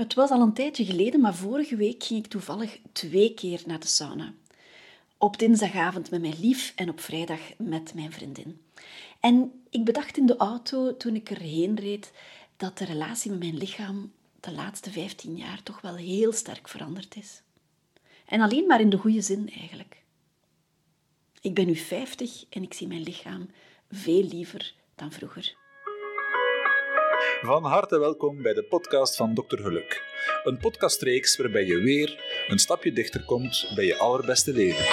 Het 0.00 0.14
was 0.14 0.30
al 0.30 0.40
een 0.40 0.52
tijdje 0.52 0.84
geleden, 0.84 1.20
maar 1.20 1.34
vorige 1.34 1.76
week 1.76 2.04
ging 2.04 2.24
ik 2.24 2.30
toevallig 2.30 2.78
twee 2.92 3.34
keer 3.34 3.62
naar 3.66 3.80
de 3.80 3.86
sauna. 3.86 4.32
Op 5.18 5.38
dinsdagavond 5.38 6.10
met 6.10 6.20
mijn 6.20 6.40
lief 6.40 6.72
en 6.76 6.88
op 6.88 7.00
vrijdag 7.00 7.40
met 7.58 7.94
mijn 7.94 8.12
vriendin. 8.12 8.60
En 9.20 9.62
ik 9.70 9.84
bedacht 9.84 10.16
in 10.16 10.26
de 10.26 10.36
auto 10.36 10.96
toen 10.96 11.14
ik 11.14 11.30
erheen 11.30 11.80
reed 11.80 12.12
dat 12.56 12.78
de 12.78 12.84
relatie 12.84 13.30
met 13.30 13.40
mijn 13.40 13.56
lichaam 13.56 14.12
de 14.40 14.52
laatste 14.52 14.90
15 14.90 15.36
jaar 15.36 15.62
toch 15.62 15.80
wel 15.80 15.96
heel 15.96 16.32
sterk 16.32 16.68
veranderd 16.68 17.16
is. 17.16 17.42
En 18.26 18.40
alleen 18.40 18.66
maar 18.66 18.80
in 18.80 18.90
de 18.90 18.98
goede 18.98 19.20
zin 19.20 19.50
eigenlijk. 19.58 20.02
Ik 21.40 21.54
ben 21.54 21.66
nu 21.66 21.76
50 21.76 22.44
en 22.50 22.62
ik 22.62 22.74
zie 22.74 22.86
mijn 22.86 23.02
lichaam 23.02 23.50
veel 23.90 24.24
liever 24.24 24.74
dan 24.94 25.12
vroeger. 25.12 25.59
Van 27.42 27.64
harte 27.64 27.98
welkom 27.98 28.42
bij 28.42 28.54
de 28.54 28.62
podcast 28.62 29.16
van 29.16 29.34
Dr. 29.34 29.56
Geluk. 29.56 30.02
Een 30.44 30.58
podcastreeks 30.58 31.36
waarbij 31.36 31.66
je 31.66 31.78
weer 31.78 32.44
een 32.48 32.58
stapje 32.58 32.92
dichter 32.92 33.24
komt 33.24 33.72
bij 33.74 33.84
je 33.84 33.98
allerbeste 33.98 34.52
leven. 34.52 34.84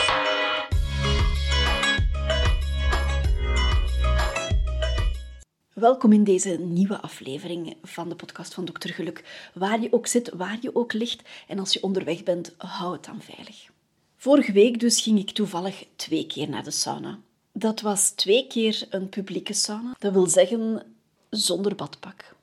Welkom 5.73 6.13
in 6.13 6.23
deze 6.23 6.49
nieuwe 6.49 7.01
aflevering 7.01 7.77
van 7.83 8.09
de 8.09 8.15
podcast 8.15 8.53
van 8.53 8.65
Dr. 8.65 8.89
Geluk. 8.89 9.49
Waar 9.53 9.81
je 9.81 9.93
ook 9.93 10.07
zit, 10.07 10.29
waar 10.29 10.57
je 10.61 10.75
ook 10.75 10.93
ligt 10.93 11.21
en 11.47 11.59
als 11.59 11.73
je 11.73 11.83
onderweg 11.83 12.23
bent, 12.23 12.55
hou 12.57 12.93
het 12.93 13.05
dan 13.05 13.21
veilig. 13.21 13.69
Vorige 14.17 14.51
week 14.51 14.79
dus 14.79 15.01
ging 15.01 15.19
ik 15.19 15.31
toevallig 15.31 15.85
twee 15.95 16.27
keer 16.27 16.49
naar 16.49 16.63
de 16.63 16.71
sauna. 16.71 17.19
Dat 17.51 17.81
was 17.81 18.09
twee 18.09 18.47
keer 18.47 18.87
een 18.89 19.09
publieke 19.09 19.53
sauna. 19.53 19.95
Dat 19.99 20.13
wil 20.13 20.27
zeggen 20.27 20.95
zonder 21.29 21.75
badpak, 21.75 22.35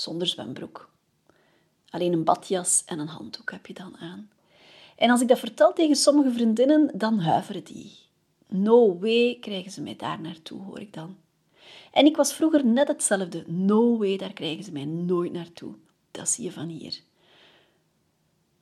zonder 0.00 0.26
zwembroek. 0.26 0.90
Alleen 1.90 2.12
een 2.12 2.24
badjas 2.24 2.82
en 2.86 2.98
een 2.98 3.08
handdoek 3.08 3.50
heb 3.50 3.66
je 3.66 3.74
dan 3.74 3.96
aan. 3.96 4.30
En 4.96 5.10
als 5.10 5.20
ik 5.20 5.28
dat 5.28 5.38
vertel 5.38 5.72
tegen 5.72 5.96
sommige 5.96 6.32
vriendinnen, 6.32 6.90
dan 6.94 7.18
huiveren 7.18 7.64
die. 7.64 7.92
No 8.46 8.98
way 8.98 9.38
krijgen 9.40 9.70
ze 9.70 9.80
mij 9.82 9.96
daar 9.96 10.20
naartoe, 10.20 10.62
hoor 10.62 10.80
ik 10.80 10.92
dan. 10.92 11.16
En 11.92 12.06
ik 12.06 12.16
was 12.16 12.32
vroeger 12.32 12.66
net 12.66 12.88
hetzelfde. 12.88 13.44
No 13.46 13.98
way, 13.98 14.16
daar 14.16 14.32
krijgen 14.32 14.64
ze 14.64 14.72
mij 14.72 14.84
nooit 14.84 15.32
naartoe. 15.32 15.74
Dat 16.10 16.28
zie 16.28 16.44
je 16.44 16.52
van 16.52 16.68
hier. 16.68 17.00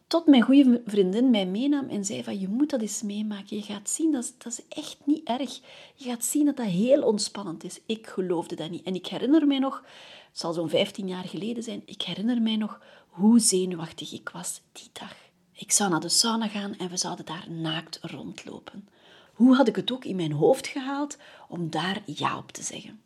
Tot 0.09 0.27
mijn 0.27 0.42
goede 0.42 0.83
vriendin 0.87 1.31
mij 1.31 1.47
meenam 1.47 1.89
en 1.89 2.05
zei 2.05 2.25
van 2.25 2.41
je 2.41 2.48
moet 2.48 2.70
dat 2.70 2.81
eens 2.81 3.03
meemaken. 3.03 3.56
Je 3.56 3.62
gaat 3.62 3.91
zien, 3.91 4.12
dat 4.12 4.25
is, 4.25 4.33
dat 4.39 4.53
is 4.53 4.62
echt 4.69 4.97
niet 5.05 5.28
erg. 5.28 5.61
Je 5.95 6.05
gaat 6.05 6.25
zien 6.25 6.45
dat 6.45 6.56
dat 6.56 6.67
heel 6.67 7.03
ontspannend 7.03 7.65
is. 7.65 7.81
Ik 7.87 8.06
geloofde 8.06 8.55
dat 8.55 8.70
niet. 8.70 8.83
En 8.83 8.95
ik 8.95 9.06
herinner 9.06 9.47
mij 9.47 9.59
nog, 9.59 9.84
het 10.28 10.39
zal 10.39 10.53
zo'n 10.53 10.69
15 10.69 11.09
jaar 11.09 11.25
geleden 11.25 11.62
zijn, 11.62 11.83
ik 11.84 12.03
herinner 12.03 12.42
mij 12.42 12.56
nog 12.56 12.81
hoe 13.09 13.39
zenuwachtig 13.41 14.12
ik 14.12 14.28
was 14.28 14.61
die 14.73 14.89
dag. 14.92 15.17
Ik 15.53 15.73
zou 15.73 15.91
naar 15.91 16.00
de 16.00 16.09
sauna 16.09 16.48
gaan 16.48 16.75
en 16.77 16.89
we 16.89 16.97
zouden 16.97 17.25
daar 17.25 17.50
naakt 17.50 17.98
rondlopen. 18.03 18.89
Hoe 19.33 19.55
had 19.55 19.69
ik 19.69 19.77
het 19.77 19.93
ook 19.93 20.05
in 20.05 20.17
mijn 20.17 20.33
hoofd 20.33 20.67
gehaald 20.67 21.17
om 21.48 21.70
daar 21.70 22.03
ja 22.06 22.39
op 22.39 22.53
te 22.53 22.62
zeggen? 22.62 23.00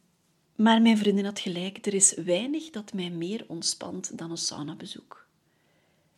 Maar 0.57 0.83
mijn 0.83 0.99
vriendin 0.99 1.25
had 1.25 1.39
gelijk, 1.39 1.87
er 1.87 1.95
is 1.95 2.15
weinig 2.15 2.71
dat 2.71 2.93
mij 2.93 3.11
meer 3.11 3.45
ontspant 3.49 4.19
dan 4.19 4.31
een 4.31 4.37
saunabezoek. 4.37 5.22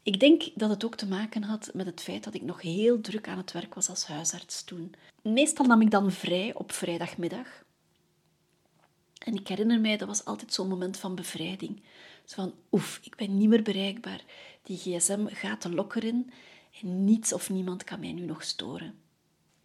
Ik 0.04 0.20
denk 0.20 0.42
dat 0.54 0.70
het 0.70 0.84
ook 0.84 0.96
te 0.96 1.06
maken 1.06 1.42
had 1.42 1.70
met 1.74 1.86
het 1.86 2.00
feit 2.00 2.24
dat 2.24 2.34
ik 2.34 2.42
nog 2.42 2.60
heel 2.60 3.00
druk 3.00 3.28
aan 3.28 3.36
het 3.36 3.52
werk 3.52 3.74
was 3.74 3.88
als 3.88 4.06
huisarts 4.06 4.64
toen. 4.64 4.94
Meestal 5.22 5.66
nam 5.66 5.80
ik 5.80 5.90
dan 5.90 6.12
vrij 6.12 6.54
op 6.54 6.72
vrijdagmiddag. 6.72 7.64
En 9.18 9.34
ik 9.34 9.48
herinner 9.48 9.80
mij, 9.80 9.96
dat 9.96 10.08
was 10.08 10.24
altijd 10.24 10.52
zo'n 10.52 10.68
moment 10.68 10.96
van 10.96 11.14
bevrijding. 11.14 11.82
Zo 12.24 12.34
van, 12.34 12.54
oef, 12.72 13.00
ik 13.02 13.16
ben 13.16 13.36
niet 13.36 13.48
meer 13.48 13.62
bereikbaar. 13.62 14.24
Die 14.62 14.76
gsm 14.76 15.26
gaat 15.26 15.62
de 15.62 15.74
lokker 15.74 16.04
in 16.04 16.32
en 16.80 17.04
niets 17.04 17.32
of 17.32 17.50
niemand 17.50 17.84
kan 17.84 18.00
mij 18.00 18.12
nu 18.12 18.24
nog 18.24 18.42
storen. 18.42 18.98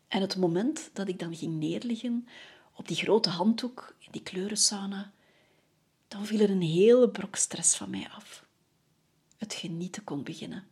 En 0.08 0.22
het 0.22 0.38
moment 0.38 0.90
dat 0.94 1.08
ik 1.08 1.20
dan 1.20 1.36
ging 1.36 1.54
neerliggen 1.54 2.28
op 2.76 2.88
die 2.88 2.98
grote 2.98 3.30
handdoek 3.30 3.95
in 3.99 4.11
die 4.11 4.23
kleurensauna, 4.23 5.11
dan 6.08 6.26
viel 6.26 6.39
er 6.39 6.49
een 6.49 6.61
hele 6.61 7.10
brok 7.10 7.36
stress 7.36 7.76
van 7.76 7.89
mij 7.89 8.08
af 8.16 8.48
genieten 9.59 10.03
kon 10.03 10.23
beginnen. 10.23 10.67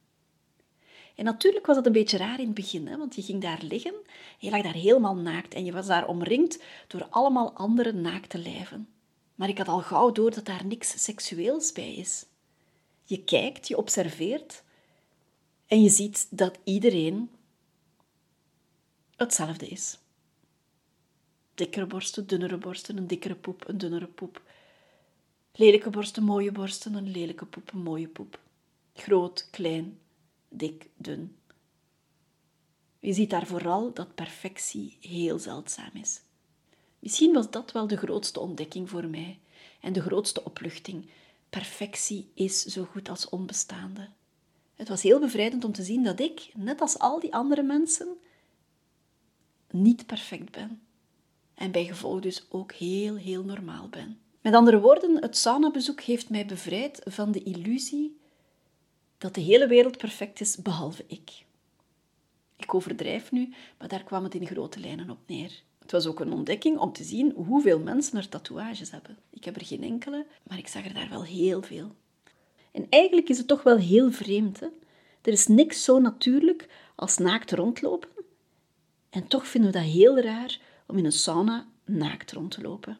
En 1.15 1.25
natuurlijk 1.25 1.65
was 1.65 1.75
dat 1.75 1.85
een 1.85 1.91
beetje 1.91 2.17
raar 2.17 2.39
in 2.39 2.45
het 2.45 2.55
begin, 2.55 2.87
hè, 2.87 2.97
want 2.97 3.15
je 3.15 3.21
ging 3.21 3.41
daar 3.41 3.61
liggen, 3.61 3.93
je 4.37 4.49
lag 4.49 4.61
daar 4.61 4.73
helemaal 4.73 5.15
naakt 5.15 5.53
en 5.53 5.65
je 5.65 5.71
was 5.71 5.87
daar 5.87 6.07
omringd 6.07 6.63
door 6.87 7.07
allemaal 7.09 7.53
andere 7.53 7.91
naakte 7.91 8.37
lijven. 8.37 8.87
Maar 9.35 9.49
ik 9.49 9.57
had 9.57 9.67
al 9.67 9.81
gauw 9.81 10.11
door 10.11 10.31
dat 10.31 10.45
daar 10.45 10.65
niks 10.65 11.03
seksueels 11.03 11.71
bij 11.71 11.93
is. 11.93 12.25
Je 13.03 13.23
kijkt, 13.23 13.67
je 13.67 13.77
observeert 13.77 14.63
en 15.67 15.81
je 15.81 15.89
ziet 15.89 16.27
dat 16.29 16.59
iedereen 16.63 17.29
hetzelfde 19.15 19.67
is. 19.67 19.97
Dikkere 21.53 21.85
borsten, 21.85 22.27
dunnere 22.27 22.57
borsten, 22.57 22.97
een 22.97 23.07
dikkere 23.07 23.35
poep, 23.35 23.67
een 23.67 23.77
dunnere 23.77 24.07
poep. 24.07 24.41
Lelijke 25.53 25.89
borsten, 25.89 26.23
mooie 26.23 26.51
borsten, 26.51 26.93
een 26.93 27.11
lelijke 27.11 27.45
poep, 27.45 27.71
een 27.73 27.83
mooie 27.83 28.07
poep. 28.07 28.39
Groot, 28.97 29.47
klein, 29.51 29.99
dik, 30.49 30.89
dun. 30.95 31.35
Je 32.99 33.13
ziet 33.13 33.29
daar 33.29 33.47
vooral 33.47 33.93
dat 33.93 34.15
perfectie 34.15 34.97
heel 35.01 35.39
zeldzaam 35.39 35.91
is. 35.93 36.21
Misschien 36.99 37.33
was 37.33 37.49
dat 37.49 37.71
wel 37.71 37.87
de 37.87 37.97
grootste 37.97 38.39
ontdekking 38.39 38.89
voor 38.89 39.07
mij 39.07 39.39
en 39.81 39.93
de 39.93 40.01
grootste 40.01 40.43
opluchting. 40.43 41.09
Perfectie 41.49 42.31
is 42.33 42.61
zo 42.61 42.83
goed 42.83 43.09
als 43.09 43.29
onbestaande. 43.29 44.09
Het 44.75 44.87
was 44.87 45.01
heel 45.01 45.19
bevrijdend 45.19 45.63
om 45.63 45.71
te 45.71 45.83
zien 45.83 46.03
dat 46.03 46.19
ik, 46.19 46.51
net 46.55 46.81
als 46.81 46.99
al 46.99 47.19
die 47.19 47.33
andere 47.33 47.63
mensen, 47.63 48.17
niet 49.71 50.05
perfect 50.05 50.51
ben. 50.51 50.81
En 51.53 51.71
bij 51.71 51.85
gevolg 51.85 52.19
dus 52.19 52.45
ook 52.49 52.71
heel, 52.71 53.15
heel 53.15 53.43
normaal 53.43 53.89
ben. 53.89 54.19
Met 54.41 54.53
andere 54.53 54.79
woorden, 54.79 55.21
het 55.21 55.37
saunabezoek 55.37 56.01
heeft 56.01 56.29
mij 56.29 56.45
bevrijd 56.45 57.01
van 57.05 57.31
de 57.31 57.43
illusie 57.43 58.16
dat 59.17 59.35
de 59.35 59.41
hele 59.41 59.67
wereld 59.67 59.97
perfect 59.97 60.41
is, 60.41 60.57
behalve 60.57 61.03
ik. 61.07 61.45
Ik 62.57 62.73
overdrijf 62.73 63.31
nu, 63.31 63.53
maar 63.77 63.87
daar 63.87 64.03
kwam 64.03 64.23
het 64.23 64.35
in 64.35 64.47
grote 64.47 64.79
lijnen 64.79 65.09
op 65.09 65.19
neer. 65.25 65.61
Het 65.79 65.91
was 65.91 66.07
ook 66.07 66.19
een 66.19 66.33
ontdekking 66.33 66.77
om 66.77 66.93
te 66.93 67.03
zien 67.03 67.33
hoeveel 67.35 67.79
mensen 67.79 68.17
er 68.17 68.29
tatoeages 68.29 68.91
hebben. 68.91 69.17
Ik 69.29 69.43
heb 69.43 69.55
er 69.55 69.65
geen 69.65 69.83
enkele, 69.83 70.25
maar 70.43 70.57
ik 70.57 70.67
zag 70.67 70.85
er 70.85 70.93
daar 70.93 71.09
wel 71.09 71.23
heel 71.23 71.61
veel. 71.61 71.95
En 72.71 72.87
eigenlijk 72.89 73.29
is 73.29 73.37
het 73.37 73.47
toch 73.47 73.63
wel 73.63 73.77
heel 73.77 74.11
vreemd. 74.11 74.59
Hè? 74.59 74.67
Er 75.21 75.33
is 75.33 75.47
niks 75.47 75.83
zo 75.83 75.99
natuurlijk 75.99 76.69
als 76.95 77.17
naakt 77.17 77.51
rondlopen. 77.51 78.09
En 79.09 79.27
toch 79.27 79.47
vinden 79.47 79.71
we 79.71 79.77
dat 79.77 79.87
heel 79.87 80.19
raar 80.19 80.59
om 80.87 80.97
in 80.97 81.05
een 81.05 81.11
sauna 81.11 81.67
naakt 81.85 82.31
rond 82.31 82.51
te 82.51 82.61
lopen. 82.61 82.97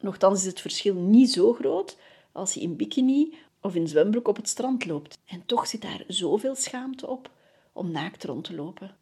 Nochtans 0.00 0.40
is 0.40 0.46
het 0.46 0.60
verschil 0.60 0.94
niet 0.94 1.30
zo 1.30 1.52
groot 1.52 1.96
als 2.32 2.54
je 2.54 2.60
in 2.60 2.76
bikini 2.76 3.34
of 3.60 3.74
in 3.74 3.88
zwembroek 3.88 4.28
op 4.28 4.36
het 4.36 4.48
strand 4.48 4.86
loopt. 4.86 5.18
En 5.26 5.46
toch 5.46 5.66
zit 5.66 5.82
daar 5.82 6.04
zoveel 6.06 6.54
schaamte 6.54 7.06
op 7.06 7.30
om 7.72 7.90
naakt 7.90 8.24
rond 8.24 8.44
te 8.44 8.54
lopen. 8.54 8.96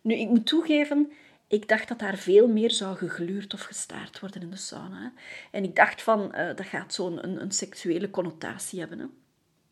Nu, 0.00 0.14
ik 0.14 0.28
moet 0.28 0.46
toegeven, 0.46 1.12
ik 1.46 1.68
dacht 1.68 1.88
dat 1.88 1.98
daar 1.98 2.16
veel 2.16 2.48
meer 2.48 2.70
zou 2.70 2.96
gegluurd 2.96 3.54
of 3.54 3.60
gestaard 3.60 4.20
worden 4.20 4.42
in 4.42 4.50
de 4.50 4.56
sauna. 4.56 5.12
En 5.50 5.64
ik 5.64 5.76
dacht 5.76 6.02
van, 6.02 6.20
uh, 6.20 6.46
dat 6.46 6.66
gaat 6.66 6.94
zo'n 6.94 7.24
een, 7.24 7.40
een, 7.40 7.52
seksuele 7.52 8.10
connotatie 8.10 8.78
hebben. 8.78 8.98
Hè? 8.98 9.06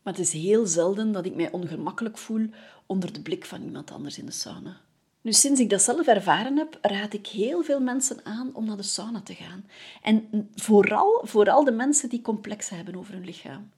Maar 0.01 0.13
het 0.13 0.21
is 0.21 0.33
heel 0.33 0.65
zelden 0.65 1.11
dat 1.11 1.25
ik 1.25 1.35
mij 1.35 1.51
ongemakkelijk 1.51 2.17
voel 2.17 2.49
onder 2.85 3.13
de 3.13 3.21
blik 3.21 3.45
van 3.45 3.63
iemand 3.63 3.91
anders 3.91 4.17
in 4.17 4.25
de 4.25 4.31
sauna. 4.31 4.81
Nu, 5.25 5.33
sinds 5.33 5.59
ik 5.59 5.69
dat 5.69 5.81
zelf 5.81 6.07
ervaren 6.07 6.57
heb, 6.57 6.77
raad 6.81 7.13
ik 7.13 7.27
heel 7.27 7.63
veel 7.63 7.79
mensen 7.79 8.19
aan 8.23 8.49
om 8.53 8.65
naar 8.65 8.77
de 8.77 8.83
sauna 8.83 9.21
te 9.21 9.33
gaan. 9.33 9.65
En 10.01 10.49
vooral, 10.55 11.21
vooral 11.23 11.63
de 11.63 11.71
mensen 11.71 12.09
die 12.09 12.21
complexen 12.21 12.75
hebben 12.75 12.95
over 12.95 13.13
hun 13.13 13.25
lichaam. 13.25 13.71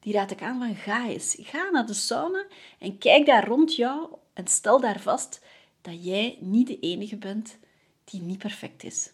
Die 0.00 0.12
raad 0.12 0.30
ik 0.30 0.42
aan 0.42 0.58
van 0.58 0.74
ga 0.74 1.08
eens. 1.08 1.36
Ga 1.40 1.70
naar 1.70 1.86
de 1.86 1.94
sauna 1.94 2.46
en 2.78 2.98
kijk 2.98 3.26
daar 3.26 3.46
rond 3.46 3.74
jou 3.74 4.08
en 4.32 4.46
stel 4.46 4.80
daar 4.80 5.00
vast 5.00 5.40
dat 5.80 6.04
jij 6.04 6.38
niet 6.40 6.66
de 6.66 6.78
enige 6.78 7.16
bent 7.16 7.56
die 8.04 8.20
niet 8.20 8.38
perfect 8.38 8.84
is. 8.84 9.12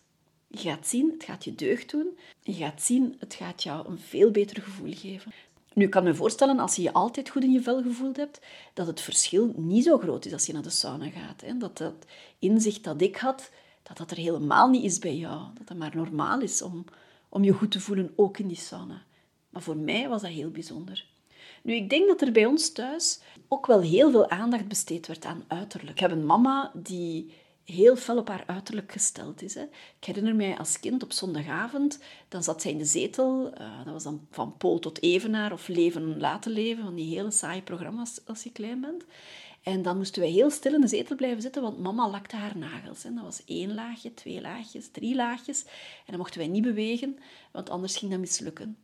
Je 0.48 0.58
gaat 0.58 0.88
zien, 0.88 1.10
het 1.10 1.24
gaat 1.24 1.44
je 1.44 1.54
deugd 1.54 1.90
doen. 1.90 2.18
Je 2.42 2.52
gaat 2.54 2.82
zien, 2.82 3.16
het 3.18 3.34
gaat 3.34 3.62
jou 3.62 3.88
een 3.88 3.98
veel 3.98 4.30
beter 4.30 4.62
gevoel 4.62 4.92
geven. 4.94 5.32
Nu, 5.74 5.84
ik 5.84 5.90
kan 5.90 6.04
me 6.04 6.14
voorstellen, 6.14 6.58
als 6.58 6.76
je 6.76 6.82
je 6.82 6.92
altijd 6.92 7.28
goed 7.28 7.42
in 7.42 7.52
je 7.52 7.62
vel 7.62 7.82
gevoeld 7.82 8.16
hebt, 8.16 8.40
dat 8.74 8.86
het 8.86 9.00
verschil 9.00 9.52
niet 9.56 9.84
zo 9.84 9.98
groot 9.98 10.24
is 10.24 10.32
als 10.32 10.46
je 10.46 10.52
naar 10.52 10.62
de 10.62 10.70
sauna 10.70 11.08
gaat. 11.08 11.40
Hè? 11.40 11.56
Dat 11.56 11.78
dat 11.78 11.94
inzicht 12.38 12.84
dat 12.84 13.00
ik 13.00 13.16
had, 13.16 13.50
dat 13.82 13.96
dat 13.96 14.10
er 14.10 14.16
helemaal 14.16 14.68
niet 14.68 14.84
is 14.84 14.98
bij 14.98 15.16
jou. 15.16 15.40
Dat 15.58 15.68
het 15.68 15.78
maar 15.78 15.96
normaal 15.96 16.40
is 16.40 16.62
om, 16.62 16.84
om 17.28 17.44
je 17.44 17.52
goed 17.52 17.70
te 17.70 17.80
voelen, 17.80 18.12
ook 18.16 18.38
in 18.38 18.48
die 18.48 18.56
sauna. 18.56 19.02
Maar 19.50 19.62
voor 19.62 19.76
mij 19.76 20.08
was 20.08 20.22
dat 20.22 20.30
heel 20.30 20.50
bijzonder. 20.50 21.06
Nu, 21.62 21.74
ik 21.74 21.90
denk 21.90 22.08
dat 22.08 22.20
er 22.20 22.32
bij 22.32 22.46
ons 22.46 22.72
thuis 22.72 23.20
ook 23.48 23.66
wel 23.66 23.80
heel 23.80 24.10
veel 24.10 24.30
aandacht 24.30 24.68
besteed 24.68 25.06
werd 25.06 25.24
aan 25.24 25.44
uiterlijk. 25.48 25.90
Ik 25.90 25.98
heb 25.98 26.10
een 26.10 26.26
mama 26.26 26.70
die 26.74 27.32
heel 27.64 27.96
fel 27.96 28.18
op 28.18 28.28
haar 28.28 28.44
uiterlijk 28.46 28.92
gesteld 28.92 29.42
is. 29.42 29.54
Hè. 29.54 29.62
Ik 29.98 30.04
herinner 30.04 30.34
mij 30.34 30.58
als 30.58 30.80
kind 30.80 31.02
op 31.02 31.12
zondagavond, 31.12 31.98
dan 32.28 32.42
zat 32.42 32.62
zij 32.62 32.70
in 32.70 32.78
de 32.78 32.84
zetel. 32.84 33.52
Uh, 33.60 33.84
dat 33.84 33.92
was 33.92 34.02
dan 34.02 34.26
van 34.30 34.56
Pool 34.56 34.78
tot 34.78 35.02
Evenaar 35.02 35.52
of 35.52 35.68
Leven 35.68 36.20
laten 36.20 36.52
leven, 36.52 36.84
van 36.84 36.94
die 36.94 37.16
hele 37.16 37.30
saaie 37.30 37.62
programma's 37.62 38.20
als 38.26 38.42
je 38.42 38.52
klein 38.52 38.80
bent. 38.80 39.04
En 39.62 39.82
dan 39.82 39.96
moesten 39.96 40.22
wij 40.22 40.30
heel 40.30 40.50
stil 40.50 40.74
in 40.74 40.80
de 40.80 40.88
zetel 40.88 41.16
blijven 41.16 41.42
zitten, 41.42 41.62
want 41.62 41.78
mama 41.78 42.10
lakte 42.10 42.36
haar 42.36 42.56
nagels. 42.56 43.02
Hè. 43.02 43.14
Dat 43.14 43.24
was 43.24 43.44
één 43.44 43.74
laagje, 43.74 44.14
twee 44.14 44.40
laagjes, 44.40 44.88
drie 44.90 45.14
laagjes. 45.14 45.62
En 45.64 46.06
dan 46.06 46.16
mochten 46.16 46.38
wij 46.38 46.48
niet 46.48 46.62
bewegen, 46.62 47.18
want 47.52 47.70
anders 47.70 47.96
ging 47.96 48.10
dat 48.10 48.20
mislukken. 48.20 48.76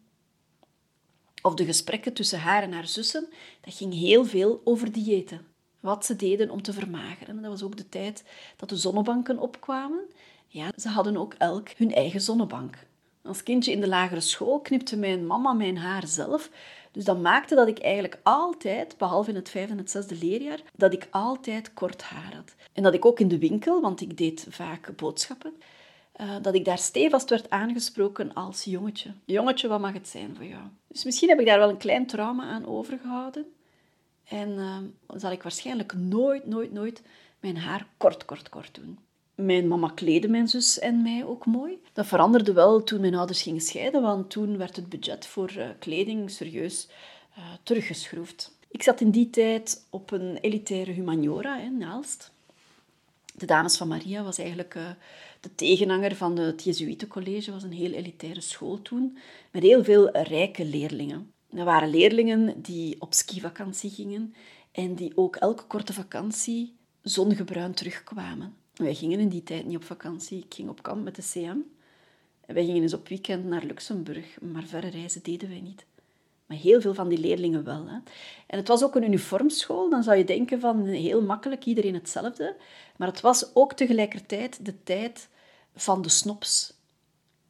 Of 1.42 1.54
de 1.54 1.64
gesprekken 1.64 2.12
tussen 2.12 2.40
haar 2.40 2.62
en 2.62 2.72
haar 2.72 2.86
zussen, 2.86 3.28
dat 3.60 3.74
ging 3.74 3.94
heel 3.94 4.24
veel 4.24 4.60
over 4.64 4.92
diëten. 4.92 5.46
Wat 5.80 6.04
ze 6.04 6.16
deden 6.16 6.50
om 6.50 6.62
te 6.62 6.72
vermageren. 6.72 7.42
Dat 7.42 7.50
was 7.50 7.62
ook 7.62 7.76
de 7.76 7.88
tijd 7.88 8.24
dat 8.56 8.68
de 8.68 8.76
zonnebanken 8.76 9.38
opkwamen. 9.38 10.04
Ja, 10.46 10.70
ze 10.76 10.88
hadden 10.88 11.16
ook 11.16 11.34
elk 11.34 11.68
hun 11.68 11.94
eigen 11.94 12.20
zonnebank. 12.20 12.86
Als 13.22 13.42
kindje 13.42 13.72
in 13.72 13.80
de 13.80 13.88
lagere 13.88 14.20
school 14.20 14.60
knipte 14.60 14.96
mijn 14.96 15.26
mama 15.26 15.52
mijn 15.52 15.78
haar 15.78 16.06
zelf. 16.06 16.50
Dus 16.92 17.04
dat 17.04 17.20
maakte 17.20 17.54
dat 17.54 17.68
ik 17.68 17.78
eigenlijk 17.78 18.18
altijd, 18.22 18.96
behalve 18.98 19.30
in 19.30 19.36
het 19.36 19.48
vijfde 19.48 19.72
en 19.72 19.78
het 19.78 19.90
zesde 19.90 20.14
leerjaar, 20.14 20.60
dat 20.76 20.92
ik 20.92 21.08
altijd 21.10 21.74
kort 21.74 22.02
haar 22.02 22.34
had. 22.34 22.54
En 22.72 22.82
dat 22.82 22.94
ik 22.94 23.04
ook 23.04 23.20
in 23.20 23.28
de 23.28 23.38
winkel, 23.38 23.80
want 23.80 24.00
ik 24.00 24.16
deed 24.16 24.46
vaak 24.48 24.96
boodschappen, 24.96 25.52
uh, 26.20 26.36
dat 26.42 26.54
ik 26.54 26.64
daar 26.64 26.78
stevast 26.78 27.30
werd 27.30 27.50
aangesproken 27.50 28.34
als 28.34 28.64
jongetje. 28.64 29.12
Jongetje, 29.24 29.68
wat 29.68 29.80
mag 29.80 29.92
het 29.92 30.08
zijn 30.08 30.36
voor 30.36 30.44
jou? 30.44 30.62
Dus 30.88 31.04
misschien 31.04 31.28
heb 31.28 31.40
ik 31.40 31.46
daar 31.46 31.58
wel 31.58 31.68
een 31.68 31.76
klein 31.76 32.06
trauma 32.06 32.44
aan 32.44 32.66
overgehouden. 32.66 33.46
En 34.28 34.48
uh, 34.48 34.76
zal 35.18 35.32
ik 35.32 35.42
waarschijnlijk 35.42 35.92
nooit, 35.92 36.46
nooit, 36.46 36.72
nooit 36.72 37.02
mijn 37.40 37.56
haar 37.56 37.86
kort, 37.96 38.24
kort, 38.24 38.48
kort 38.48 38.74
doen. 38.74 38.98
Mijn 39.34 39.68
mama 39.68 39.88
kleedde 39.88 40.28
mijn 40.28 40.48
zus 40.48 40.78
en 40.78 41.02
mij 41.02 41.24
ook 41.24 41.46
mooi. 41.46 41.82
Dat 41.92 42.06
veranderde 42.06 42.52
wel 42.52 42.84
toen 42.84 43.00
mijn 43.00 43.14
ouders 43.14 43.42
gingen 43.42 43.60
scheiden, 43.60 44.02
want 44.02 44.30
toen 44.30 44.56
werd 44.56 44.76
het 44.76 44.88
budget 44.88 45.26
voor 45.26 45.52
uh, 45.56 45.68
kleding 45.78 46.30
serieus 46.30 46.88
uh, 47.38 47.44
teruggeschroefd. 47.62 48.56
Ik 48.70 48.82
zat 48.82 49.00
in 49.00 49.10
die 49.10 49.30
tijd 49.30 49.86
op 49.90 50.10
een 50.10 50.36
elitaire 50.36 50.92
humaniora 50.92 51.60
in. 51.60 51.84
De 53.34 53.46
Dames 53.46 53.76
van 53.76 53.88
Maria 53.88 54.22
was 54.22 54.38
eigenlijk 54.38 54.74
uh, 54.74 54.88
de 55.40 55.54
tegenhanger 55.54 56.16
van 56.16 56.36
het 56.36 56.64
Jesuitencollege. 56.64 57.52
was 57.52 57.62
een 57.62 57.72
heel 57.72 57.92
elitaire 57.92 58.40
school 58.40 58.82
toen, 58.82 59.18
met 59.50 59.62
heel 59.62 59.84
veel 59.84 60.10
rijke 60.10 60.64
leerlingen. 60.64 61.32
Dat 61.50 61.64
waren 61.64 61.90
leerlingen 61.90 62.62
die 62.62 63.00
op 63.00 63.14
skivakantie 63.14 63.90
gingen 63.90 64.34
en 64.72 64.94
die 64.94 65.16
ook 65.16 65.36
elke 65.36 65.64
korte 65.64 65.92
vakantie 65.92 66.76
zongebruind 67.02 67.76
terugkwamen. 67.76 68.54
Wij 68.74 68.94
gingen 68.94 69.20
in 69.20 69.28
die 69.28 69.42
tijd 69.42 69.66
niet 69.66 69.76
op 69.76 69.84
vakantie. 69.84 70.38
Ik 70.38 70.54
ging 70.54 70.68
op 70.68 70.82
kamp 70.82 71.04
met 71.04 71.16
de 71.16 71.22
CM. 71.22 71.58
En 72.46 72.54
wij 72.54 72.64
gingen 72.64 72.82
eens 72.82 72.94
op 72.94 73.08
weekend 73.08 73.44
naar 73.44 73.64
Luxemburg, 73.64 74.40
maar 74.40 74.62
verre 74.62 74.88
reizen 74.88 75.22
deden 75.22 75.48
wij 75.48 75.60
niet. 75.60 75.84
Maar 76.46 76.56
heel 76.56 76.80
veel 76.80 76.94
van 76.94 77.08
die 77.08 77.18
leerlingen 77.18 77.64
wel. 77.64 77.86
Hè. 77.86 77.98
En 78.46 78.58
het 78.58 78.68
was 78.68 78.82
ook 78.82 78.94
een 78.94 79.04
uniformschool. 79.04 79.90
Dan 79.90 80.02
zou 80.02 80.16
je 80.16 80.24
denken 80.24 80.60
van 80.60 80.84
heel 80.86 81.22
makkelijk, 81.22 81.64
iedereen 81.64 81.94
hetzelfde. 81.94 82.56
Maar 82.96 83.08
het 83.08 83.20
was 83.20 83.54
ook 83.54 83.72
tegelijkertijd 83.72 84.64
de 84.64 84.82
tijd 84.82 85.28
van 85.74 86.02
de 86.02 86.08
snops. 86.08 86.72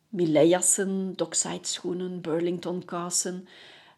Millet-jassen, 0.08 1.12
dockside-schoenen, 1.16 2.20
Burlington-kousen. 2.20 3.48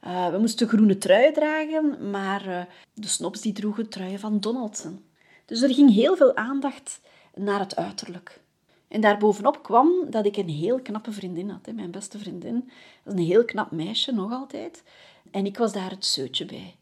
Uh, 0.04 0.30
we 0.30 0.38
moesten 0.38 0.68
groene 0.68 0.98
truien 0.98 1.32
dragen, 1.32 2.10
maar 2.10 2.48
uh, 2.48 2.62
de 2.94 3.08
snops 3.08 3.40
die 3.40 3.52
droegen 3.52 3.88
truien 3.88 4.18
van 4.18 4.40
Donaldson. 4.40 5.04
Dus 5.44 5.62
er 5.62 5.74
ging 5.74 5.94
heel 5.94 6.16
veel 6.16 6.36
aandacht 6.36 7.00
naar 7.34 7.58
het 7.58 7.76
uiterlijk. 7.76 8.40
En 8.88 9.00
daarbovenop 9.00 9.62
kwam 9.62 9.90
dat 10.10 10.26
ik 10.26 10.36
een 10.36 10.48
heel 10.48 10.80
knappe 10.80 11.12
vriendin 11.12 11.50
had. 11.50 11.66
Hè. 11.66 11.72
Mijn 11.72 11.90
beste 11.90 12.18
vriendin. 12.18 12.70
Dat 13.04 13.14
is 13.14 13.20
een 13.20 13.26
heel 13.26 13.44
knap 13.44 13.70
meisje, 13.70 14.12
nog 14.12 14.32
altijd. 14.32 14.82
En 15.30 15.46
ik 15.46 15.58
was 15.58 15.72
daar 15.72 15.90
het 15.90 16.04
zeutje 16.04 16.46
bij. 16.46 16.74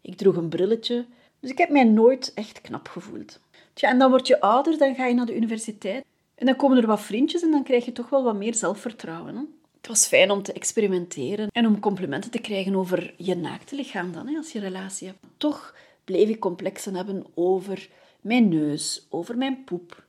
Ik 0.00 0.16
droeg 0.16 0.36
een 0.36 0.48
brilletje, 0.48 1.06
dus 1.40 1.50
ik 1.50 1.58
heb 1.58 1.70
mij 1.70 1.84
nooit 1.84 2.32
echt 2.34 2.60
knap 2.60 2.88
gevoeld. 2.88 3.40
Tja, 3.72 3.88
en 3.88 3.98
dan 3.98 4.10
word 4.10 4.26
je 4.26 4.40
ouder, 4.40 4.78
dan 4.78 4.94
ga 4.94 5.06
je 5.06 5.14
naar 5.14 5.26
de 5.26 5.36
universiteit. 5.36 6.04
En 6.34 6.46
dan 6.46 6.56
komen 6.56 6.78
er 6.78 6.86
wat 6.86 7.00
vriendjes 7.00 7.42
en 7.42 7.50
dan 7.50 7.62
krijg 7.62 7.84
je 7.84 7.92
toch 7.92 8.10
wel 8.10 8.22
wat 8.22 8.36
meer 8.36 8.54
zelfvertrouwen. 8.54 9.57
Het 9.78 9.88
was 9.88 10.06
fijn 10.06 10.30
om 10.30 10.42
te 10.42 10.52
experimenteren 10.52 11.48
en 11.52 11.66
om 11.66 11.80
complimenten 11.80 12.30
te 12.30 12.38
krijgen 12.38 12.74
over 12.74 13.14
je 13.16 13.34
naakte 13.34 13.74
lichaam 13.76 14.12
dan, 14.12 14.26
hè, 14.26 14.36
als 14.36 14.52
je 14.52 14.60
relatie 14.60 15.06
hebt. 15.06 15.18
Toch 15.36 15.74
bleef 16.04 16.28
ik 16.28 16.40
complexen 16.40 16.94
hebben 16.94 17.24
over 17.34 17.88
mijn 18.20 18.48
neus, 18.48 19.06
over 19.08 19.36
mijn 19.36 19.64
poep, 19.64 20.04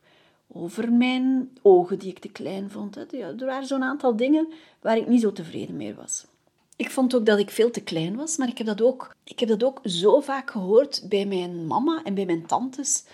over 0.52 0.92
mijn 0.92 1.50
ogen 1.62 1.98
die 1.98 2.10
ik 2.10 2.18
te 2.18 2.28
klein 2.28 2.70
vond. 2.70 2.94
Hè. 2.94 3.04
Er 3.18 3.46
waren 3.46 3.66
zo'n 3.66 3.82
aantal 3.82 4.16
dingen 4.16 4.48
waar 4.80 4.96
ik 4.96 5.08
niet 5.08 5.20
zo 5.20 5.32
tevreden 5.32 5.76
mee 5.76 5.94
was. 5.94 6.26
Ik 6.76 6.90
vond 6.90 7.14
ook 7.14 7.26
dat 7.26 7.38
ik 7.38 7.50
veel 7.50 7.70
te 7.70 7.82
klein 7.82 8.16
was, 8.16 8.36
maar 8.36 8.48
ik 8.48 8.58
heb 8.58 8.66
dat 8.66 8.82
ook, 8.82 9.14
ik 9.24 9.40
heb 9.40 9.48
dat 9.48 9.64
ook 9.64 9.80
zo 9.84 10.20
vaak 10.20 10.50
gehoord 10.50 11.04
bij 11.08 11.26
mijn 11.26 11.66
mama 11.66 12.02
en 12.04 12.14
bij 12.14 12.24
mijn 12.24 12.46
tantes. 12.46 13.04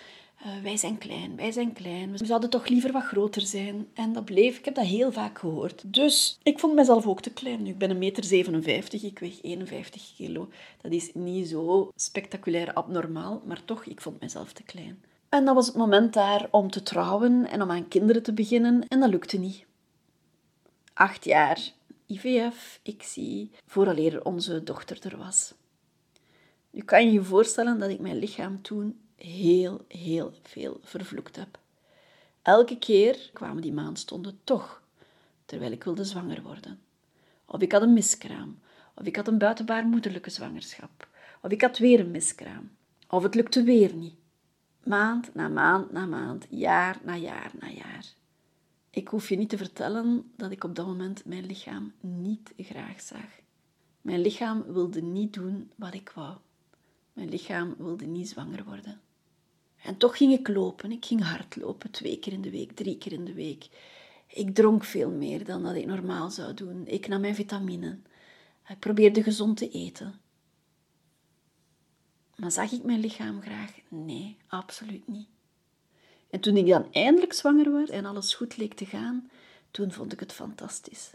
Uh, 0.45 0.61
wij 0.63 0.77
zijn 0.77 0.97
klein, 0.97 1.35
wij 1.35 1.51
zijn 1.51 1.73
klein. 1.73 2.11
We 2.11 2.25
zouden 2.25 2.49
toch 2.49 2.67
liever 2.67 2.91
wat 2.91 3.03
groter 3.03 3.41
zijn. 3.41 3.87
En 3.93 4.13
dat 4.13 4.25
bleef, 4.25 4.57
ik 4.57 4.65
heb 4.65 4.75
dat 4.75 4.85
heel 4.85 5.11
vaak 5.11 5.39
gehoord. 5.39 5.93
Dus 5.93 6.39
ik 6.43 6.59
vond 6.59 6.73
mezelf 6.73 7.07
ook 7.07 7.21
te 7.21 7.33
klein. 7.33 7.63
Nu, 7.63 7.69
ik 7.69 7.77
ben 7.77 7.89
een 7.89 7.97
meter 7.97 8.23
57, 8.23 9.03
ik 9.03 9.19
weeg 9.19 9.41
51 9.41 10.15
kilo. 10.15 10.49
Dat 10.81 10.91
is 10.91 11.13
niet 11.13 11.47
zo 11.47 11.91
spectaculair 11.95 12.73
abnormaal, 12.73 13.41
maar 13.45 13.65
toch, 13.65 13.85
ik 13.85 14.01
vond 14.01 14.21
mezelf 14.21 14.53
te 14.53 14.63
klein. 14.63 15.03
En 15.29 15.45
dat 15.45 15.55
was 15.55 15.67
het 15.67 15.75
moment 15.75 16.13
daar 16.13 16.47
om 16.51 16.71
te 16.71 16.83
trouwen 16.83 17.49
en 17.49 17.61
om 17.61 17.71
aan 17.71 17.87
kinderen 17.87 18.23
te 18.23 18.33
beginnen. 18.33 18.87
En 18.87 18.99
dat 18.99 19.09
lukte 19.09 19.37
niet. 19.37 19.65
Acht 20.93 21.25
jaar 21.25 21.71
IVF, 22.05 22.79
ik 22.83 23.03
zie, 23.03 23.51
vooraleer 23.65 24.23
onze 24.25 24.63
dochter 24.63 24.99
er 25.01 25.17
was. 25.17 25.53
Nu 26.71 26.81
kan 26.81 27.05
je 27.05 27.11
je 27.11 27.23
voorstellen 27.23 27.79
dat 27.79 27.89
ik 27.89 27.99
mijn 27.99 28.19
lichaam 28.19 28.61
toen 28.61 28.99
heel, 29.17 29.85
heel 29.87 30.33
veel 30.41 30.79
vervloekt 30.83 31.35
heb. 31.35 31.59
Elke 32.41 32.77
keer 32.77 33.29
kwamen 33.33 33.61
die 33.61 33.73
maandstonden 33.73 34.39
toch, 34.43 34.81
terwijl 35.45 35.71
ik 35.71 35.83
wilde 35.83 36.03
zwanger 36.03 36.41
worden. 36.41 36.79
Of 37.45 37.61
ik 37.61 37.71
had 37.71 37.81
een 37.81 37.93
miskraam, 37.93 38.59
of 38.95 39.05
ik 39.05 39.15
had 39.15 39.27
een 39.27 39.37
buitenbaarmoederlijke 39.37 40.29
zwangerschap, 40.29 41.07
of 41.41 41.51
ik 41.51 41.61
had 41.61 41.77
weer 41.77 41.99
een 41.99 42.11
miskraam, 42.11 42.71
of 43.07 43.23
het 43.23 43.35
lukte 43.35 43.63
weer 43.63 43.93
niet. 43.93 44.15
Maand 44.83 45.33
na 45.33 45.47
maand 45.47 45.91
na 45.91 46.05
maand, 46.05 46.45
jaar 46.49 46.99
na 47.03 47.15
jaar 47.15 47.51
na 47.59 47.69
jaar. 47.69 48.05
Ik 48.89 49.07
hoef 49.07 49.29
je 49.29 49.37
niet 49.37 49.49
te 49.49 49.57
vertellen 49.57 50.31
dat 50.35 50.51
ik 50.51 50.63
op 50.63 50.75
dat 50.75 50.85
moment 50.85 51.25
mijn 51.25 51.45
lichaam 51.45 51.93
niet 51.99 52.53
graag 52.57 53.01
zag. 53.01 53.39
Mijn 54.01 54.21
lichaam 54.21 54.63
wilde 54.63 55.01
niet 55.01 55.33
doen 55.33 55.71
wat 55.75 55.93
ik 55.93 56.11
wou. 56.15 56.37
Mijn 57.13 57.29
lichaam 57.29 57.75
wilde 57.77 58.05
niet 58.05 58.29
zwanger 58.29 58.63
worden. 58.63 59.01
En 59.83 59.97
toch 59.97 60.17
ging 60.17 60.33
ik 60.33 60.47
lopen. 60.47 60.91
Ik 60.91 61.05
ging 61.05 61.23
hardlopen, 61.23 61.91
twee 61.91 62.19
keer 62.19 62.33
in 62.33 62.41
de 62.41 62.49
week, 62.49 62.71
drie 62.71 62.97
keer 62.97 63.11
in 63.11 63.25
de 63.25 63.33
week. 63.33 63.69
Ik 64.27 64.55
dronk 64.55 64.83
veel 64.83 65.09
meer 65.09 65.45
dan 65.45 65.63
dat 65.63 65.75
ik 65.75 65.85
normaal 65.85 66.29
zou 66.29 66.53
doen. 66.53 66.87
Ik 66.87 67.07
nam 67.07 67.21
mijn 67.21 67.35
vitamine. 67.35 67.99
Ik 68.67 68.79
probeerde 68.79 69.23
gezond 69.23 69.57
te 69.57 69.69
eten. 69.69 70.19
Maar 72.35 72.51
zag 72.51 72.71
ik 72.71 72.83
mijn 72.83 72.99
lichaam 72.99 73.41
graag? 73.41 73.71
Nee, 73.89 74.37
absoluut 74.47 75.07
niet. 75.07 75.27
En 76.29 76.39
toen 76.39 76.57
ik 76.57 76.67
dan 76.67 76.91
eindelijk 76.91 77.33
zwanger 77.33 77.71
werd 77.71 77.89
en 77.89 78.05
alles 78.05 78.33
goed 78.33 78.57
leek 78.57 78.73
te 78.73 78.85
gaan, 78.85 79.29
toen 79.71 79.91
vond 79.91 80.13
ik 80.13 80.19
het 80.19 80.33
fantastisch. 80.33 81.11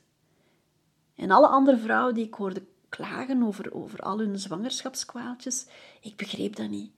En 1.15 1.31
alle 1.31 1.47
andere 1.47 1.79
vrouwen 1.79 2.15
die 2.15 2.27
ik 2.27 2.35
hoorde 2.35 2.63
klagen 2.89 3.43
over, 3.43 3.75
over 3.75 3.99
al 3.99 4.19
hun 4.19 4.39
zwangerschapskwaaltjes, 4.39 5.67
ik 6.01 6.17
begreep 6.17 6.57
dat 6.57 6.69
niet. 6.69 6.91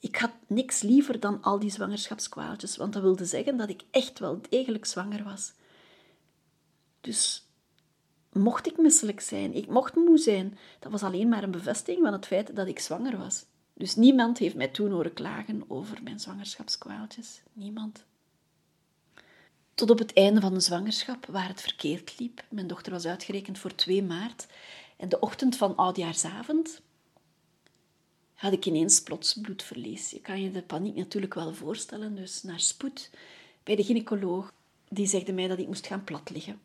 Ik 0.00 0.16
had 0.16 0.32
niks 0.46 0.82
liever 0.82 1.20
dan 1.20 1.42
al 1.42 1.58
die 1.58 1.70
zwangerschapskwaaltjes, 1.70 2.76
want 2.76 2.92
dat 2.92 3.02
wilde 3.02 3.24
zeggen 3.24 3.56
dat 3.56 3.68
ik 3.68 3.82
echt 3.90 4.18
wel 4.18 4.40
degelijk 4.48 4.84
zwanger 4.84 5.24
was. 5.24 5.52
Dus 7.00 7.46
mocht 8.32 8.66
ik 8.66 8.76
misselijk 8.76 9.20
zijn, 9.20 9.54
ik 9.54 9.66
mocht 9.66 9.94
moe 9.94 10.18
zijn, 10.18 10.58
dat 10.78 10.92
was 10.92 11.02
alleen 11.02 11.28
maar 11.28 11.42
een 11.42 11.50
bevestiging 11.50 12.04
van 12.04 12.12
het 12.12 12.26
feit 12.26 12.56
dat 12.56 12.66
ik 12.66 12.78
zwanger 12.78 13.18
was. 13.18 13.44
Dus 13.74 13.96
niemand 13.96 14.38
heeft 14.38 14.54
mij 14.54 14.68
toen 14.68 14.90
horen 14.90 15.12
klagen 15.12 15.64
over 15.68 16.02
mijn 16.02 16.20
zwangerschapskwaaltjes. 16.20 17.42
Niemand. 17.52 18.04
Tot 19.74 19.90
op 19.90 19.98
het 19.98 20.12
einde 20.12 20.40
van 20.40 20.54
de 20.54 20.60
zwangerschap, 20.60 21.26
waar 21.26 21.48
het 21.48 21.60
verkeerd 21.60 22.18
liep. 22.18 22.44
Mijn 22.50 22.66
dochter 22.66 22.92
was 22.92 23.06
uitgerekend 23.06 23.58
voor 23.58 23.74
2 23.74 24.02
maart. 24.02 24.46
En 24.96 25.08
de 25.08 25.20
ochtend 25.20 25.56
van 25.56 25.76
oudjaarsavond 25.76 26.80
had 28.38 28.52
ik 28.52 28.66
ineens 28.66 29.00
plots 29.02 29.34
bloedverlies. 29.40 30.10
Je 30.10 30.20
kan 30.20 30.42
je 30.42 30.50
de 30.50 30.62
paniek 30.62 30.96
natuurlijk 30.96 31.34
wel 31.34 31.54
voorstellen. 31.54 32.14
Dus 32.14 32.42
naar 32.42 32.60
spoed 32.60 33.10
bij 33.62 33.76
de 33.76 33.84
gynaecoloog. 33.84 34.52
Die 34.88 35.06
zegde 35.06 35.32
mij 35.32 35.48
dat 35.48 35.58
ik 35.58 35.66
moest 35.66 35.86
gaan 35.86 36.04
plat 36.04 36.30
liggen. 36.30 36.60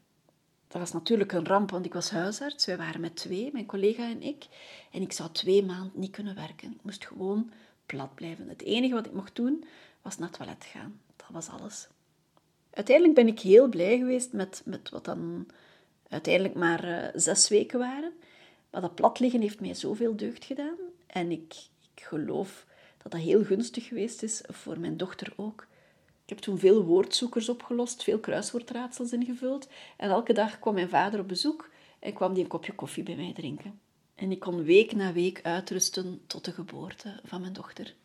Dat 0.67 0.81
was 0.81 0.93
natuurlijk 0.93 1.31
een 1.31 1.45
ramp, 1.45 1.71
want 1.71 1.85
ik 1.85 1.93
was 1.93 2.09
huisarts. 2.09 2.65
Wij 2.65 2.77
waren 2.77 3.01
met 3.01 3.15
twee, 3.15 3.49
mijn 3.53 3.65
collega 3.65 4.09
en 4.09 4.21
ik. 4.21 4.45
En 4.91 5.01
ik 5.01 5.11
zou 5.11 5.31
twee 5.31 5.63
maanden 5.63 5.91
niet 5.93 6.11
kunnen 6.11 6.35
werken. 6.35 6.71
Ik 6.71 6.83
moest 6.83 7.05
gewoon 7.05 7.51
plat 7.85 8.15
blijven. 8.15 8.49
Het 8.49 8.61
enige 8.61 8.93
wat 8.93 9.05
ik 9.05 9.13
mocht 9.13 9.35
doen, 9.35 9.65
was 10.01 10.17
naar 10.17 10.27
het 10.27 10.37
toilet 10.37 10.65
gaan. 10.65 10.99
Dat 11.15 11.27
was 11.31 11.49
alles. 11.49 11.87
Uiteindelijk 12.69 13.15
ben 13.15 13.27
ik 13.27 13.39
heel 13.39 13.67
blij 13.67 13.97
geweest 13.97 14.33
met, 14.33 14.61
met 14.65 14.89
wat 14.89 15.05
dan 15.05 15.47
uiteindelijk 16.09 16.55
maar 16.55 16.87
uh, 16.87 17.07
zes 17.13 17.49
weken 17.49 17.79
waren. 17.79 18.13
Maar 18.69 18.81
dat 18.81 18.95
platliggen 18.95 19.41
heeft 19.41 19.59
mij 19.59 19.73
zoveel 19.73 20.15
deugd 20.15 20.45
gedaan. 20.45 20.77
En 21.13 21.31
ik, 21.31 21.53
ik 21.95 22.03
geloof 22.03 22.65
dat 22.97 23.11
dat 23.11 23.21
heel 23.21 23.43
gunstig 23.43 23.87
geweest 23.87 24.23
is 24.23 24.41
voor 24.47 24.79
mijn 24.79 24.97
dochter 24.97 25.33
ook. 25.35 25.67
Ik 26.23 26.29
heb 26.29 26.37
toen 26.37 26.59
veel 26.59 26.83
woordzoekers 26.83 27.49
opgelost, 27.49 28.03
veel 28.03 28.19
kruiswoordraadsels 28.19 29.11
ingevuld. 29.11 29.67
En 29.97 30.09
elke 30.09 30.33
dag 30.33 30.59
kwam 30.59 30.73
mijn 30.73 30.89
vader 30.89 31.19
op 31.19 31.27
bezoek 31.27 31.69
en 31.99 32.13
kwam 32.13 32.33
die 32.33 32.43
een 32.43 32.49
kopje 32.49 32.73
koffie 32.73 33.03
bij 33.03 33.15
mij 33.15 33.33
drinken. 33.33 33.79
En 34.15 34.31
ik 34.31 34.39
kon 34.39 34.63
week 34.63 34.95
na 34.95 35.13
week 35.13 35.39
uitrusten 35.43 36.21
tot 36.27 36.45
de 36.45 36.51
geboorte 36.51 37.19
van 37.23 37.41
mijn 37.41 37.53
dochter. 37.53 37.95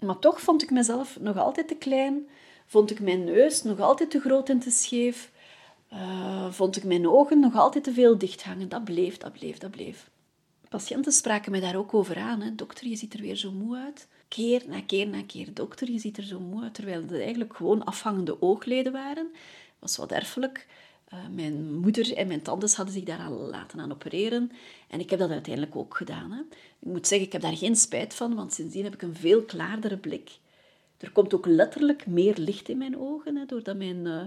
Maar 0.00 0.18
toch 0.18 0.40
vond 0.40 0.62
ik 0.62 0.70
mezelf 0.70 1.20
nog 1.20 1.36
altijd 1.36 1.68
te 1.68 1.76
klein, 1.76 2.28
vond 2.66 2.90
ik 2.90 3.00
mijn 3.00 3.24
neus 3.24 3.62
nog 3.62 3.80
altijd 3.80 4.10
te 4.10 4.20
groot 4.20 4.48
en 4.48 4.58
te 4.58 4.70
scheef, 4.70 5.32
uh, 5.92 6.52
vond 6.52 6.76
ik 6.76 6.84
mijn 6.84 7.08
ogen 7.08 7.40
nog 7.40 7.56
altijd 7.56 7.84
te 7.84 7.92
veel 7.92 8.18
dichthangen. 8.18 8.68
Dat 8.68 8.84
bleef, 8.84 9.16
dat 9.16 9.32
bleef, 9.32 9.58
dat 9.58 9.70
bleef. 9.70 10.10
Patiënten 10.68 11.12
spraken 11.12 11.50
mij 11.50 11.60
daar 11.60 11.76
ook 11.76 11.94
over 11.94 12.16
aan. 12.18 12.40
Hè. 12.40 12.54
Dokter, 12.54 12.86
je 12.86 12.96
ziet 12.96 13.14
er 13.14 13.20
weer 13.20 13.36
zo 13.36 13.52
moe 13.52 13.76
uit. 13.76 14.08
Keer 14.28 14.62
na 14.66 14.80
keer 14.80 15.08
na 15.08 15.22
keer. 15.22 15.54
Dokter, 15.54 15.90
je 15.90 15.98
ziet 15.98 16.16
er 16.16 16.24
zo 16.24 16.40
moe 16.40 16.62
uit. 16.62 16.74
Terwijl 16.74 17.02
het 17.02 17.12
eigenlijk 17.12 17.56
gewoon 17.56 17.84
afhangende 17.84 18.42
oogleden 18.42 18.92
waren. 18.92 19.30
Was 19.78 19.96
wat 19.96 20.12
erfelijk. 20.12 20.66
Uh, 21.12 21.18
mijn 21.30 21.74
moeder 21.74 22.16
en 22.16 22.26
mijn 22.26 22.42
tantes 22.42 22.74
hadden 22.74 22.94
zich 22.94 23.04
daar 23.04 23.26
al 23.26 23.32
laten 23.32 23.80
aan 23.80 23.92
opereren. 23.92 24.50
En 24.88 25.00
ik 25.00 25.10
heb 25.10 25.18
dat 25.18 25.30
uiteindelijk 25.30 25.76
ook 25.76 25.96
gedaan. 25.96 26.32
Hè. 26.32 26.40
Ik 26.78 26.92
moet 26.92 27.06
zeggen, 27.06 27.26
ik 27.26 27.32
heb 27.32 27.42
daar 27.42 27.56
geen 27.56 27.76
spijt 27.76 28.14
van, 28.14 28.34
want 28.34 28.52
sindsdien 28.52 28.84
heb 28.84 28.94
ik 28.94 29.02
een 29.02 29.14
veel 29.14 29.42
klaardere 29.42 29.96
blik. 29.96 30.30
Er 30.98 31.12
komt 31.12 31.34
ook 31.34 31.46
letterlijk 31.46 32.06
meer 32.06 32.34
licht 32.36 32.68
in 32.68 32.78
mijn 32.78 32.98
ogen, 32.98 33.36
hè, 33.36 33.46
doordat 33.46 33.76
mijn 33.76 34.06
uh, 34.06 34.22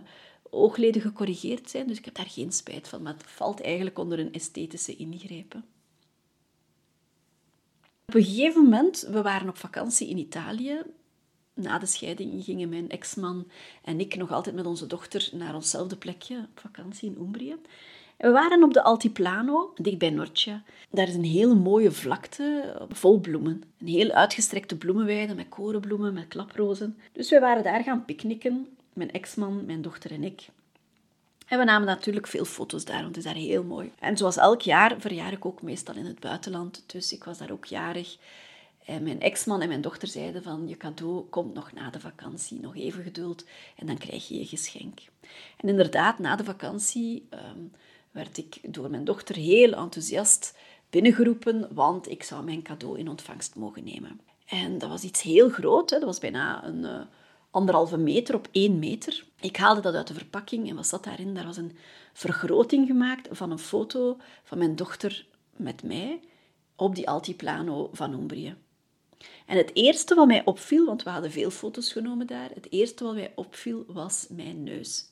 oogleden 0.49 1.01
gecorrigeerd 1.01 1.69
zijn. 1.69 1.87
Dus 1.87 1.97
ik 1.97 2.05
heb 2.05 2.15
daar 2.15 2.29
geen 2.29 2.51
spijt 2.51 2.87
van, 2.87 3.01
maar 3.01 3.13
het 3.13 3.23
valt 3.23 3.61
eigenlijk 3.61 3.99
onder 3.99 4.19
een 4.19 4.33
esthetische 4.33 4.95
ingrepen. 4.95 5.65
Op 8.09 8.15
een 8.15 8.23
gegeven 8.23 8.63
moment, 8.63 9.07
we 9.11 9.21
waren 9.21 9.49
op 9.49 9.57
vakantie 9.57 10.09
in 10.09 10.17
Italië. 10.17 10.81
Na 11.53 11.79
de 11.79 11.85
scheiding 11.85 12.43
gingen 12.43 12.69
mijn 12.69 12.89
ex-man 12.89 13.47
en 13.83 13.99
ik 13.99 14.15
nog 14.15 14.31
altijd 14.31 14.55
met 14.55 14.65
onze 14.65 14.87
dochter 14.87 15.29
naar 15.33 15.55
onszelfde 15.55 15.95
plekje 15.95 16.37
op 16.37 16.59
vakantie 16.59 17.09
in 17.09 17.21
Umbrië. 17.21 17.55
we 18.17 18.31
waren 18.31 18.63
op 18.63 18.73
de 18.73 18.83
Altiplano, 18.83 19.73
dicht 19.75 19.97
bij 19.97 20.09
Norcia. 20.09 20.63
Daar 20.89 21.07
is 21.07 21.15
een 21.15 21.23
hele 21.23 21.55
mooie 21.55 21.91
vlakte 21.91 22.75
vol 22.89 23.19
bloemen. 23.19 23.63
Een 23.79 23.87
heel 23.87 24.11
uitgestrekte 24.11 24.77
bloemenweide 24.77 25.35
met 25.35 25.49
korenbloemen, 25.49 26.13
met 26.13 26.27
klaprozen. 26.27 26.97
Dus 27.11 27.29
we 27.29 27.39
waren 27.39 27.63
daar 27.63 27.83
gaan 27.83 28.05
picknicken, 28.05 28.67
mijn 28.93 29.11
ex-man, 29.11 29.65
mijn 29.65 29.81
dochter 29.81 30.11
en 30.11 30.23
ik. 30.23 30.47
En 31.49 31.57
we 31.57 31.63
namen 31.63 31.87
natuurlijk 31.87 32.27
veel 32.27 32.45
foto's 32.45 32.85
daar, 32.85 33.01
want 33.01 33.15
het 33.15 33.17
is 33.17 33.31
daar 33.31 33.41
heel 33.41 33.63
mooi. 33.63 33.91
En 33.99 34.17
zoals 34.17 34.37
elk 34.37 34.61
jaar 34.61 34.95
verjaar 34.99 35.31
ik 35.31 35.45
ook 35.45 35.61
meestal 35.61 35.95
in 35.95 36.05
het 36.05 36.19
buitenland. 36.19 36.83
Dus 36.85 37.13
ik 37.13 37.23
was 37.23 37.37
daar 37.37 37.51
ook 37.51 37.65
jarig. 37.65 38.17
En 38.85 39.03
mijn 39.03 39.21
ex-man 39.21 39.61
en 39.61 39.67
mijn 39.67 39.81
dochter 39.81 40.07
zeiden 40.07 40.43
van, 40.43 40.67
je 40.67 40.77
cadeau 40.77 41.25
komt 41.29 41.53
nog 41.53 41.73
na 41.73 41.89
de 41.89 41.99
vakantie, 41.99 42.59
nog 42.59 42.75
even 42.75 43.03
geduld 43.03 43.45
en 43.75 43.85
dan 43.85 43.97
krijg 43.97 44.27
je 44.27 44.37
je 44.37 44.45
geschenk. 44.45 44.99
En 45.57 45.69
inderdaad, 45.69 46.19
na 46.19 46.35
de 46.35 46.43
vakantie 46.43 47.27
ehm, 47.29 47.59
werd 48.11 48.37
ik 48.37 48.59
door 48.61 48.89
mijn 48.89 49.03
dochter 49.03 49.35
heel 49.35 49.73
enthousiast 49.73 50.57
binnengeroepen, 50.89 51.67
want 51.73 52.09
ik 52.09 52.23
zou 52.23 52.43
mijn 52.43 52.61
cadeau 52.61 52.99
in 52.99 53.09
ontvangst 53.09 53.55
mogen 53.55 53.83
nemen. 53.83 54.19
En 54.45 54.77
dat 54.77 54.89
was 54.89 55.03
iets 55.03 55.21
heel 55.21 55.49
groot, 55.49 55.89
hè. 55.89 55.97
dat 55.97 56.07
was 56.07 56.19
bijna 56.19 56.65
een... 56.65 57.07
Anderhalve 57.51 57.97
meter 57.97 58.35
op 58.35 58.47
één 58.51 58.79
meter. 58.79 59.25
Ik 59.39 59.57
haalde 59.57 59.81
dat 59.81 59.95
uit 59.95 60.07
de 60.07 60.13
verpakking 60.13 60.69
en 60.69 60.75
wat 60.75 60.87
zat 60.87 61.03
daarin? 61.03 61.33
Daar 61.33 61.45
was 61.45 61.57
een 61.57 61.77
vergroting 62.13 62.87
gemaakt 62.87 63.27
van 63.31 63.51
een 63.51 63.59
foto 63.59 64.17
van 64.43 64.57
mijn 64.57 64.75
dochter 64.75 65.25
met 65.55 65.83
mij 65.83 66.19
op 66.75 66.95
die 66.95 67.09
altiplano 67.09 67.89
van 67.91 68.13
Umbrië. 68.13 68.55
En 69.45 69.57
het 69.57 69.71
eerste 69.73 70.15
wat 70.15 70.27
mij 70.27 70.45
opviel, 70.45 70.85
want 70.85 71.03
we 71.03 71.09
hadden 71.09 71.31
veel 71.31 71.49
foto's 71.49 71.91
genomen 71.91 72.27
daar, 72.27 72.49
het 72.53 72.71
eerste 72.71 73.03
wat 73.03 73.13
mij 73.13 73.31
opviel 73.35 73.85
was 73.87 74.27
mijn 74.29 74.63
neus. 74.63 75.05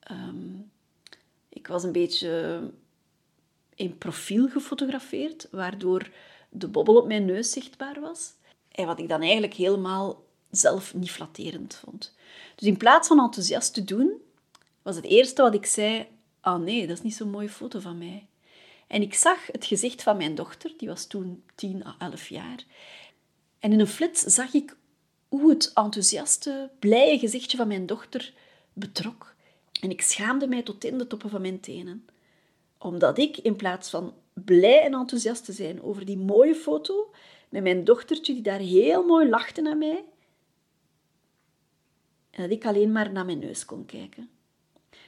Ehm, 0.00 0.54
ik 1.48 1.66
was 1.66 1.82
een 1.82 1.92
beetje 1.92 2.62
in 3.74 3.98
profiel 3.98 4.48
gefotografeerd, 4.48 5.48
waardoor 5.50 6.10
de 6.48 6.68
bobbel 6.68 6.96
op 6.96 7.06
mijn 7.06 7.24
neus 7.24 7.50
zichtbaar 7.50 8.00
was. 8.00 8.32
En 8.70 8.86
wat 8.86 8.98
ik 8.98 9.08
dan 9.08 9.20
eigenlijk 9.20 9.54
helemaal 9.54 10.22
zelf 10.50 10.94
niet 10.94 11.10
flatterend 11.10 11.74
vond. 11.74 12.14
Dus 12.54 12.68
in 12.68 12.76
plaats 12.76 13.08
van 13.08 13.20
enthousiast 13.20 13.74
te 13.74 13.84
doen, 13.84 14.12
was 14.82 14.96
het 14.96 15.04
eerste 15.04 15.42
wat 15.42 15.54
ik 15.54 15.66
zei: 15.66 16.06
Ah 16.40 16.54
oh 16.54 16.60
nee, 16.60 16.86
dat 16.86 16.96
is 16.96 17.02
niet 17.02 17.14
zo'n 17.14 17.30
mooie 17.30 17.48
foto 17.48 17.80
van 17.80 17.98
mij. 17.98 18.26
En 18.86 19.02
ik 19.02 19.14
zag 19.14 19.46
het 19.46 19.64
gezicht 19.64 20.02
van 20.02 20.16
mijn 20.16 20.34
dochter, 20.34 20.74
die 20.76 20.88
was 20.88 21.06
toen 21.06 21.42
10 21.54 21.86
à 21.86 21.96
11 21.98 22.28
jaar. 22.28 22.64
En 23.58 23.72
in 23.72 23.80
een 23.80 23.86
flits 23.86 24.20
zag 24.20 24.52
ik 24.52 24.76
hoe 25.28 25.50
het 25.50 25.70
enthousiaste, 25.74 26.70
blije 26.78 27.18
gezichtje 27.18 27.56
van 27.56 27.68
mijn 27.68 27.86
dochter 27.86 28.32
betrok. 28.72 29.34
En 29.80 29.90
ik 29.90 30.02
schaamde 30.02 30.48
mij 30.48 30.62
tot 30.62 30.84
in 30.84 30.98
de 30.98 31.06
toppen 31.06 31.30
van 31.30 31.40
mijn 31.40 31.60
tenen. 31.60 32.06
Omdat 32.78 33.18
ik, 33.18 33.36
in 33.36 33.56
plaats 33.56 33.90
van 33.90 34.14
blij 34.32 34.82
en 34.82 34.94
enthousiast 34.94 35.44
te 35.44 35.52
zijn 35.52 35.82
over 35.82 36.04
die 36.04 36.18
mooie 36.18 36.54
foto, 36.54 37.10
met 37.48 37.62
mijn 37.62 37.84
dochtertje 37.84 38.32
die 38.32 38.42
daar 38.42 38.58
heel 38.58 39.04
mooi 39.04 39.28
lachte 39.28 39.60
naar 39.60 39.76
mij, 39.76 40.04
dat 42.40 42.50
ik 42.50 42.66
alleen 42.66 42.92
maar 42.92 43.12
naar 43.12 43.24
mijn 43.24 43.38
neus 43.38 43.64
kon 43.64 43.86
kijken. 43.86 44.30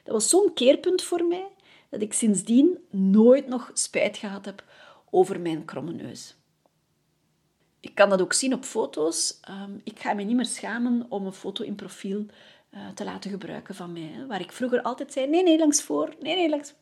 Dat 0.02 0.14
was 0.14 0.28
zo'n 0.28 0.54
keerpunt 0.54 1.02
voor 1.02 1.24
mij 1.24 1.48
dat 1.88 2.02
ik 2.02 2.12
sindsdien 2.12 2.78
nooit 2.90 3.48
nog 3.48 3.70
spijt 3.74 4.16
gehad 4.16 4.44
heb 4.44 4.64
over 5.10 5.40
mijn 5.40 5.64
kromme 5.64 5.92
neus. 5.92 6.36
Ik 7.80 7.94
kan 7.94 8.08
dat 8.08 8.20
ook 8.20 8.32
zien 8.32 8.54
op 8.54 8.64
foto's. 8.64 9.38
Ehm, 9.40 9.72
ik 9.84 9.98
ga 9.98 10.12
me 10.12 10.22
niet 10.22 10.36
meer 10.36 10.46
schamen 10.46 11.06
om 11.08 11.26
een 11.26 11.32
foto 11.32 11.64
in 11.64 11.74
profiel 11.74 12.26
uh, 12.74 12.88
te 12.94 13.04
laten 13.04 13.30
gebruiken 13.30 13.74
van 13.74 13.92
mij. 13.92 14.24
Waar 14.28 14.40
ik 14.40 14.52
vroeger 14.52 14.82
altijd 14.82 15.12
zei, 15.12 15.26
nee, 15.26 15.42
nee, 15.42 15.58
langs 15.58 15.82
voor, 15.82 16.14
nee, 16.20 16.34
nee, 16.36 16.48
langs 16.48 16.74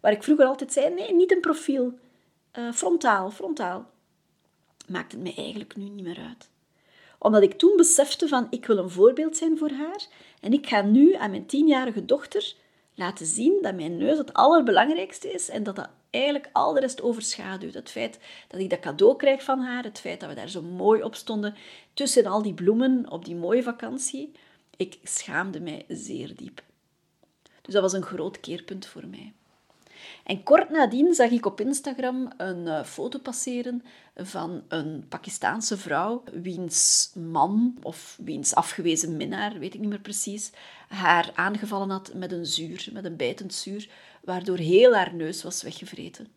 Waar 0.00 0.12
ik 0.12 0.22
vroeger 0.22 0.46
altijd 0.46 0.72
zei, 0.72 0.94
nee, 0.94 1.14
niet 1.14 1.32
een 1.32 1.40
profiel. 1.40 1.98
Uh, 2.58 2.72
frontaal, 2.72 3.30
frontaal. 3.30 3.90
Maakt 4.86 5.12
het 5.12 5.22
mij 5.22 5.34
eigenlijk 5.36 5.76
nu 5.76 5.88
niet 5.88 6.04
meer 6.04 6.18
uit 6.18 6.48
omdat 7.18 7.42
ik 7.42 7.58
toen 7.58 7.76
besefte 7.76 8.28
van 8.28 8.46
ik 8.50 8.66
wil 8.66 8.78
een 8.78 8.90
voorbeeld 8.90 9.36
zijn 9.36 9.58
voor 9.58 9.70
haar 9.70 10.06
en 10.40 10.52
ik 10.52 10.66
ga 10.66 10.82
nu 10.82 11.14
aan 11.14 11.30
mijn 11.30 11.46
tienjarige 11.46 12.04
dochter 12.04 12.54
laten 12.94 13.26
zien 13.26 13.58
dat 13.62 13.74
mijn 13.74 13.96
neus 13.96 14.18
het 14.18 14.32
allerbelangrijkste 14.32 15.32
is 15.32 15.48
en 15.48 15.62
dat 15.62 15.76
dat 15.76 15.88
eigenlijk 16.10 16.48
al 16.52 16.72
de 16.72 16.80
rest 16.80 17.02
overschaduwt. 17.02 17.74
Het 17.74 17.90
feit 17.90 18.18
dat 18.48 18.60
ik 18.60 18.70
dat 18.70 18.80
cadeau 18.80 19.16
krijg 19.16 19.42
van 19.42 19.60
haar, 19.60 19.84
het 19.84 20.00
feit 20.00 20.20
dat 20.20 20.28
we 20.28 20.34
daar 20.34 20.48
zo 20.48 20.62
mooi 20.62 21.02
op 21.02 21.14
stonden 21.14 21.54
tussen 21.94 22.26
al 22.26 22.42
die 22.42 22.54
bloemen 22.54 23.10
op 23.10 23.24
die 23.24 23.36
mooie 23.36 23.62
vakantie. 23.62 24.32
Ik 24.76 24.98
schaamde 25.02 25.60
mij 25.60 25.84
zeer 25.88 26.36
diep. 26.36 26.62
Dus 27.62 27.74
dat 27.74 27.82
was 27.82 27.92
een 27.92 28.02
groot 28.02 28.40
keerpunt 28.40 28.86
voor 28.86 29.06
mij. 29.06 29.32
En 30.24 30.42
kort 30.42 30.70
nadien 30.70 31.14
zag 31.14 31.30
ik 31.30 31.46
op 31.46 31.60
Instagram 31.60 32.32
een 32.36 32.66
uh, 32.66 32.84
foto 32.84 33.18
passeren 33.18 33.82
van 34.16 34.62
een 34.68 35.04
Pakistaanse 35.08 35.76
vrouw, 35.76 36.22
wiens 36.32 37.10
man 37.14 37.76
of 37.82 38.18
wiens 38.24 38.54
afgewezen 38.54 39.16
minnaar, 39.16 39.58
weet 39.58 39.74
ik 39.74 39.80
niet 39.80 39.88
meer 39.88 40.00
precies, 40.00 40.50
haar 40.88 41.30
aangevallen 41.34 41.90
had 41.90 42.14
met 42.14 42.32
een 42.32 42.46
zuur, 42.46 42.88
met 42.92 43.04
een 43.04 43.16
bijtend 43.16 43.54
zuur, 43.54 43.90
waardoor 44.24 44.56
heel 44.56 44.94
haar 44.94 45.14
neus 45.14 45.42
was 45.42 45.62
weggevreten. 45.62 46.28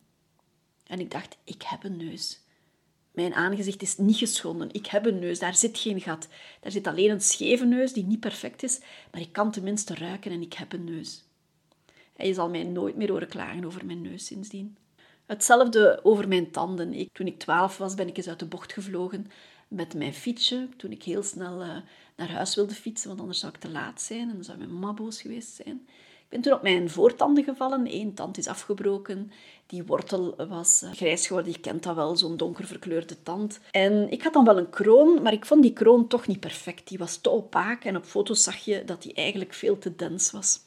En 0.88 1.00
ik 1.00 1.12
dacht, 1.12 1.38
ik 1.44 1.62
heb 1.62 1.84
een 1.84 1.98
neus. 1.98 2.40
Mijn 3.12 3.34
aangezicht 3.34 3.82
is 3.82 3.98
niet 3.98 4.18
geschonden. 4.18 4.70
Ik 4.72 4.86
heb 4.86 5.06
een 5.06 5.20
neus, 5.20 5.40
daar 5.40 5.56
zit 5.56 5.78
geen 5.78 6.02
gat. 6.02 6.28
Daar 6.60 6.72
zit 6.72 6.88
alleen 6.88 7.10
een 7.10 7.22
scheve 7.22 7.66
neus 7.66 7.94
die 7.94 8.06
niet 8.06 8.20
perfect 8.20 8.64
is, 8.64 8.80
maar 9.12 9.22
ik 9.22 9.32
kan 9.32 9.52
tenminste 9.52 9.96
ruiken 9.96 10.32
en 10.32 10.42
ik 10.42 10.54
heb 10.54 10.74
een 10.74 10.84
neus. 10.84 11.24
Je 12.24 12.34
zal 12.34 12.50
mij 12.50 12.64
nooit 12.64 12.96
meer 12.96 13.10
horen 13.10 13.28
klagen 13.28 13.66
over 13.66 13.86
mijn 13.86 14.02
neus 14.02 14.26
sindsdien. 14.26 14.78
Hetzelfde 15.26 16.00
over 16.04 16.28
mijn 16.28 16.52
tanden. 16.52 16.94
Ik, 16.94 17.10
toen 17.14 17.28
ik 17.28 17.40
twaalf 17.40 17.78
was, 17.78 17.96
ben 17.96 18.08
ik 18.08 18.18
eens 18.18 18.28
uit 18.28 18.40
de 18.40 18.46
bocht 18.46 18.74
gevlogen 18.74 19.28
met 19.68 19.94
mijn 19.94 20.14
fietsje. 20.14 20.68
Toen 20.78 20.92
ik 20.92 21.04
heel 21.04 21.24
snel 21.24 21.62
uh, 21.62 21.76
naar 22.16 22.32
huis 22.32 22.56
wilde 22.56 22.74
fietsen, 22.74 23.08
want 23.08 23.20
anders 23.20 23.40
zou 23.40 23.54
ik 23.54 23.60
te 23.60 23.70
laat 23.70 24.02
zijn 24.02 24.30
en 24.30 24.36
dan 24.36 24.44
zou 24.44 24.58
mijn 24.58 24.74
mama 24.74 24.94
boos 24.94 25.22
geweest 25.22 25.56
zijn. 25.56 25.88
Ik 26.32 26.38
ben 26.38 26.42
toen 26.42 26.54
op 26.54 26.62
mijn 26.62 26.90
voortanden 26.90 27.44
gevallen. 27.44 27.94
Eén 27.94 28.14
tand 28.14 28.38
is 28.38 28.48
afgebroken. 28.48 29.32
Die 29.66 29.84
wortel 29.84 30.36
was 30.48 30.84
uh, 30.84 30.92
grijs 30.92 31.28
geworden. 31.28 31.52
Je 31.52 31.60
kent 31.60 31.84
dat 31.84 31.96
wel, 31.96 32.16
zo'n 32.16 32.38
donker 32.38 32.66
verkleurde 32.66 33.24
tand. 33.24 33.60
En 33.72 34.12
ik 34.12 34.24
had 34.24 34.34
dan 34.34 34.46
wel 34.46 34.58
een 34.58 34.70
kroon, 34.70 35.22
maar 35.22 35.34
ik 35.34 35.46
vond 35.46 35.62
die 35.62 35.74
kroon 35.74 36.08
toch 36.08 36.28
niet 36.28 36.40
perfect. 36.40 36.88
Die 36.88 36.98
was 36.98 37.18
te 37.18 37.30
opaak 37.30 37.84
en 37.84 37.96
op 37.96 38.06
foto's 38.06 38.44
zag 38.44 38.58
je 38.58 38.84
dat 38.86 39.02
die 39.02 39.14
eigenlijk 39.14 39.54
veel 39.54 39.78
te 39.78 39.96
dens 39.96 40.32
was. 40.32 40.60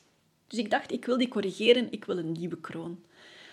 Dus 0.46 0.58
ik 0.58 0.70
dacht, 0.70 0.92
ik 0.92 1.04
wil 1.04 1.18
die 1.18 1.28
corrigeren, 1.28 1.86
ik 1.90 2.04
wil 2.04 2.18
een 2.18 2.32
nieuwe 2.32 2.60
kroon. 2.60 2.98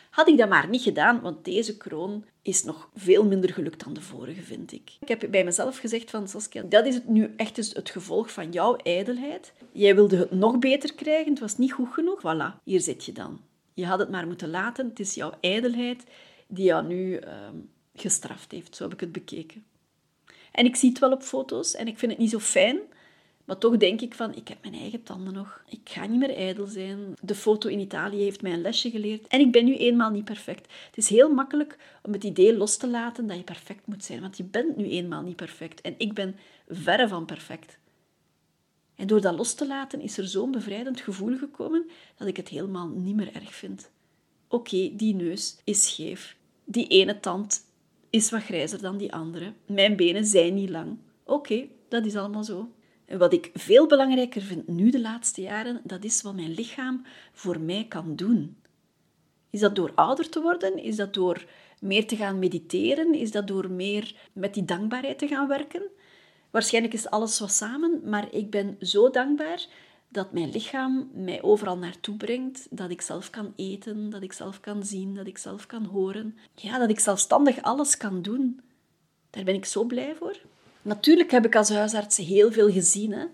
Had 0.10 0.28
ik 0.28 0.38
dat 0.38 0.50
maar 0.50 0.70
niet 0.70 0.82
gedaan, 0.82 1.22
want 1.22 1.46
deze 1.46 1.78
kroon 1.78 2.26
is 2.42 2.64
nog 2.64 2.90
veel 2.96 3.26
minder 3.26 3.54
gelukt 3.54 3.84
dan 3.84 3.94
de 3.94 4.02
vorige, 4.02 4.42
vind 4.42 4.72
ik. 4.72 4.92
Ik 5.00 5.08
heb 5.08 5.28
bij 5.30 5.44
mezelf 5.44 5.78
gezegd 5.78 6.10
van, 6.10 6.28
Saskia, 6.28 6.62
dat 6.62 6.86
is 6.86 6.96
het 6.96 7.08
nu 7.08 7.34
echt 7.38 7.58
het 7.58 7.90
gevolg 7.90 8.32
van 8.32 8.52
jouw 8.52 8.76
ijdelheid. 8.76 9.54
Jij 9.72 9.96
wilde 9.96 10.18
het 10.18 10.32
nog 10.32 10.60
beter 10.60 10.94
krijgen, 10.94 11.32
het 11.32 11.40
was 11.40 11.58
niet 11.58 11.72
goed 11.72 11.94
genoeg. 11.94 12.20
Voilà, 12.20 12.64
hier 12.64 12.82
zit 12.82 13.06
je 13.06 13.12
dan. 13.12 13.42
Je 13.74 13.86
had 13.86 14.00
het 14.00 14.10
maar 14.10 14.28
moeten 14.28 14.50
laten. 14.50 14.88
Het 14.90 15.00
is 15.00 15.14
jouw 15.14 15.34
ijdelheid 15.42 16.04
die 16.48 16.66
jou 16.66 16.88
nu 16.88 17.16
ehm, 17.16 17.56
gestraft 17.96 18.52
heeft. 18.52 18.76
Zo 18.76 18.84
heb 18.84 18.94
ik 18.94 19.00
het 19.00 19.12
bekeken. 19.12 19.64
En 20.52 20.66
ik 20.66 20.76
zie 20.76 20.90
het 20.90 21.00
wel 21.00 21.12
op 21.12 21.24
foto's 21.24 21.76
en 21.76 21.88
ik 21.88 21.98
vind 21.98 22.12
het 22.12 22.22
niet 22.22 22.30
zo 22.30 22.40
fijn. 22.40 22.80
Maar 23.52 23.60
toch 23.60 23.78
denk 23.78 24.02
ik 24.02 24.14
van, 24.14 24.36
ik 24.36 24.48
heb 24.48 24.58
mijn 24.62 24.74
eigen 24.74 25.04
tanden 25.04 25.34
nog. 25.34 25.64
Ik 25.70 25.80
ga 25.84 26.06
niet 26.06 26.20
meer 26.20 26.36
ijdel 26.36 26.66
zijn. 26.66 27.14
De 27.22 27.36
foto 27.36 27.70
in 27.70 27.80
Italië 27.80 28.22
heeft 28.22 28.42
mij 28.42 28.54
een 28.54 28.62
lesje 28.62 28.90
geleerd. 28.90 29.28
En 29.28 29.40
ik 29.40 29.52
ben 29.52 29.66
nu 29.66 29.76
eenmaal 29.76 30.10
niet 30.12 30.26
perfect. 30.26 30.74
Het 30.86 30.98
is 30.98 31.10
heel 31.10 31.34
makkelijk 31.34 31.78
om 32.04 32.14
het 32.14 32.24
idee 32.24 32.58
los 32.58 32.78
te 32.78 32.90
laten 32.90 33.28
dat 33.28 33.38
je 33.38 33.44
perfect 33.44 33.88
moet 33.88 34.04
zijn. 34.04 34.22
Want 34.22 34.38
je 34.38 34.44
bent 34.44 34.78
nu 34.78 34.90
eenmaal 34.90 35.22
niet 35.22 35.36
perfect. 35.36 35.82
En 35.82 35.96
ik 35.98 36.14
ben 36.14 36.36
verre 36.68 37.08
van 37.08 37.26
perfect. 37.26 37.78
En 38.96 39.08
door 39.08 39.22
dat 39.22 39.36
los 39.36 39.54
te 39.54 39.68
laten 39.68 40.02
is 40.02 40.18
er 40.18 40.28
zo'n 40.28 40.52
bevrijdend 40.52 41.02
gevoel 41.02 41.38
gekomen 41.38 41.90
dat 42.18 42.28
ik 42.28 42.38
het 42.38 42.48
helemaal 42.48 42.88
niet 42.88 43.16
meer 43.16 43.36
erg 43.36 43.56
vind. 43.56 43.92
Oké, 44.48 44.96
die 44.96 45.16
neus 45.16 45.58
is 45.64 45.84
scheef. 45.84 46.36
Die 46.66 46.88
ene 46.88 47.20
tand 47.20 47.66
is 48.10 48.30
wat 48.30 48.44
grijzer 48.44 48.82
dan 48.82 48.98
die 48.98 49.14
andere. 49.14 49.54
Mijn 49.66 49.96
benen 49.96 50.26
zijn 50.26 50.54
niet 50.54 50.70
lang. 50.70 50.98
Oké, 51.24 51.68
dat 51.88 52.06
is 52.06 52.16
allemaal 52.16 52.44
zo. 52.44 52.70
En 53.12 53.18
wat 53.18 53.34
ik 53.34 53.50
veel 53.54 53.88
belangrijker 53.88 54.42
vind 54.42 54.68
nu 54.68 54.90
de 54.90 55.02
laatste 55.02 55.42
jaren, 55.42 55.82
dat 55.84 56.04
is 56.04 56.22
wat 56.22 56.36
mijn 56.36 56.54
lichaam 56.54 57.06
voor 57.32 57.60
mij 57.60 57.86
kan 57.90 58.16
doen. 58.16 58.58
Is 59.50 59.60
dat 59.60 59.76
door 59.76 59.92
ouder 59.96 60.30
te 60.30 60.42
worden? 60.42 60.84
Is 60.84 60.96
dat 60.96 61.14
door 61.14 61.46
meer 61.80 62.08
te 62.08 62.16
gaan 62.16 62.40
mediteren? 62.40 63.14
Is 63.14 63.32
dat 63.32 63.48
door 63.48 63.72
meer 63.72 64.16
met 64.34 64.54
die 64.54 64.66
dankbaarheid 64.66 65.18
te 65.18 65.28
gaan 65.28 65.48
werken? 65.48 65.82
Waarschijnlijk 66.50 66.94
is 66.94 67.10
alles 67.10 67.40
wat 67.40 67.52
samen, 67.52 68.02
maar 68.06 68.34
ik 68.34 68.50
ben 68.50 68.78
zo 68.80 69.10
dankbaar 69.10 69.66
dat 70.08 70.32
mijn 70.32 70.52
lichaam 70.52 71.10
mij 71.14 71.42
overal 71.42 71.78
naartoe 71.78 72.16
brengt, 72.16 72.68
dat 72.70 72.90
ik 72.90 73.02
zelf 73.02 73.30
kan 73.30 73.54
eten, 73.56 74.10
dat 74.10 74.22
ik 74.22 74.34
zelf 74.34 74.60
kan 74.60 74.84
zien, 74.84 75.16
dat 75.16 75.28
ik 75.28 75.38
zelf 75.38 75.66
kan 75.66 75.86
horen. 75.86 76.38
Ja, 76.56 76.78
dat 76.78 76.90
ik 76.90 77.00
zelfstandig 77.00 77.62
alles 77.62 77.98
kan 77.98 78.22
doen. 78.22 78.62
Daar 79.30 79.44
ben 79.44 79.56
ik 79.56 79.66
zo 79.66 79.84
blij 79.84 80.16
voor. 80.16 80.38
Natuurlijk 80.82 81.32
heb 81.32 81.46
ik 81.46 81.56
als 81.56 81.70
huisarts 81.70 82.18
heel 82.18 82.52
veel 82.52 82.72
gezien. 82.72 83.12
Hè? 83.12 83.26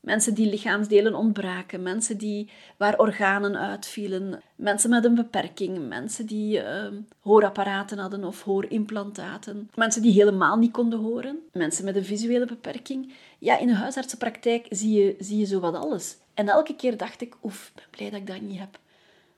Mensen 0.00 0.34
die 0.34 0.50
lichaamsdelen 0.50 1.14
ontbraken, 1.14 1.82
mensen 1.82 2.18
die, 2.18 2.50
waar 2.76 2.98
organen 2.98 3.56
uitvielen, 3.56 4.42
mensen 4.56 4.90
met 4.90 5.04
een 5.04 5.14
beperking, 5.14 5.88
mensen 5.88 6.26
die 6.26 6.58
uh, 6.58 6.86
hoorapparaten 7.20 7.98
hadden 7.98 8.24
of 8.24 8.42
hoorimplantaten, 8.42 9.70
mensen 9.74 10.02
die 10.02 10.12
helemaal 10.12 10.56
niet 10.56 10.72
konden 10.72 10.98
horen, 10.98 11.38
mensen 11.52 11.84
met 11.84 11.96
een 11.96 12.04
visuele 12.04 12.46
beperking. 12.46 13.12
Ja, 13.38 13.58
in 13.58 13.66
de 13.66 13.74
huisartsenpraktijk 13.74 14.66
zie 14.70 14.92
je, 14.92 15.16
zie 15.18 15.38
je 15.38 15.46
zo 15.46 15.60
wat 15.60 15.74
alles. 15.74 16.16
En 16.34 16.48
elke 16.48 16.76
keer 16.76 16.96
dacht 16.96 17.20
ik, 17.20 17.36
oef, 17.42 17.72
ben 17.74 17.84
blij 17.90 18.10
dat 18.10 18.20
ik 18.20 18.26
dat 18.26 18.40
niet 18.40 18.58
heb. 18.58 18.78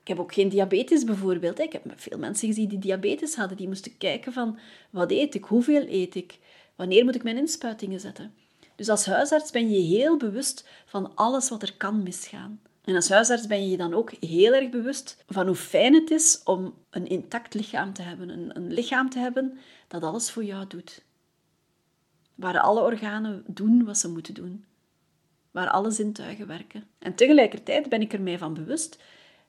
Ik 0.00 0.08
heb 0.08 0.18
ook 0.18 0.34
geen 0.34 0.48
diabetes 0.48 1.04
bijvoorbeeld. 1.04 1.58
Ik 1.58 1.72
heb 1.72 1.82
veel 1.96 2.18
mensen 2.18 2.48
gezien 2.48 2.68
die 2.68 2.78
diabetes 2.78 3.34
hadden. 3.34 3.56
Die 3.56 3.68
moesten 3.68 3.96
kijken 3.98 4.32
van, 4.32 4.58
wat 4.90 5.10
eet 5.10 5.34
ik, 5.34 5.44
hoeveel 5.44 5.86
eet 5.88 6.14
ik, 6.14 6.38
wanneer 6.76 7.04
moet 7.04 7.14
ik 7.14 7.22
mijn 7.22 7.36
inspuitingen 7.36 8.00
zetten. 8.00 8.34
Dus 8.76 8.88
als 8.88 9.06
huisarts 9.06 9.50
ben 9.50 9.70
je 9.70 9.80
heel 9.96 10.16
bewust 10.16 10.68
van 10.86 11.14
alles 11.14 11.48
wat 11.48 11.62
er 11.62 11.74
kan 11.76 12.02
misgaan. 12.02 12.60
En 12.84 12.94
als 12.94 13.08
huisarts 13.08 13.46
ben 13.46 13.62
je 13.62 13.70
je 13.70 13.76
dan 13.76 13.94
ook 13.94 14.12
heel 14.20 14.52
erg 14.52 14.70
bewust 14.70 15.24
van 15.28 15.46
hoe 15.46 15.56
fijn 15.56 15.94
het 15.94 16.10
is 16.10 16.40
om 16.44 16.74
een 16.90 17.06
intact 17.06 17.54
lichaam 17.54 17.92
te 17.92 18.02
hebben. 18.02 18.28
Een, 18.28 18.56
een 18.56 18.72
lichaam 18.72 19.10
te 19.10 19.18
hebben 19.18 19.58
dat 19.88 20.02
alles 20.02 20.30
voor 20.30 20.44
jou 20.44 20.66
doet. 20.66 21.02
Waar 22.34 22.60
alle 22.60 22.80
organen 22.80 23.44
doen 23.46 23.84
wat 23.84 23.98
ze 23.98 24.08
moeten 24.08 24.34
doen. 24.34 24.64
Waar 25.50 25.70
alle 25.70 25.90
zintuigen 25.90 26.46
werken. 26.46 26.84
En 26.98 27.14
tegelijkertijd 27.14 27.88
ben 27.88 28.00
ik 28.00 28.12
er 28.12 28.20
mij 28.20 28.38
van 28.38 28.54
bewust 28.54 28.98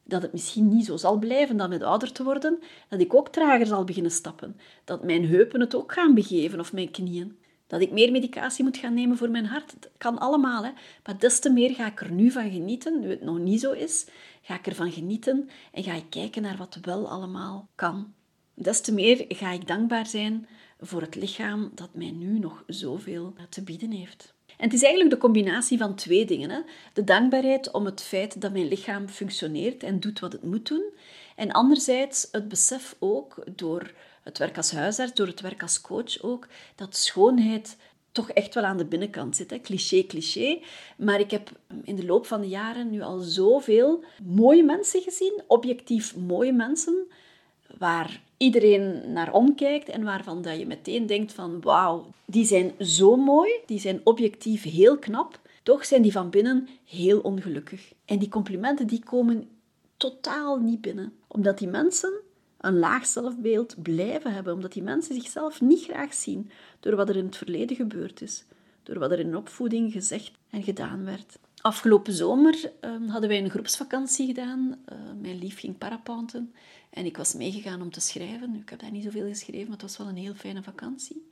dat 0.08 0.22
het 0.22 0.32
misschien 0.32 0.68
niet 0.68 0.86
zo 0.86 0.98
zal 0.98 1.18
blijven 1.18 1.58
dan 1.58 1.70
met 1.70 1.84
ouder 1.84 2.12
te 2.12 2.24
worden, 2.24 2.60
dat 2.90 3.00
ik 3.00 3.14
ook 3.14 3.30
trager 3.30 3.66
zal 3.66 3.84
beginnen 3.84 4.12
stappen, 4.12 4.58
dat 4.84 5.04
mijn 5.04 5.28
heupen 5.28 5.60
het 5.60 5.76
ook 5.76 5.94
gaan 5.94 6.14
begeven 6.14 6.60
of 6.60 6.74
mijn 6.74 6.92
knieën. 6.92 7.38
Dat 7.68 7.82
ik 7.82 7.92
meer 7.92 8.12
medicatie 8.12 8.64
moet 8.64 8.78
gaan 8.78 8.94
nemen 8.94 9.18
voor 9.18 9.30
mijn 9.30 9.46
hart. 9.46 9.74
Dat 9.80 9.92
kan 9.98 10.18
allemaal, 10.18 10.64
hè. 10.64 10.72
maar 11.04 11.20
des 11.20 11.40
te 11.40 11.50
meer 11.50 11.76
ga 11.76 11.88
ik 11.88 12.02
er 12.02 12.12
nu 12.12 12.32
van 12.32 12.52
genieten, 12.52 13.00
nu 13.00 13.10
het 13.10 13.22
nog 13.22 13.40
niet 13.40 13.60
zo 13.60 13.72
is, 13.72 14.08
ga 14.42 14.56
ik 14.56 14.68
ervan 14.68 14.92
genieten 14.92 15.50
en 15.72 15.84
ga 15.84 15.94
ik 15.94 16.10
kijken 16.10 16.42
naar 16.42 16.58
wat 16.58 16.78
wel 16.82 17.10
allemaal 17.10 17.70
kan. 17.76 18.14
Des 18.54 18.82
te 18.82 18.94
meer 18.94 19.26
ga 19.28 19.52
ik 19.52 19.68
dankbaar 19.68 20.08
zijn 20.08 20.48
voor 20.80 21.02
het 21.02 21.16
lichaam 21.16 21.72
dat 21.74 21.94
mij 21.94 22.12
nu 22.12 22.40
nog 22.40 22.64
zoveel 22.68 23.34
te 23.50 23.64
bieden 23.64 23.92
heeft. 23.92 24.35
En 24.58 24.64
het 24.66 24.74
is 24.74 24.82
eigenlijk 24.82 25.14
de 25.14 25.22
combinatie 25.22 25.78
van 25.78 25.96
twee 25.96 26.26
dingen. 26.26 26.50
Hè? 26.50 26.60
De 26.94 27.04
dankbaarheid 27.04 27.72
om 27.72 27.86
het 27.86 28.02
feit 28.02 28.42
dat 28.42 28.52
mijn 28.52 28.68
lichaam 28.68 29.08
functioneert 29.08 29.84
en 29.84 30.00
doet 30.00 30.20
wat 30.20 30.32
het 30.32 30.44
moet 30.44 30.68
doen. 30.68 30.84
En 31.36 31.52
anderzijds 31.52 32.28
het 32.32 32.48
besef 32.48 32.96
ook 33.00 33.44
door 33.56 33.92
het 34.24 34.38
werk 34.38 34.58
als 34.58 34.72
huisarts, 34.72 35.14
door 35.14 35.28
het 35.28 35.42
werk 35.42 35.62
als 35.62 35.82
coach 35.82 36.22
ook, 36.22 36.48
dat 36.76 36.96
schoonheid 36.96 37.78
toch 38.12 38.30
echt 38.30 38.54
wel 38.54 38.64
aan 38.64 38.78
de 38.78 38.86
binnenkant 38.86 39.36
zit. 39.36 39.50
Hè? 39.50 39.60
Cliché, 39.60 40.06
cliché. 40.06 40.60
Maar 40.98 41.20
ik 41.20 41.32
heb 41.32 41.50
in 41.84 41.96
de 41.96 42.06
loop 42.06 42.26
van 42.26 42.42
de 42.42 42.48
jaren 42.48 42.90
nu 42.90 43.02
al 43.02 43.20
zoveel 43.20 44.04
mooie 44.24 44.64
mensen 44.64 45.02
gezien, 45.02 45.42
objectief 45.48 46.16
mooie 46.16 46.54
mensen, 46.54 47.08
waar 47.78 48.22
iedereen 48.38 49.12
naar 49.14 49.34
omkijkt 49.34 49.90
en 49.90 50.04
waarvan 50.04 50.42
dat 50.42 50.58
je 50.60 50.66
meteen 50.66 51.06
denkt 51.06 51.34
van 51.34 51.62
wauw, 51.62 52.06
die 52.26 52.46
zijn 52.46 52.72
zo 52.80 53.16
mooi, 53.16 53.52
die 53.66 53.80
zijn 53.80 54.02
objectief 54.04 54.64
heel 54.64 54.98
knap, 54.98 55.40
toch 55.64 55.86
zijn 55.86 56.02
die 56.02 56.12
van 56.12 56.30
binnen 56.30 56.68
heel 56.86 57.20
ongelukkig. 57.20 57.94
En 58.06 58.20
die 58.20 58.30
complimenten 58.30 58.88
die 58.88 59.04
komen 59.04 59.50
totaal 59.98 60.60
niet 60.60 60.82
binnen, 60.82 61.14
omdat 61.28 61.58
die 61.58 61.68
mensen 61.68 62.14
een 62.58 62.80
laag 62.80 63.06
zelfbeeld 63.06 63.76
blijven 63.82 64.34
hebben, 64.34 64.54
omdat 64.54 64.74
die 64.74 64.84
mensen 64.84 65.16
zichzelf 65.16 65.62
niet 65.62 65.84
graag 65.84 66.14
zien 66.14 66.50
door 66.80 66.96
wat 66.96 67.10
er 67.10 67.16
in 67.16 67.26
het 67.26 67.38
verleden 67.38 67.76
gebeurd 67.76 68.22
is, 68.22 68.46
door 68.84 69.00
wat 69.00 69.12
er 69.12 69.20
in 69.20 69.36
opvoeding 69.36 69.92
gezegd 69.92 70.32
en 70.50 70.64
gedaan 70.64 71.06
werd. 71.06 71.38
Afgelopen 71.62 72.14
zomer 72.14 72.72
uh, 72.82 73.12
hadden 73.12 73.30
wij 73.30 73.44
een 73.44 73.50
groepsvakantie 73.50 74.28
gedaan. 74.28 74.76
Uh, 74.92 74.98
mijn 75.22 75.40
lief 75.40 75.60
ging 75.60 75.78
parapanten 75.78 76.54
en 76.96 77.06
ik 77.06 77.18
was 77.18 77.34
meegegaan 77.34 77.82
om 77.82 77.92
te 77.92 78.00
schrijven. 78.00 78.56
Ik 78.56 78.70
heb 78.70 78.80
daar 78.80 78.92
niet 78.92 79.04
zoveel 79.04 79.28
geschreven, 79.28 79.64
maar 79.64 79.78
het 79.78 79.82
was 79.82 79.98
wel 79.98 80.08
een 80.08 80.16
heel 80.16 80.34
fijne 80.34 80.64
vakantie. 80.64 81.28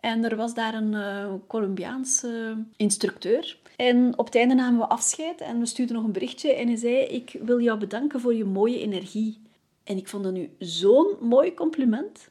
En 0.00 0.24
er 0.24 0.36
was 0.36 0.54
daar 0.54 0.74
een 0.74 0.92
uh, 0.92 1.34
Colombiaanse 1.46 2.64
instructeur. 2.76 3.58
En 3.76 4.18
op 4.18 4.24
het 4.24 4.34
einde 4.34 4.54
namen 4.54 4.80
we 4.80 4.86
afscheid 4.86 5.40
en 5.40 5.58
we 5.58 5.66
stuurden 5.66 5.96
nog 5.96 6.04
een 6.04 6.12
berichtje. 6.12 6.54
En 6.54 6.66
hij 6.66 6.76
zei, 6.76 6.96
ik 6.96 7.36
wil 7.42 7.60
jou 7.60 7.78
bedanken 7.78 8.20
voor 8.20 8.34
je 8.34 8.44
mooie 8.44 8.80
energie. 8.80 9.42
En 9.84 9.96
ik 9.96 10.08
vond 10.08 10.24
dat 10.24 10.32
nu 10.32 10.50
zo'n 10.58 11.16
mooi 11.20 11.54
compliment. 11.54 12.30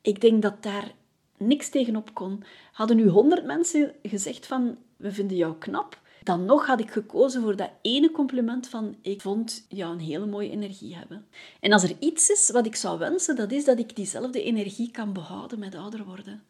Ik 0.00 0.20
denk 0.20 0.42
dat 0.42 0.62
daar 0.62 0.94
niks 1.36 1.68
tegenop 1.68 2.14
kon. 2.14 2.44
Hadden 2.72 2.96
nu 2.96 3.08
honderd 3.08 3.44
mensen 3.44 3.94
gezegd 4.02 4.46
van, 4.46 4.78
we 4.96 5.12
vinden 5.12 5.36
jou 5.36 5.54
knap, 5.58 6.00
dan 6.22 6.44
nog 6.44 6.66
had 6.66 6.80
ik 6.80 6.90
gekozen 6.90 7.42
voor 7.42 7.56
dat 7.56 7.70
ene 7.82 8.10
compliment 8.10 8.68
van 8.68 8.96
ik 9.02 9.20
vond 9.20 9.66
jou 9.68 9.92
een 9.92 10.00
hele 10.00 10.26
mooie 10.26 10.50
energie 10.50 10.96
hebben. 10.96 11.26
En 11.60 11.72
als 11.72 11.82
er 11.82 11.96
iets 11.98 12.30
is 12.30 12.50
wat 12.50 12.66
ik 12.66 12.74
zou 12.74 12.98
wensen, 12.98 13.36
dat 13.36 13.52
is 13.52 13.64
dat 13.64 13.78
ik 13.78 13.96
diezelfde 13.96 14.42
energie 14.42 14.90
kan 14.90 15.12
behouden 15.12 15.58
met 15.58 15.74
ouder 15.74 16.04
worden. 16.04 16.42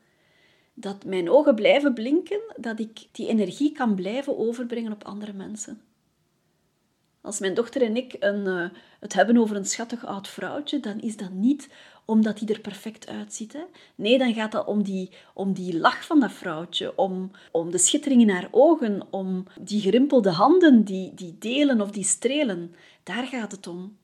Dat 0.75 1.05
mijn 1.05 1.31
ogen 1.31 1.55
blijven 1.55 1.95
blinken, 1.95 2.41
dat 2.57 2.79
ik 2.79 3.07
die 3.13 3.29
energie 3.29 3.73
kan 3.73 3.95
blijven 3.95 4.39
overbrengen 4.39 4.93
op 4.93 5.05
andere 5.05 5.33
mensen. 5.33 5.81
Als 7.23 7.39
mijn 7.39 7.55
dochter 7.55 7.83
en 7.83 7.97
ik 7.97 8.17
een, 8.19 8.47
uh, 8.47 8.69
het 9.01 9.13
hebben 9.13 9.37
over 9.37 9.57
een 9.57 9.65
schattig 9.65 10.07
oud 10.07 10.29
vrouwtje, 10.29 10.81
dan 10.81 11.01
is 11.01 11.17
dat 11.17 11.31
niet 11.31 11.69
omdat 12.05 12.39
hij 12.39 12.49
er 12.49 12.61
perfect 12.61 13.09
uitziet. 13.09 13.53
Hè? 13.53 13.63
Nee, 13.95 14.19
dan 14.19 14.35
gaat 14.35 14.53
dat 14.53 14.67
om 14.67 14.83
die, 14.83 15.11
om 15.35 15.53
die 15.53 15.79
lach 15.79 16.07
van 16.07 16.21
dat 16.21 16.33
vrouwtje, 16.33 16.97
om, 16.97 17.31
om 17.51 17.71
de 17.71 17.79
schittering 17.79 18.21
in 18.21 18.31
haar 18.31 18.49
ogen, 18.51 19.07
om 19.11 19.47
die 19.61 19.81
gerimpelde 19.81 20.31
handen 20.31 20.85
die, 20.85 21.15
die 21.15 21.37
delen 21.39 21.81
of 21.81 21.91
die 21.91 22.05
strelen. 22.05 22.75
Daar 23.03 23.27
gaat 23.27 23.53
het 23.53 23.67
om. 23.67 23.97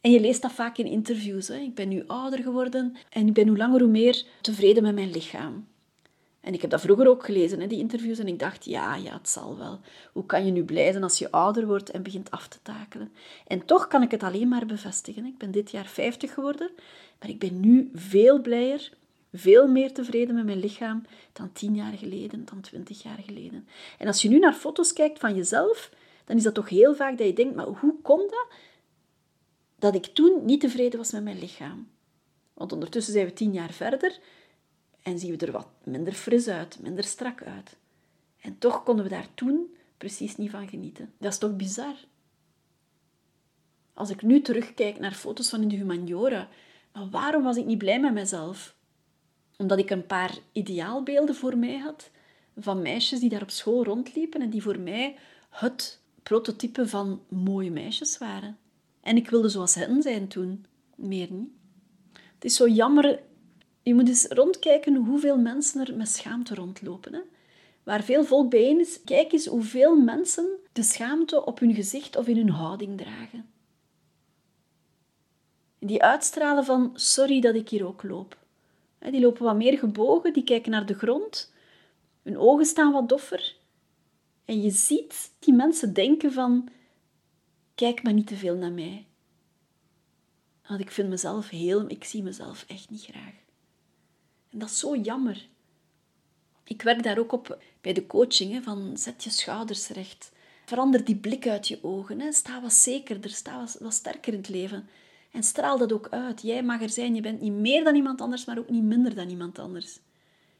En 0.00 0.10
je 0.10 0.20
leest 0.20 0.42
dat 0.42 0.52
vaak 0.52 0.78
in 0.78 0.86
interviews. 0.86 1.48
Hè? 1.48 1.56
Ik 1.56 1.74
ben 1.74 1.88
nu 1.88 2.04
ouder 2.06 2.42
geworden 2.42 2.96
en 3.10 3.26
ik 3.26 3.32
ben 3.32 3.48
hoe 3.48 3.56
langer 3.56 3.80
hoe 3.80 3.90
meer 3.90 4.24
tevreden 4.40 4.82
met 4.82 4.94
mijn 4.94 5.10
lichaam. 5.10 5.66
En 6.40 6.54
ik 6.54 6.60
heb 6.60 6.70
dat 6.70 6.80
vroeger 6.80 7.08
ook 7.08 7.24
gelezen, 7.24 7.60
hè, 7.60 7.66
die 7.66 7.78
interviews, 7.78 8.18
en 8.18 8.28
ik 8.28 8.38
dacht, 8.38 8.64
ja, 8.64 8.94
ja, 8.94 9.12
het 9.12 9.28
zal 9.28 9.58
wel. 9.58 9.80
Hoe 10.12 10.26
kan 10.26 10.46
je 10.46 10.52
nu 10.52 10.64
blij 10.64 10.90
zijn 10.90 11.02
als 11.02 11.18
je 11.18 11.30
ouder 11.30 11.66
wordt 11.66 11.90
en 11.90 12.02
begint 12.02 12.30
af 12.30 12.48
te 12.48 12.58
takelen? 12.62 13.12
En 13.46 13.64
toch 13.64 13.88
kan 13.88 14.02
ik 14.02 14.10
het 14.10 14.22
alleen 14.22 14.48
maar 14.48 14.66
bevestigen. 14.66 15.24
Ik 15.24 15.38
ben 15.38 15.50
dit 15.50 15.70
jaar 15.70 15.86
50 15.86 16.34
geworden, 16.34 16.70
maar 17.20 17.28
ik 17.28 17.38
ben 17.38 17.60
nu 17.60 17.90
veel 17.94 18.40
blijer, 18.40 18.92
veel 19.32 19.68
meer 19.68 19.92
tevreden 19.92 20.34
met 20.34 20.44
mijn 20.44 20.60
lichaam 20.60 21.06
dan 21.32 21.52
10 21.52 21.74
jaar 21.74 21.92
geleden, 21.92 22.44
dan 22.44 22.60
20 22.60 23.02
jaar 23.02 23.18
geleden. 23.26 23.68
En 23.98 24.06
als 24.06 24.22
je 24.22 24.28
nu 24.28 24.38
naar 24.38 24.54
foto's 24.54 24.92
kijkt 24.92 25.18
van 25.18 25.34
jezelf, 25.34 25.90
dan 26.24 26.36
is 26.36 26.42
dat 26.42 26.54
toch 26.54 26.68
heel 26.68 26.94
vaak 26.94 27.18
dat 27.18 27.26
je 27.26 27.32
denkt, 27.32 27.54
maar 27.54 27.66
hoe 27.66 27.94
komt 28.02 28.30
dat 28.30 28.46
dat 29.78 29.94
ik 29.94 30.06
toen 30.06 30.44
niet 30.44 30.60
tevreden 30.60 30.98
was 30.98 31.12
met 31.12 31.22
mijn 31.22 31.38
lichaam. 31.38 31.88
Want 32.54 32.72
ondertussen 32.72 33.12
zijn 33.12 33.26
we 33.26 33.32
tien 33.32 33.52
jaar 33.52 33.72
verder 33.72 34.18
en 35.02 35.18
zien 35.18 35.36
we 35.36 35.46
er 35.46 35.52
wat 35.52 35.68
minder 35.84 36.12
fris 36.12 36.48
uit, 36.48 36.78
minder 36.80 37.04
strak 37.04 37.42
uit. 37.42 37.76
En 38.40 38.58
toch 38.58 38.82
konden 38.82 39.04
we 39.04 39.10
daar 39.10 39.28
toen 39.34 39.74
precies 39.96 40.36
niet 40.36 40.50
van 40.50 40.68
genieten. 40.68 41.12
Dat 41.18 41.32
is 41.32 41.38
toch 41.38 41.56
bizar? 41.56 41.94
Als 43.94 44.10
ik 44.10 44.22
nu 44.22 44.40
terugkijk 44.40 44.98
naar 44.98 45.12
foto's 45.12 45.48
van 45.48 45.62
in 45.62 45.68
de 45.68 45.76
humaniora, 45.76 46.48
waarom 47.10 47.42
was 47.42 47.56
ik 47.56 47.64
niet 47.64 47.78
blij 47.78 48.00
met 48.00 48.12
mezelf? 48.12 48.74
Omdat 49.56 49.78
ik 49.78 49.90
een 49.90 50.06
paar 50.06 50.38
ideaalbeelden 50.52 51.34
voor 51.34 51.56
mij 51.56 51.78
had 51.78 52.10
van 52.56 52.82
meisjes 52.82 53.20
die 53.20 53.28
daar 53.28 53.42
op 53.42 53.50
school 53.50 53.84
rondliepen 53.84 54.40
en 54.40 54.50
die 54.50 54.62
voor 54.62 54.78
mij 54.78 55.16
het 55.50 56.00
prototype 56.22 56.88
van 56.88 57.22
mooie 57.28 57.70
meisjes 57.70 58.18
waren. 58.18 58.58
En 59.00 59.16
ik 59.16 59.30
wilde 59.30 59.48
zoals 59.48 59.74
hen 59.74 60.02
zijn 60.02 60.28
toen, 60.28 60.66
meer 60.94 61.28
niet. 61.30 61.50
Het 62.12 62.44
is 62.44 62.56
zo 62.56 62.68
jammer. 62.68 63.20
Je 63.88 63.94
moet 63.94 64.08
eens 64.08 64.26
rondkijken 64.26 64.96
hoeveel 64.96 65.38
mensen 65.38 65.86
er 65.86 65.96
met 65.96 66.08
schaamte 66.08 66.54
rondlopen. 66.54 67.14
Hè? 67.14 67.20
Waar 67.82 68.02
veel 68.02 68.24
volk 68.24 68.50
bijeen 68.50 68.80
is, 68.80 69.02
kijk 69.04 69.32
eens 69.32 69.46
hoeveel 69.46 69.96
mensen 69.96 70.46
de 70.72 70.82
schaamte 70.82 71.44
op 71.44 71.58
hun 71.58 71.74
gezicht 71.74 72.16
of 72.16 72.26
in 72.26 72.36
hun 72.36 72.50
houding 72.50 72.98
dragen. 72.98 73.50
Die 75.78 76.02
uitstralen 76.02 76.64
van 76.64 76.90
sorry 76.94 77.40
dat 77.40 77.54
ik 77.54 77.68
hier 77.68 77.86
ook 77.86 78.02
loop. 78.02 78.36
Die 78.98 79.20
lopen 79.20 79.44
wat 79.44 79.56
meer 79.56 79.78
gebogen, 79.78 80.32
die 80.32 80.44
kijken 80.44 80.70
naar 80.70 80.86
de 80.86 80.94
grond. 80.94 81.52
Hun 82.22 82.38
ogen 82.38 82.66
staan 82.66 82.92
wat 82.92 83.08
doffer. 83.08 83.56
En 84.44 84.62
je 84.62 84.70
ziet 84.70 85.32
die 85.38 85.54
mensen 85.54 85.94
denken 85.94 86.32
van 86.32 86.68
kijk 87.74 88.02
maar 88.02 88.12
niet 88.12 88.26
te 88.26 88.36
veel 88.36 88.56
naar 88.56 88.72
mij. 88.72 89.06
Want 90.66 90.80
ik 90.80 90.90
vind 90.90 91.08
mezelf 91.08 91.48
heel, 91.48 91.90
ik 91.90 92.04
zie 92.04 92.22
mezelf 92.22 92.64
echt 92.68 92.90
niet 92.90 93.04
graag. 93.04 93.46
En 94.50 94.58
dat 94.58 94.68
is 94.68 94.78
zo 94.78 94.96
jammer. 94.96 95.48
Ik 96.64 96.82
werk 96.82 97.02
daar 97.02 97.18
ook 97.18 97.32
op 97.32 97.58
bij 97.80 97.92
de 97.92 98.06
coaching, 98.06 98.64
van 98.64 98.96
zet 98.96 99.24
je 99.24 99.30
schouders 99.30 99.88
recht. 99.88 100.32
Verander 100.64 101.04
die 101.04 101.16
blik 101.16 101.46
uit 101.46 101.68
je 101.68 101.78
ogen. 101.82 102.32
Sta 102.32 102.62
wat 102.62 102.72
zekerder, 102.72 103.30
sta 103.30 103.58
wat, 103.58 103.76
wat 103.80 103.94
sterker 103.94 104.32
in 104.32 104.38
het 104.38 104.48
leven. 104.48 104.88
En 105.30 105.42
straal 105.42 105.78
dat 105.78 105.92
ook 105.92 106.08
uit. 106.08 106.42
Jij 106.42 106.62
mag 106.62 106.82
er 106.82 106.88
zijn, 106.88 107.14
je 107.14 107.20
bent 107.20 107.40
niet 107.40 107.52
meer 107.52 107.84
dan 107.84 107.94
iemand 107.94 108.20
anders, 108.20 108.44
maar 108.44 108.58
ook 108.58 108.68
niet 108.68 108.82
minder 108.82 109.14
dan 109.14 109.28
iemand 109.28 109.58
anders. 109.58 109.98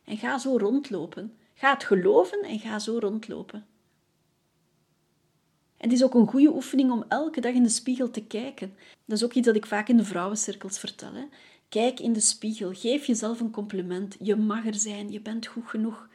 En 0.05 0.17
ga 0.17 0.39
zo 0.39 0.57
rondlopen. 0.57 1.37
Ga 1.55 1.73
het 1.73 1.85
geloven 1.85 2.43
en 2.43 2.59
ga 2.59 2.79
zo 2.79 2.99
rondlopen. 2.99 3.67
En 5.77 5.89
het 5.89 5.93
is 5.93 6.05
ook 6.05 6.15
een 6.15 6.27
goede 6.27 6.55
oefening 6.55 6.91
om 6.91 7.05
elke 7.09 7.41
dag 7.41 7.53
in 7.53 7.63
de 7.63 7.69
spiegel 7.69 8.11
te 8.11 8.25
kijken. 8.25 8.75
Dat 9.05 9.17
is 9.17 9.25
ook 9.25 9.33
iets 9.33 9.47
dat 9.47 9.57
ik 9.57 9.67
vaak 9.67 9.89
in 9.89 9.97
de 9.97 10.05
vrouwencirkels 10.05 10.79
vertel. 10.79 11.13
Hè. 11.13 11.25
Kijk 11.69 12.01
in 12.01 12.13
de 12.13 12.21
spiegel, 12.21 12.73
geef 12.73 13.05
jezelf 13.05 13.41
een 13.41 13.51
compliment. 13.51 14.17
Je 14.21 14.37
mag 14.37 14.67
er 14.67 14.75
zijn, 14.75 15.13
je 15.13 15.21
bent 15.21 15.47
goed 15.47 15.67
genoeg. 15.67 16.09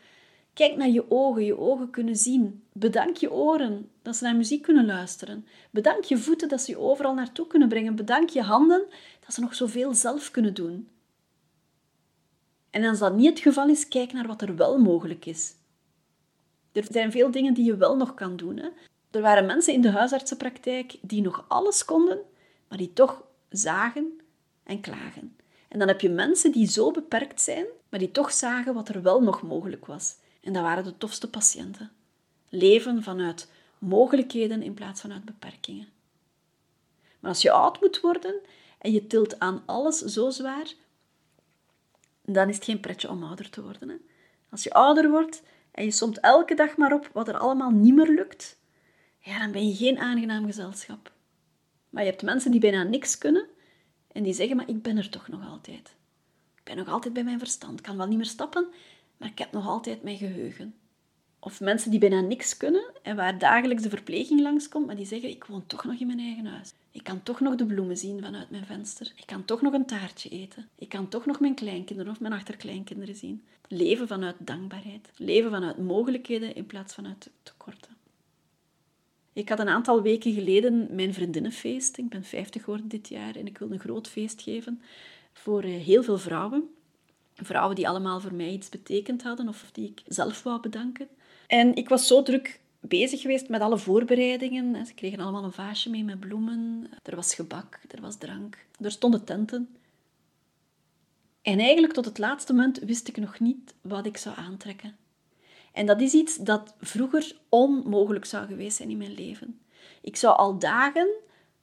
Kijk 0.53 0.75
naar 0.75 0.89
je 0.89 1.11
ogen, 1.11 1.45
je 1.45 1.57
ogen 1.57 1.89
kunnen 1.89 2.15
zien. 2.15 2.63
Bedank 2.71 3.17
je 3.17 3.31
oren 3.31 3.89
dat 4.01 4.15
ze 4.15 4.23
naar 4.23 4.35
muziek 4.35 4.61
kunnen 4.61 4.85
luisteren. 4.85 5.47
Bedank 5.71 6.03
je 6.03 6.17
voeten 6.17 6.49
dat 6.49 6.61
ze 6.61 6.71
je 6.71 6.77
overal 6.77 7.13
naartoe 7.13 7.47
kunnen 7.47 7.69
brengen. 7.69 7.95
Bedank 7.95 8.29
je 8.29 8.41
handen 8.41 8.85
dat 9.19 9.33
ze 9.33 9.41
nog 9.41 9.55
zoveel 9.55 9.93
zelf 9.93 10.31
kunnen 10.31 10.53
doen. 10.53 10.87
En 12.69 12.83
als 12.83 12.99
dat 12.99 13.15
niet 13.15 13.29
het 13.29 13.39
geval 13.39 13.67
is, 13.67 13.87
kijk 13.87 14.13
naar 14.13 14.27
wat 14.27 14.41
er 14.41 14.55
wel 14.55 14.77
mogelijk 14.77 15.25
is. 15.25 15.55
Er 16.71 16.85
zijn 16.89 17.11
veel 17.11 17.31
dingen 17.31 17.53
die 17.53 17.65
je 17.65 17.77
wel 17.77 17.97
nog 17.97 18.13
kan 18.13 18.35
doen. 18.35 18.57
Hè? 18.57 18.69
Er 19.11 19.21
waren 19.21 19.45
mensen 19.45 19.73
in 19.73 19.81
de 19.81 19.91
huisartsenpraktijk 19.91 20.95
die 21.01 21.21
nog 21.21 21.45
alles 21.47 21.85
konden, 21.85 22.19
maar 22.67 22.77
die 22.77 22.93
toch 22.93 23.23
zagen 23.49 24.19
en 24.63 24.81
klagen. 24.81 25.35
En 25.73 25.79
dan 25.79 25.87
heb 25.87 26.01
je 26.01 26.09
mensen 26.09 26.51
die 26.51 26.67
zo 26.67 26.91
beperkt 26.91 27.41
zijn, 27.41 27.65
maar 27.89 27.99
die 27.99 28.11
toch 28.11 28.31
zagen 28.31 28.73
wat 28.73 28.89
er 28.89 29.01
wel 29.01 29.21
nog 29.21 29.41
mogelijk 29.41 29.85
was. 29.85 30.15
En 30.41 30.53
dat 30.53 30.63
waren 30.63 30.83
de 30.83 30.97
tofste 30.97 31.29
patiënten. 31.29 31.91
Leven 32.49 33.03
vanuit 33.03 33.51
mogelijkheden 33.77 34.61
in 34.61 34.73
plaats 34.73 35.01
van 35.01 35.11
uit 35.13 35.25
beperkingen. 35.25 35.87
Maar 37.19 37.31
als 37.31 37.41
je 37.41 37.51
oud 37.51 37.81
moet 37.81 37.99
worden 37.99 38.35
en 38.79 38.91
je 38.91 39.07
tilt 39.07 39.39
aan 39.39 39.63
alles 39.65 39.99
zo 39.99 40.29
zwaar, 40.29 40.73
dan 42.25 42.49
is 42.49 42.55
het 42.55 42.65
geen 42.65 42.79
pretje 42.79 43.09
om 43.09 43.23
ouder 43.23 43.49
te 43.49 43.61
worden. 43.61 43.89
Hè? 43.89 43.95
Als 44.49 44.63
je 44.63 44.73
ouder 44.73 45.09
wordt 45.09 45.41
en 45.71 45.83
je 45.83 45.91
somt 45.91 46.19
elke 46.19 46.55
dag 46.55 46.77
maar 46.77 46.93
op 46.93 47.09
wat 47.13 47.27
er 47.27 47.37
allemaal 47.37 47.71
niet 47.71 47.95
meer 47.95 48.09
lukt, 48.09 48.57
ja, 49.19 49.39
dan 49.39 49.51
ben 49.51 49.67
je 49.67 49.75
geen 49.75 49.99
aangenaam 49.99 50.45
gezelschap. 50.45 51.11
Maar 51.89 52.03
je 52.03 52.09
hebt 52.09 52.23
mensen 52.23 52.51
die 52.51 52.59
bijna 52.59 52.83
niks 52.83 53.17
kunnen 53.17 53.47
en 54.13 54.23
die 54.23 54.33
zeggen, 54.33 54.55
maar 54.55 54.69
ik 54.69 54.81
ben 54.81 54.97
er 54.97 55.09
toch 55.09 55.27
nog 55.27 55.49
altijd. 55.49 55.95
Ik 56.55 56.63
ben 56.63 56.77
nog 56.77 56.87
altijd 56.87 57.13
bij 57.13 57.23
mijn 57.23 57.39
verstand. 57.39 57.79
Ik 57.79 57.85
kan 57.85 57.97
wel 57.97 58.07
niet 58.07 58.17
meer 58.17 58.25
stappen, 58.25 58.67
maar 59.17 59.29
ik 59.29 59.37
heb 59.37 59.51
nog 59.51 59.67
altijd 59.67 60.03
mijn 60.03 60.17
geheugen. 60.17 60.75
Of 61.39 61.59
mensen 61.59 61.91
die 61.91 61.99
bijna 61.99 62.19
niks 62.19 62.57
kunnen 62.57 62.83
en 63.01 63.15
waar 63.15 63.37
dagelijks 63.37 63.83
de 63.83 63.89
verpleging 63.89 64.41
langskomt, 64.41 64.85
maar 64.85 64.95
die 64.95 65.05
zeggen, 65.05 65.29
ik 65.29 65.43
woon 65.43 65.67
toch 65.67 65.83
nog 65.83 65.99
in 65.99 66.07
mijn 66.07 66.19
eigen 66.19 66.45
huis. 66.45 66.73
Ik 66.91 67.03
kan 67.03 67.23
toch 67.23 67.39
nog 67.39 67.55
de 67.55 67.65
bloemen 67.65 67.97
zien 67.97 68.21
vanuit 68.21 68.49
mijn 68.49 68.65
venster. 68.65 69.11
Ik 69.15 69.25
kan 69.25 69.45
toch 69.45 69.61
nog 69.61 69.73
een 69.73 69.85
taartje 69.85 70.29
eten. 70.29 70.69
Ik 70.75 70.89
kan 70.89 71.07
toch 71.07 71.25
nog 71.25 71.39
mijn 71.39 71.55
kleinkinderen 71.55 72.11
of 72.11 72.19
mijn 72.19 72.33
achterkleinkinderen 72.33 73.15
zien. 73.15 73.43
Leven 73.67 74.07
vanuit 74.07 74.35
dankbaarheid. 74.39 75.09
Leven 75.15 75.51
vanuit 75.51 75.77
mogelijkheden 75.77 76.55
in 76.55 76.65
plaats 76.65 76.93
van 76.93 77.07
uit 77.07 77.29
tekorten. 77.43 77.91
Ik 79.33 79.49
had 79.49 79.59
een 79.59 79.67
aantal 79.67 80.01
weken 80.01 80.33
geleden 80.33 80.87
mijn 80.95 81.13
vriendinnenfeest. 81.13 81.97
Ik 81.97 82.09
ben 82.09 82.23
50 82.23 82.63
geworden 82.63 82.87
dit 82.87 83.07
jaar 83.07 83.35
en 83.35 83.47
ik 83.47 83.57
wil 83.57 83.71
een 83.71 83.79
groot 83.79 84.07
feest 84.07 84.41
geven 84.41 84.81
voor 85.33 85.63
eh, 85.63 85.81
heel 85.81 86.03
veel 86.03 86.17
vrouwen. 86.17 86.69
Vrouwen 87.35 87.75
die 87.75 87.87
allemaal 87.87 88.19
voor 88.19 88.33
mij 88.33 88.49
iets 88.49 88.69
betekend 88.69 89.23
hadden 89.23 89.47
of 89.47 89.69
die 89.71 89.87
ik 89.87 90.01
zelf 90.07 90.43
wou 90.43 90.61
bedanken. 90.61 91.07
En 91.47 91.75
ik 91.75 91.89
was 91.89 92.07
zo 92.07 92.23
druk 92.23 92.59
bezig 92.79 93.21
geweest 93.21 93.49
met 93.49 93.61
alle 93.61 93.77
voorbereidingen. 93.77 94.85
Ze 94.85 94.93
kregen 94.93 95.19
allemaal 95.19 95.43
een 95.43 95.51
vaasje 95.51 95.89
mee 95.89 96.03
met 96.03 96.19
bloemen. 96.19 96.87
Er 97.03 97.15
was 97.15 97.35
gebak, 97.35 97.79
er 97.87 98.01
was 98.01 98.17
drank, 98.17 98.65
er 98.79 98.91
stonden 98.91 99.23
tenten. 99.23 99.75
En 101.41 101.59
eigenlijk 101.59 101.93
tot 101.93 102.05
het 102.05 102.17
laatste 102.17 102.53
moment 102.53 102.79
wist 102.79 103.07
ik 103.07 103.17
nog 103.17 103.39
niet 103.39 103.73
wat 103.81 104.05
ik 104.05 104.17
zou 104.17 104.35
aantrekken. 104.37 104.95
En 105.73 105.85
dat 105.85 106.01
is 106.01 106.13
iets 106.13 106.35
dat 106.35 106.73
vroeger 106.79 107.35
onmogelijk 107.49 108.25
zou 108.25 108.47
geweest 108.47 108.77
zijn 108.77 108.89
in 108.89 108.97
mijn 108.97 109.13
leven. 109.13 109.59
Ik 110.01 110.15
zou 110.15 110.37
al 110.37 110.59
dagen, 110.59 111.07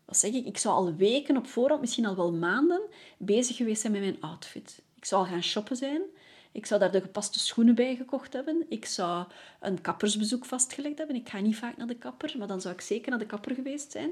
wat 0.05 0.17
zeg 0.17 0.33
ik, 0.33 0.47
ik 0.47 0.59
zou 0.59 0.75
al 0.75 0.95
weken 0.95 1.37
op 1.37 1.47
voorhand, 1.47 1.81
misschien 1.81 2.07
al 2.07 2.17
wel 2.17 2.33
maanden, 2.33 2.81
bezig 3.19 3.57
geweest 3.57 3.81
zijn 3.81 3.93
met 3.93 4.03
mijn 4.03 4.21
outfit. 4.21 4.83
Ik 4.95 5.05
zou 5.05 5.25
al 5.25 5.31
gaan 5.31 5.43
shoppen 5.43 5.77
zijn. 5.77 6.03
Ik 6.53 6.67
zou 6.67 6.81
daar 6.81 6.93
de 6.93 7.01
gepaste 7.01 7.39
schoenen 7.39 7.75
bij 7.75 7.97
gekocht 7.97 8.33
hebben. 8.33 8.67
Ik 8.69 8.87
zou 8.87 9.25
een 9.61 9.81
kappersbezoek 9.81 10.45
vastgelegd 10.45 10.99
hebben. 10.99 11.17
Ik 11.17 11.29
ga 11.29 11.41
niet 11.41 11.57
vaak 11.57 11.77
naar 11.77 11.87
de 11.87 11.97
kapper, 11.99 12.35
maar 12.39 12.47
dan 12.47 12.61
zou 12.61 12.75
ik 12.75 12.81
zeker 12.81 13.11
naar 13.11 13.19
de 13.19 13.27
kapper 13.27 13.55
geweest 13.55 13.93
zijn. 13.93 14.11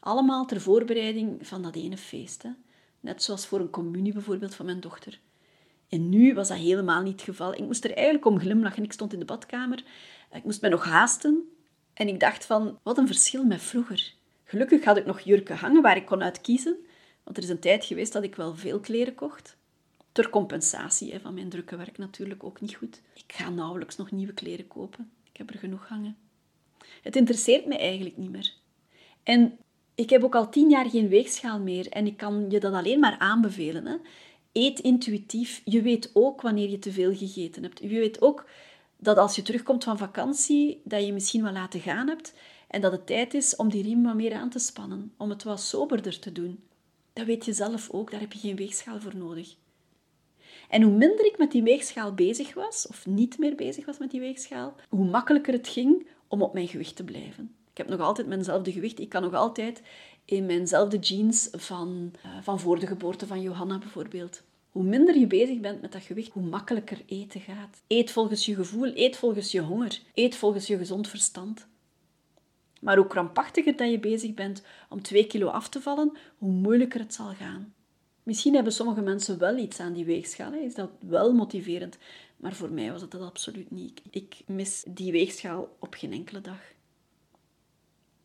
Allemaal 0.00 0.46
ter 0.46 0.60
voorbereiding 0.60 1.46
van 1.46 1.62
dat 1.62 1.74
ene 1.74 1.96
feest. 1.96 2.42
Hè. 2.42 2.50
Net 3.00 3.22
zoals 3.22 3.46
voor 3.46 3.60
een 3.60 3.70
communie 3.70 4.12
bijvoorbeeld 4.12 4.54
van 4.54 4.66
mijn 4.66 4.80
dochter. 4.80 5.20
En 5.88 6.08
nu 6.08 6.34
was 6.34 6.48
dat 6.48 6.56
helemaal 6.56 7.02
niet 7.02 7.12
het 7.12 7.22
geval. 7.22 7.54
Ik 7.54 7.64
moest 7.64 7.84
er 7.84 7.94
eigenlijk 7.94 8.26
om 8.26 8.40
glimlachen. 8.40 8.82
Ik 8.82 8.92
stond 8.92 9.12
in 9.12 9.18
de 9.18 9.24
badkamer. 9.24 9.84
Ik 10.32 10.44
moest 10.44 10.60
mij 10.60 10.70
nog 10.70 10.84
haasten. 10.84 11.48
En 11.94 12.08
ik 12.08 12.20
dacht 12.20 12.44
van, 12.44 12.78
wat 12.82 12.98
een 12.98 13.06
verschil 13.06 13.44
met 13.44 13.62
vroeger. 13.62 14.14
Gelukkig 14.44 14.84
had 14.84 14.96
ik 14.96 15.06
nog 15.06 15.20
jurken 15.20 15.56
hangen 15.56 15.82
waar 15.82 15.96
ik 15.96 16.06
kon 16.06 16.22
uit 16.22 16.40
kiezen. 16.40 16.76
Want 17.24 17.36
er 17.36 17.42
is 17.42 17.48
een 17.48 17.58
tijd 17.58 17.84
geweest 17.84 18.12
dat 18.12 18.22
ik 18.22 18.36
wel 18.36 18.54
veel 18.54 18.80
kleren 18.80 19.14
kocht. 19.14 19.56
Ter 20.12 20.30
compensatie 20.30 21.18
van 21.20 21.34
mijn 21.34 21.48
drukke 21.48 21.76
werk 21.76 21.98
natuurlijk 21.98 22.44
ook 22.44 22.60
niet 22.60 22.74
goed. 22.74 23.02
Ik 23.14 23.32
ga 23.34 23.50
nauwelijks 23.50 23.96
nog 23.96 24.10
nieuwe 24.10 24.32
kleren 24.32 24.66
kopen. 24.66 25.10
Ik 25.30 25.36
heb 25.36 25.50
er 25.50 25.58
genoeg 25.58 25.88
hangen. 25.88 26.16
Het 27.02 27.16
interesseert 27.16 27.66
me 27.66 27.78
eigenlijk 27.78 28.16
niet 28.16 28.30
meer. 28.30 28.52
En 29.22 29.58
ik 29.94 30.10
heb 30.10 30.24
ook 30.24 30.34
al 30.34 30.48
tien 30.48 30.70
jaar 30.70 30.90
geen 30.90 31.08
weegschaal 31.08 31.60
meer 31.60 31.88
en 31.88 32.06
ik 32.06 32.16
kan 32.16 32.46
je 32.48 32.60
dat 32.60 32.72
alleen 32.72 33.00
maar 33.00 33.18
aanbevelen. 33.18 33.86
Hè. 33.86 33.96
Eet 34.58 34.80
intuïtief. 34.80 35.62
Je 35.64 35.82
weet 35.82 36.10
ook 36.12 36.40
wanneer 36.40 36.70
je 36.70 36.78
te 36.78 36.92
veel 36.92 37.14
gegeten 37.14 37.62
hebt. 37.62 37.80
Je 37.80 37.88
weet 37.88 38.22
ook 38.22 38.46
dat 38.96 39.16
als 39.16 39.36
je 39.36 39.42
terugkomt 39.42 39.84
van 39.84 39.98
vakantie, 39.98 40.80
dat 40.84 41.06
je 41.06 41.12
misschien 41.12 41.42
wel 41.42 41.52
laten 41.52 41.80
gaan 41.80 42.08
hebt 42.08 42.34
en 42.68 42.80
dat 42.80 42.92
het 42.92 43.06
tijd 43.06 43.34
is 43.34 43.56
om 43.56 43.70
die 43.70 43.82
riem 43.82 44.02
wat 44.02 44.14
meer 44.14 44.34
aan 44.34 44.50
te 44.50 44.58
spannen, 44.58 45.12
om 45.16 45.30
het 45.30 45.42
wat 45.42 45.60
soberder 45.60 46.18
te 46.18 46.32
doen. 46.32 46.62
Dat 47.12 47.26
weet 47.26 47.44
je 47.44 47.52
zelf 47.52 47.90
ook, 47.90 48.10
daar 48.10 48.20
heb 48.20 48.32
je 48.32 48.38
geen 48.38 48.56
weegschaal 48.56 49.00
voor 49.00 49.16
nodig. 49.16 49.56
En 50.68 50.82
hoe 50.82 50.92
minder 50.92 51.26
ik 51.26 51.38
met 51.38 51.52
die 51.52 51.62
weegschaal 51.62 52.14
bezig 52.14 52.54
was, 52.54 52.86
of 52.86 53.06
niet 53.06 53.38
meer 53.38 53.54
bezig 53.54 53.86
was 53.86 53.98
met 53.98 54.10
die 54.10 54.20
weegschaal, 54.20 54.74
hoe 54.88 55.08
makkelijker 55.08 55.52
het 55.52 55.68
ging 55.68 56.06
om 56.28 56.42
op 56.42 56.52
mijn 56.52 56.68
gewicht 56.68 56.96
te 56.96 57.04
blijven. 57.04 57.54
Ik 57.70 57.76
heb 57.76 57.88
nog 57.88 58.00
altijd 58.00 58.26
mijnzelfde 58.26 58.72
gewicht. 58.72 59.00
Ik 59.00 59.08
kan 59.08 59.22
nog 59.22 59.34
altijd 59.34 59.82
in 60.24 60.46
mijnzelfde 60.46 60.98
jeans 60.98 61.48
van, 61.52 62.12
uh, 62.26 62.32
van 62.42 62.60
voor 62.60 62.78
de 62.78 62.86
geboorte 62.86 63.26
van 63.26 63.40
Johanna 63.40 63.78
bijvoorbeeld. 63.78 64.42
Hoe 64.72 64.82
minder 64.84 65.18
je 65.18 65.26
bezig 65.26 65.60
bent 65.60 65.80
met 65.80 65.92
dat 65.92 66.02
gewicht, 66.02 66.32
hoe 66.32 66.42
makkelijker 66.42 67.02
eten 67.06 67.40
gaat. 67.40 67.82
Eet 67.86 68.10
volgens 68.10 68.46
je 68.46 68.54
gevoel, 68.54 68.92
eet 68.94 69.16
volgens 69.16 69.52
je 69.52 69.60
honger, 69.60 70.00
eet 70.14 70.36
volgens 70.36 70.66
je 70.66 70.76
gezond 70.76 71.08
verstand. 71.08 71.66
Maar 72.80 72.96
hoe 72.96 73.06
krampachtiger 73.06 73.76
dat 73.76 73.90
je 73.90 73.98
bezig 73.98 74.34
bent 74.34 74.62
om 74.88 75.02
2 75.02 75.26
kilo 75.26 75.46
af 75.46 75.68
te 75.68 75.80
vallen, 75.80 76.16
hoe 76.38 76.52
moeilijker 76.52 77.00
het 77.00 77.14
zal 77.14 77.34
gaan. 77.34 77.74
Misschien 78.22 78.54
hebben 78.54 78.72
sommige 78.72 79.00
mensen 79.00 79.38
wel 79.38 79.56
iets 79.56 79.80
aan 79.80 79.92
die 79.92 80.04
weegschaal, 80.04 80.52
is 80.52 80.74
dat 80.74 80.90
wel 81.00 81.32
motiverend. 81.32 81.98
Maar 82.36 82.54
voor 82.54 82.70
mij 82.70 82.92
was 82.92 83.00
het 83.00 83.10
dat 83.10 83.20
absoluut 83.20 83.70
niet. 83.70 84.02
Ik 84.10 84.36
mis 84.46 84.84
die 84.88 85.12
weegschaal 85.12 85.76
op 85.78 85.94
geen 85.94 86.12
enkele 86.12 86.40
dag. 86.40 86.60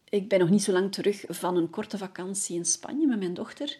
Ik 0.09 0.29
ben 0.29 0.39
nog 0.39 0.49
niet 0.49 0.63
zo 0.63 0.71
lang 0.71 0.91
terug 0.91 1.23
van 1.27 1.57
een 1.57 1.69
korte 1.69 1.97
vakantie 1.97 2.55
in 2.55 2.65
Spanje 2.65 3.07
met 3.07 3.19
mijn 3.19 3.33
dochter. 3.33 3.77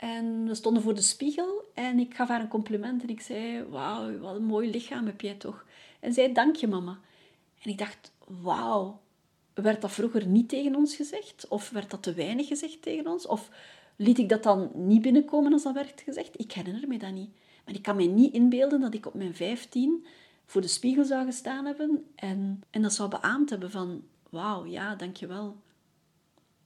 En 0.00 0.44
we 0.46 0.54
stonden 0.54 0.82
voor 0.82 0.94
de 0.94 1.02
spiegel 1.02 1.70
en 1.74 1.98
ik 1.98 2.14
gaf 2.14 2.28
haar 2.28 2.40
een 2.40 2.48
compliment 2.48 3.02
en 3.02 3.08
ik 3.08 3.20
zei, 3.20 3.64
wauw, 3.64 4.18
wat 4.18 4.36
een 4.36 4.44
mooi 4.44 4.70
lichaam 4.70 5.06
heb 5.06 5.20
jij 5.20 5.34
toch. 5.34 5.64
En 6.00 6.12
zij, 6.12 6.32
dank 6.32 6.56
je 6.56 6.66
mama. 6.66 6.98
En 7.62 7.70
ik 7.70 7.78
dacht, 7.78 8.12
wauw, 8.26 9.00
werd 9.54 9.80
dat 9.80 9.92
vroeger 9.92 10.26
niet 10.26 10.48
tegen 10.48 10.74
ons 10.74 10.96
gezegd? 10.96 11.48
Of 11.48 11.70
werd 11.70 11.90
dat 11.90 12.02
te 12.02 12.14
weinig 12.14 12.46
gezegd 12.46 12.82
tegen 12.82 13.06
ons? 13.06 13.26
Of 13.26 13.50
liet 13.96 14.18
ik 14.18 14.28
dat 14.28 14.42
dan 14.42 14.70
niet 14.74 15.02
binnenkomen 15.02 15.52
als 15.52 15.62
dat 15.62 15.74
werd 15.74 16.00
gezegd? 16.00 16.40
Ik 16.40 16.52
herinner 16.52 16.88
me 16.88 16.98
dat 16.98 17.12
niet. 17.12 17.30
Maar 17.64 17.74
ik 17.74 17.82
kan 17.82 17.96
me 17.96 18.04
niet 18.04 18.34
inbeelden 18.34 18.80
dat 18.80 18.94
ik 18.94 19.06
op 19.06 19.14
mijn 19.14 19.34
vijftien 19.34 20.06
voor 20.46 20.60
de 20.60 20.68
spiegel 20.68 21.04
zou 21.04 21.24
gestaan 21.24 21.66
hebben 21.66 22.04
en, 22.14 22.62
en 22.70 22.82
dat 22.82 22.92
zou 22.92 23.08
beaamd 23.08 23.50
hebben 23.50 23.70
van, 23.70 24.02
wauw, 24.30 24.64
ja, 24.64 24.94
dankjewel. 24.94 25.56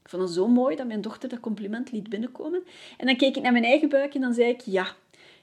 Ik 0.04 0.10
vond 0.10 0.22
het 0.22 0.32
zo 0.32 0.48
mooi 0.48 0.76
dat 0.76 0.86
mijn 0.86 1.00
dochter 1.00 1.28
dat 1.28 1.40
compliment 1.40 1.92
liet 1.92 2.08
binnenkomen. 2.08 2.64
En 2.96 3.06
dan 3.06 3.16
keek 3.16 3.36
ik 3.36 3.42
naar 3.42 3.52
mijn 3.52 3.64
eigen 3.64 3.88
buik 3.88 4.14
en 4.14 4.20
dan 4.20 4.34
zei 4.34 4.48
ik, 4.48 4.60
ja, 4.60 4.86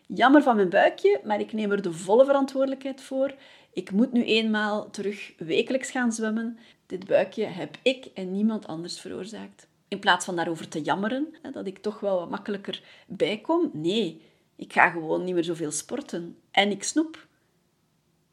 jammer 0.08 0.44
van 0.44 0.56
mijn 0.56 0.70
buikje, 0.70 1.22
maar 1.24 1.40
ik 1.40 1.54
neem 1.54 1.72
er 1.72 1.82
de 1.82 1.94
volle 1.94 2.26
verantwoordelijkheid 2.26 3.02
voor. 3.02 3.34
Ik 3.74 3.92
moet 3.92 4.12
nu 4.12 4.24
eenmaal 4.24 4.90
terug 4.90 5.34
wekelijks 5.38 5.92
gaan 5.92 6.14
zwemmen. 6.14 6.58
Dit 6.86 7.08
buikje 7.08 7.46
heb 7.46 7.78
ik 7.82 8.06
en 8.14 8.32
niemand 8.32 8.68
anders 8.68 9.00
veroorzaakt. 9.00 9.68
In 9.88 10.00
plaats 10.00 10.26
van 10.26 10.36
daarover 10.36 10.68
te 10.68 10.82
jammeren, 10.82 11.36
dat 11.54 11.68
ik 11.68 11.78
toch 11.78 12.00
wel 12.00 12.20
wat 12.20 12.30
makkelijker 12.30 12.82
bijkom. 13.08 13.70
Nee, 13.74 14.22
ik 14.56 14.74
ga 14.74 14.90
gewoon 14.90 15.24
niet 15.24 15.34
meer 15.34 15.44
zoveel 15.44 15.72
sporten. 15.72 16.38
En 16.52 16.72
ik 16.72 16.84
snoep. 16.84 17.28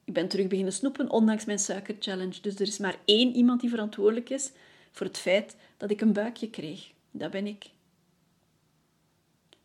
Ik 0.05 0.13
ben 0.13 0.29
terug 0.29 0.47
beginnen 0.47 0.73
snoepen, 0.73 1.11
ondanks 1.11 1.45
mijn 1.45 1.59
suikerchallenge. 1.59 2.41
Dus 2.41 2.55
er 2.55 2.67
is 2.67 2.79
maar 2.79 2.97
één 3.05 3.35
iemand 3.35 3.61
die 3.61 3.71
verantwoordelijk 3.71 4.31
is 4.31 4.53
voor 4.99 5.07
het 5.07 5.19
feit 5.19 5.57
dat 5.77 5.91
ik 5.91 6.01
een 6.01 6.13
buikje 6.13 6.51
kreeg. 6.51 6.91
Dat 7.11 7.31
ben 7.31 7.47
ik. 7.47 7.65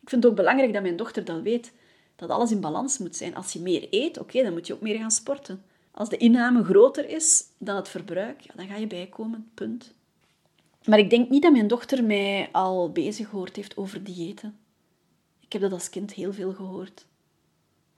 Ik 0.00 0.08
vind 0.10 0.22
het 0.22 0.26
ook 0.32 0.36
belangrijk 0.36 0.72
dat 0.72 0.82
mijn 0.82 0.96
dochter 0.96 1.24
dat 1.24 1.42
weet. 1.42 1.72
Dat 2.16 2.30
alles 2.30 2.50
in 2.50 2.60
balans 2.60 2.98
moet 2.98 3.16
zijn. 3.16 3.34
Als 3.34 3.52
je 3.52 3.60
meer 3.60 3.86
eet, 3.90 4.18
oké, 4.18 4.42
dan 4.42 4.52
moet 4.52 4.66
je 4.66 4.74
ook 4.74 4.80
meer 4.80 4.98
gaan 4.98 5.10
sporten. 5.10 5.64
Als 5.90 6.08
de 6.08 6.16
inname 6.16 6.64
groter 6.64 7.08
is 7.08 7.44
dan 7.58 7.76
het 7.76 7.88
verbruik, 7.88 8.40
ja, 8.40 8.52
dan 8.56 8.66
ga 8.66 8.76
je 8.76 8.86
bijkomen. 8.86 9.50
Punt. 9.54 9.92
Maar 10.84 10.98
ik 10.98 11.10
denk 11.10 11.28
niet 11.28 11.42
dat 11.42 11.52
mijn 11.52 11.68
dochter 11.68 12.04
mij 12.04 12.48
al 12.52 12.92
bezig 12.92 13.28
gehoord 13.28 13.56
heeft 13.56 13.76
over 13.76 14.04
diëten. 14.04 14.58
Ik 15.40 15.52
heb 15.52 15.62
dat 15.62 15.72
als 15.72 15.90
kind 15.90 16.12
heel 16.12 16.32
veel 16.32 16.52
gehoord. 16.52 17.06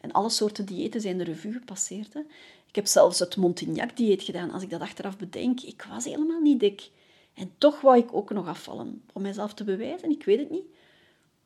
En 0.01 0.13
alle 0.13 0.31
soorten 0.31 0.67
diëten 0.67 1.01
zijn 1.01 1.19
de 1.19 1.25
revue 1.25 1.53
gepasseerd. 1.53 2.15
Hè. 2.15 2.21
Ik 2.69 2.75
heb 2.75 2.87
zelfs 2.87 3.19
het 3.19 3.37
Montignac-dieet 3.37 4.23
gedaan. 4.23 4.51
Als 4.51 4.63
ik 4.63 4.71
dat 4.71 4.81
achteraf 4.81 5.17
bedenk, 5.17 5.61
ik 5.61 5.87
was 5.91 6.05
helemaal 6.05 6.41
niet 6.41 6.61
dik. 6.61 6.91
En 7.37 7.53
toch 7.59 7.81
wou 7.81 7.99
ik 7.99 8.15
ook 8.15 8.31
nog 8.31 8.47
afvallen. 8.47 9.03
Om 9.13 9.23
mezelf 9.23 9.55
te 9.55 9.65
bewijzen, 9.65 10.11
ik 10.11 10.25
weet 10.25 10.39
het 10.39 10.51
niet. 10.51 10.67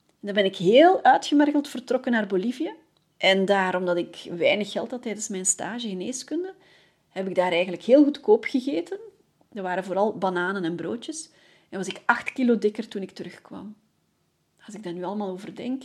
En 0.07 0.27
dan 0.27 0.35
ben 0.35 0.45
ik 0.45 0.57
heel 0.57 1.03
uitgemergeld 1.03 1.69
vertrokken 1.69 2.13
naar 2.13 2.27
Bolivia. 2.27 2.75
En 3.17 3.45
daar, 3.45 3.77
omdat 3.77 3.97
ik 3.97 4.29
weinig 4.37 4.73
geld 4.73 4.91
had 4.91 5.03
tijdens 5.03 5.29
mijn 5.29 5.47
stage 5.47 5.89
geneeskunde, 5.89 6.55
heb 7.09 7.29
ik 7.29 7.35
daar 7.35 7.53
eigenlijk 7.53 7.83
heel 7.83 8.05
goedkoop 8.05 8.45
gegeten. 8.45 8.99
Er 9.53 9.63
waren 9.63 9.85
vooral 9.85 10.19
bananen 10.19 10.65
en 10.65 10.77
broodjes. 10.77 11.31
En 11.69 11.79
was 11.79 11.89
ik 11.89 12.03
acht 12.07 12.33
kilo 12.33 12.59
dikker 12.59 12.89
toen 12.89 13.03
ik 13.03 13.11
terugkwam. 13.11 13.77
Als 14.67 14.75
ik 14.75 14.83
daar 14.83 14.93
nu 14.93 15.05
allemaal 15.05 15.31
over 15.31 15.55
denk, 15.55 15.83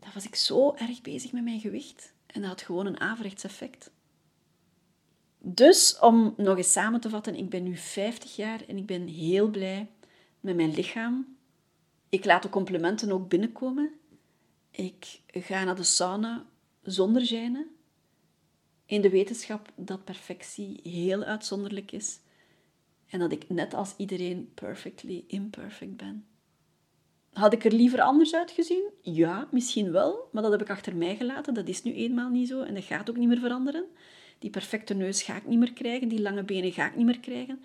dan 0.00 0.10
was 0.14 0.24
ik 0.24 0.34
zo 0.34 0.74
erg 0.74 1.00
bezig 1.00 1.32
met 1.32 1.44
mijn 1.44 1.60
gewicht. 1.60 2.12
En 2.26 2.40
dat 2.40 2.50
had 2.50 2.62
gewoon 2.62 2.86
een 2.86 3.00
averechts 3.00 3.44
effect. 3.44 3.90
Dus, 5.54 5.98
om 5.98 6.34
nog 6.36 6.56
eens 6.56 6.72
samen 6.72 7.00
te 7.00 7.10
vatten, 7.10 7.34
ik 7.34 7.48
ben 7.48 7.62
nu 7.62 7.76
50 7.76 8.36
jaar 8.36 8.60
en 8.66 8.76
ik 8.76 8.86
ben 8.86 9.06
heel 9.06 9.48
blij 9.48 9.90
met 10.40 10.56
mijn 10.56 10.74
lichaam. 10.74 11.36
Ik 12.08 12.24
laat 12.24 12.42
de 12.42 12.48
complimenten 12.48 13.12
ook 13.12 13.28
binnenkomen. 13.28 13.92
Ik 14.70 15.20
ga 15.30 15.64
naar 15.64 15.76
de 15.76 15.82
sauna 15.82 16.46
zonder 16.82 17.26
gêne. 17.26 17.76
In 18.86 19.00
de 19.00 19.10
wetenschap 19.10 19.72
dat 19.76 20.04
perfectie 20.04 20.80
heel 20.82 21.22
uitzonderlijk 21.22 21.92
is. 21.92 22.20
En 23.08 23.18
dat 23.18 23.32
ik 23.32 23.48
net 23.48 23.74
als 23.74 23.94
iedereen 23.96 24.50
perfectly 24.54 25.24
imperfect 25.26 25.96
ben. 25.96 26.26
Had 27.32 27.52
ik 27.52 27.64
er 27.64 27.72
liever 27.72 28.00
anders 28.00 28.34
uitgezien? 28.34 28.90
Ja, 29.02 29.48
misschien 29.50 29.92
wel, 29.92 30.28
maar 30.32 30.42
dat 30.42 30.52
heb 30.52 30.60
ik 30.60 30.70
achter 30.70 30.96
mij 30.96 31.16
gelaten. 31.16 31.54
Dat 31.54 31.68
is 31.68 31.82
nu 31.82 31.92
eenmaal 31.94 32.30
niet 32.30 32.48
zo 32.48 32.62
en 32.62 32.74
dat 32.74 32.84
gaat 32.84 33.10
ook 33.10 33.16
niet 33.16 33.28
meer 33.28 33.38
veranderen. 33.38 33.84
Die 34.38 34.50
perfecte 34.50 34.94
neus 34.94 35.22
ga 35.22 35.36
ik 35.36 35.46
niet 35.46 35.58
meer 35.58 35.72
krijgen, 35.72 36.08
die 36.08 36.20
lange 36.20 36.42
benen 36.42 36.72
ga 36.72 36.86
ik 36.86 36.96
niet 36.96 37.06
meer 37.06 37.20
krijgen. 37.20 37.62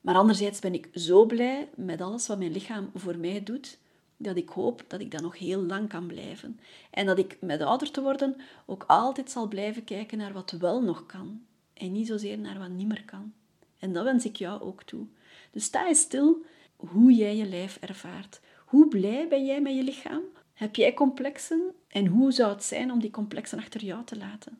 Maar 0.00 0.14
anderzijds 0.14 0.58
ben 0.58 0.74
ik 0.74 0.88
zo 0.94 1.24
blij 1.24 1.68
met 1.74 2.00
alles 2.00 2.26
wat 2.26 2.38
mijn 2.38 2.52
lichaam 2.52 2.90
voor 2.94 3.18
mij 3.18 3.42
doet, 3.42 3.78
dat 4.16 4.36
ik 4.36 4.48
hoop 4.48 4.84
dat 4.86 5.00
ik 5.00 5.10
dat 5.10 5.22
nog 5.22 5.38
heel 5.38 5.62
lang 5.62 5.88
kan 5.88 6.06
blijven. 6.06 6.60
En 6.90 7.06
dat 7.06 7.18
ik 7.18 7.36
met 7.40 7.60
ouder 7.60 7.90
te 7.90 8.02
worden 8.02 8.36
ook 8.66 8.84
altijd 8.86 9.30
zal 9.30 9.48
blijven 9.48 9.84
kijken 9.84 10.18
naar 10.18 10.32
wat 10.32 10.50
wel 10.50 10.82
nog 10.82 11.06
kan. 11.06 11.42
En 11.74 11.92
niet 11.92 12.06
zozeer 12.06 12.38
naar 12.38 12.58
wat 12.58 12.68
niet 12.68 12.88
meer 12.88 13.04
kan. 13.04 13.32
En 13.78 13.92
dat 13.92 14.04
wens 14.04 14.24
ik 14.24 14.36
jou 14.36 14.60
ook 14.60 14.82
toe. 14.82 15.06
Dus 15.50 15.64
sta 15.64 15.88
eens 15.88 16.00
stil 16.00 16.44
hoe 16.76 17.12
jij 17.12 17.36
je 17.36 17.46
lijf 17.46 17.76
ervaart. 17.80 18.40
Hoe 18.64 18.88
blij 18.88 19.28
ben 19.28 19.46
jij 19.46 19.60
met 19.60 19.74
je 19.74 19.82
lichaam? 19.82 20.22
Heb 20.52 20.76
jij 20.76 20.94
complexen? 20.94 21.74
En 21.88 22.06
hoe 22.06 22.32
zou 22.32 22.52
het 22.52 22.64
zijn 22.64 22.92
om 22.92 23.00
die 23.00 23.10
complexen 23.10 23.58
achter 23.58 23.84
jou 23.84 24.04
te 24.04 24.16
laten? 24.16 24.58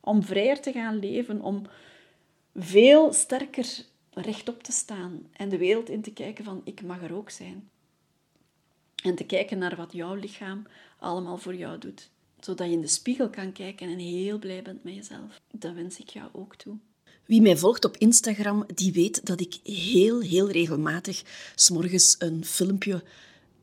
Om 0.00 0.22
vrijer 0.22 0.60
te 0.60 0.72
gaan 0.72 0.98
leven, 0.98 1.40
om 1.40 1.62
veel 2.54 3.12
sterker 3.12 3.84
rechtop 4.10 4.62
te 4.62 4.72
staan 4.72 5.26
en 5.32 5.48
de 5.48 5.58
wereld 5.58 5.88
in 5.88 6.02
te 6.02 6.12
kijken 6.12 6.44
van 6.44 6.60
ik 6.64 6.82
mag 6.82 7.02
er 7.02 7.14
ook 7.14 7.30
zijn. 7.30 7.70
En 9.02 9.14
te 9.14 9.24
kijken 9.24 9.58
naar 9.58 9.76
wat 9.76 9.92
jouw 9.92 10.14
lichaam 10.14 10.66
allemaal 10.98 11.38
voor 11.38 11.54
jou 11.54 11.78
doet. 11.78 12.10
Zodat 12.40 12.66
je 12.66 12.72
in 12.72 12.80
de 12.80 12.86
spiegel 12.86 13.30
kan 13.30 13.52
kijken 13.52 13.88
en 13.88 13.98
heel 13.98 14.38
blij 14.38 14.62
bent 14.62 14.84
met 14.84 14.94
jezelf. 14.94 15.40
Dat 15.50 15.74
wens 15.74 15.98
ik 15.98 16.08
jou 16.08 16.28
ook 16.32 16.56
toe. 16.56 16.76
Wie 17.26 17.42
mij 17.42 17.56
volgt 17.56 17.84
op 17.84 17.96
Instagram, 17.96 18.64
die 18.74 18.92
weet 18.92 19.26
dat 19.26 19.40
ik 19.40 19.58
heel, 19.62 20.20
heel 20.20 20.50
regelmatig 20.50 21.22
s'morgens 21.54 22.16
een 22.18 22.44
filmpje 22.44 23.02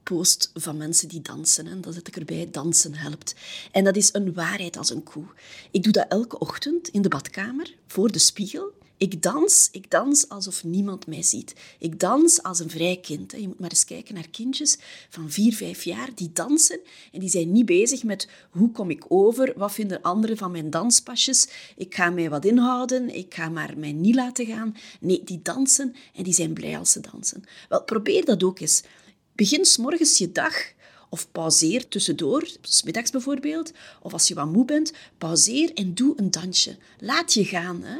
post 0.07 0.51
van 0.53 0.77
mensen 0.77 1.07
die 1.07 1.21
dansen. 1.21 1.67
En 1.67 1.81
dan 1.81 1.93
zet 1.93 2.07
ik 2.07 2.17
erbij, 2.17 2.47
dansen 2.51 2.93
helpt. 2.93 3.35
En 3.71 3.83
dat 3.83 3.95
is 3.95 4.13
een 4.13 4.33
waarheid 4.33 4.77
als 4.77 4.89
een 4.89 5.03
koe. 5.03 5.25
Ik 5.71 5.83
doe 5.83 5.91
dat 5.91 6.05
elke 6.09 6.39
ochtend 6.39 6.87
in 6.87 7.01
de 7.01 7.09
badkamer, 7.09 7.75
voor 7.87 8.11
de 8.11 8.19
spiegel. 8.19 8.71
Ik 8.97 9.21
dans, 9.21 9.69
ik 9.71 9.91
dans 9.91 10.29
alsof 10.29 10.63
niemand 10.63 11.07
mij 11.07 11.21
ziet. 11.21 11.55
Ik 11.79 11.99
dans 11.99 12.43
als 12.43 12.59
een 12.59 12.69
vrij 12.69 12.99
kind. 13.01 13.31
Je 13.31 13.47
moet 13.47 13.59
maar 13.59 13.69
eens 13.69 13.85
kijken 13.85 14.13
naar 14.13 14.29
kindjes 14.29 14.77
van 15.09 15.31
vier, 15.31 15.53
vijf 15.53 15.83
jaar 15.83 16.09
die 16.15 16.29
dansen 16.33 16.79
en 17.11 17.19
die 17.19 17.29
zijn 17.29 17.51
niet 17.51 17.65
bezig 17.65 18.03
met 18.03 18.27
hoe 18.49 18.71
kom 18.71 18.89
ik 18.89 19.05
over, 19.07 19.53
wat 19.55 19.71
vinden 19.71 20.01
anderen 20.01 20.37
van 20.37 20.51
mijn 20.51 20.69
danspasjes. 20.69 21.47
Ik 21.75 21.95
ga 21.95 22.09
mij 22.09 22.29
wat 22.29 22.45
inhouden, 22.45 23.15
ik 23.15 23.33
ga 23.33 23.49
maar 23.49 23.73
mij 23.77 23.91
niet 23.91 24.15
laten 24.15 24.45
gaan. 24.45 24.75
Nee, 24.99 25.21
die 25.23 25.39
dansen 25.41 25.95
en 26.15 26.23
die 26.23 26.33
zijn 26.33 26.53
blij 26.53 26.77
als 26.77 26.91
ze 26.91 26.99
dansen. 27.11 27.43
Wel, 27.69 27.83
probeer 27.83 28.25
dat 28.25 28.43
ook 28.43 28.59
eens. 28.59 28.83
Begin 29.37 29.65
s 29.65 29.77
morgens 29.77 30.17
je 30.17 30.31
dag 30.31 30.73
of 31.09 31.31
pauzeer 31.31 31.87
tussendoor, 31.87 32.47
smiddags 32.61 33.11
bijvoorbeeld, 33.11 33.71
of 34.01 34.13
als 34.13 34.27
je 34.27 34.33
wat 34.33 34.51
moe 34.51 34.65
bent, 34.65 34.93
pauzeer 35.17 35.73
en 35.73 35.93
doe 35.93 36.13
een 36.15 36.31
dansje. 36.31 36.77
Laat 36.99 37.33
je 37.33 37.45
gaan. 37.45 37.83
Hè. 37.83 37.97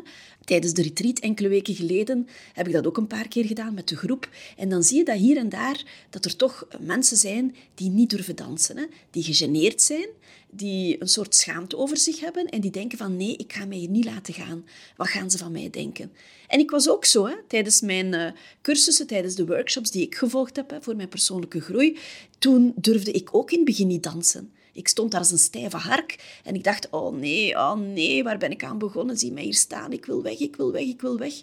Tijdens 0.48 0.74
de 0.74 0.82
retreat 0.82 1.20
enkele 1.20 1.48
weken 1.48 1.76
geleden 1.76 2.28
heb 2.54 2.68
ik 2.68 2.74
dat 2.74 2.88
ook 2.88 2.98
een 2.98 3.08
paar 3.08 3.28
keer 3.28 3.46
gedaan 3.46 3.74
met 3.74 3.88
de 3.88 3.96
groep. 3.96 4.30
En 4.58 4.70
dan 4.70 4.84
zie 4.84 4.98
je 4.98 5.04
dat 5.04 5.18
hier 5.18 5.38
en 5.38 5.50
daar 5.50 5.84
dat 6.10 6.26
er 6.26 6.36
toch 6.36 6.68
mensen 6.80 7.18
zijn 7.18 7.56
die 7.76 7.90
niet 7.90 8.10
durven 8.10 8.36
dansen. 8.36 8.78
Hè? 8.78 8.86
Die 9.12 9.24
gegeneerd 9.24 9.82
zijn, 9.82 10.08
die 10.50 11.02
een 11.02 11.08
soort 11.08 11.36
schaamte 11.36 11.78
over 11.78 11.98
zich 11.98 12.20
hebben 12.20 12.46
en 12.46 12.62
die 12.62 12.72
denken 12.72 12.98
van 12.98 13.18
nee, 13.18 13.36
ik 13.36 13.54
ga 13.54 13.66
mij 13.66 13.78
hier 13.78 13.90
niet 13.90 14.06
laten 14.06 14.34
gaan. 14.34 14.66
Wat 14.98 15.08
gaan 15.08 15.32
ze 15.32 15.38
van 15.38 15.52
mij 15.52 15.70
denken? 15.70 16.12
En 16.48 16.60
ik 16.60 16.70
was 16.70 16.90
ook 16.90 17.06
zo, 17.06 17.26
hè? 17.26 17.36
tijdens 17.48 17.82
mijn 17.82 18.14
uh, 18.14 18.32
cursussen, 18.62 19.08
tijdens 19.08 19.36
de 19.36 19.46
workshops 19.46 19.92
die 19.92 20.02
ik 20.02 20.16
gevolgd 20.16 20.56
heb 20.56 20.70
hè, 20.70 20.82
voor 20.82 20.96
mijn 20.96 21.10
persoonlijke 21.10 21.62
groei, 21.62 21.98
toen 22.40 22.74
durfde 22.76 23.12
ik 23.12 23.36
ook 23.36 23.52
in 23.52 23.58
het 23.58 23.68
begin 23.68 23.88
niet 23.88 24.04
dansen. 24.04 24.52
Ik 24.78 24.88
stond 24.88 25.12
daar 25.12 25.20
als 25.20 25.32
een 25.32 25.38
stijve 25.38 25.78
hark 25.78 26.40
en 26.44 26.56
ik 26.56 26.64
dacht, 26.64 26.90
oh 26.90 27.16
nee, 27.16 27.56
oh 27.56 27.74
nee, 27.74 28.24
waar 28.24 28.38
ben 28.38 28.52
ik 28.52 28.64
aan 28.64 28.78
begonnen? 28.78 29.18
Zie 29.18 29.32
mij 29.32 29.44
hier 29.44 29.54
staan, 29.54 29.92
ik 29.92 30.06
wil 30.06 30.22
weg, 30.22 30.40
ik 30.40 30.56
wil 30.56 30.72
weg, 30.72 30.84
ik 30.84 31.02
wil 31.02 31.18
weg. 31.18 31.34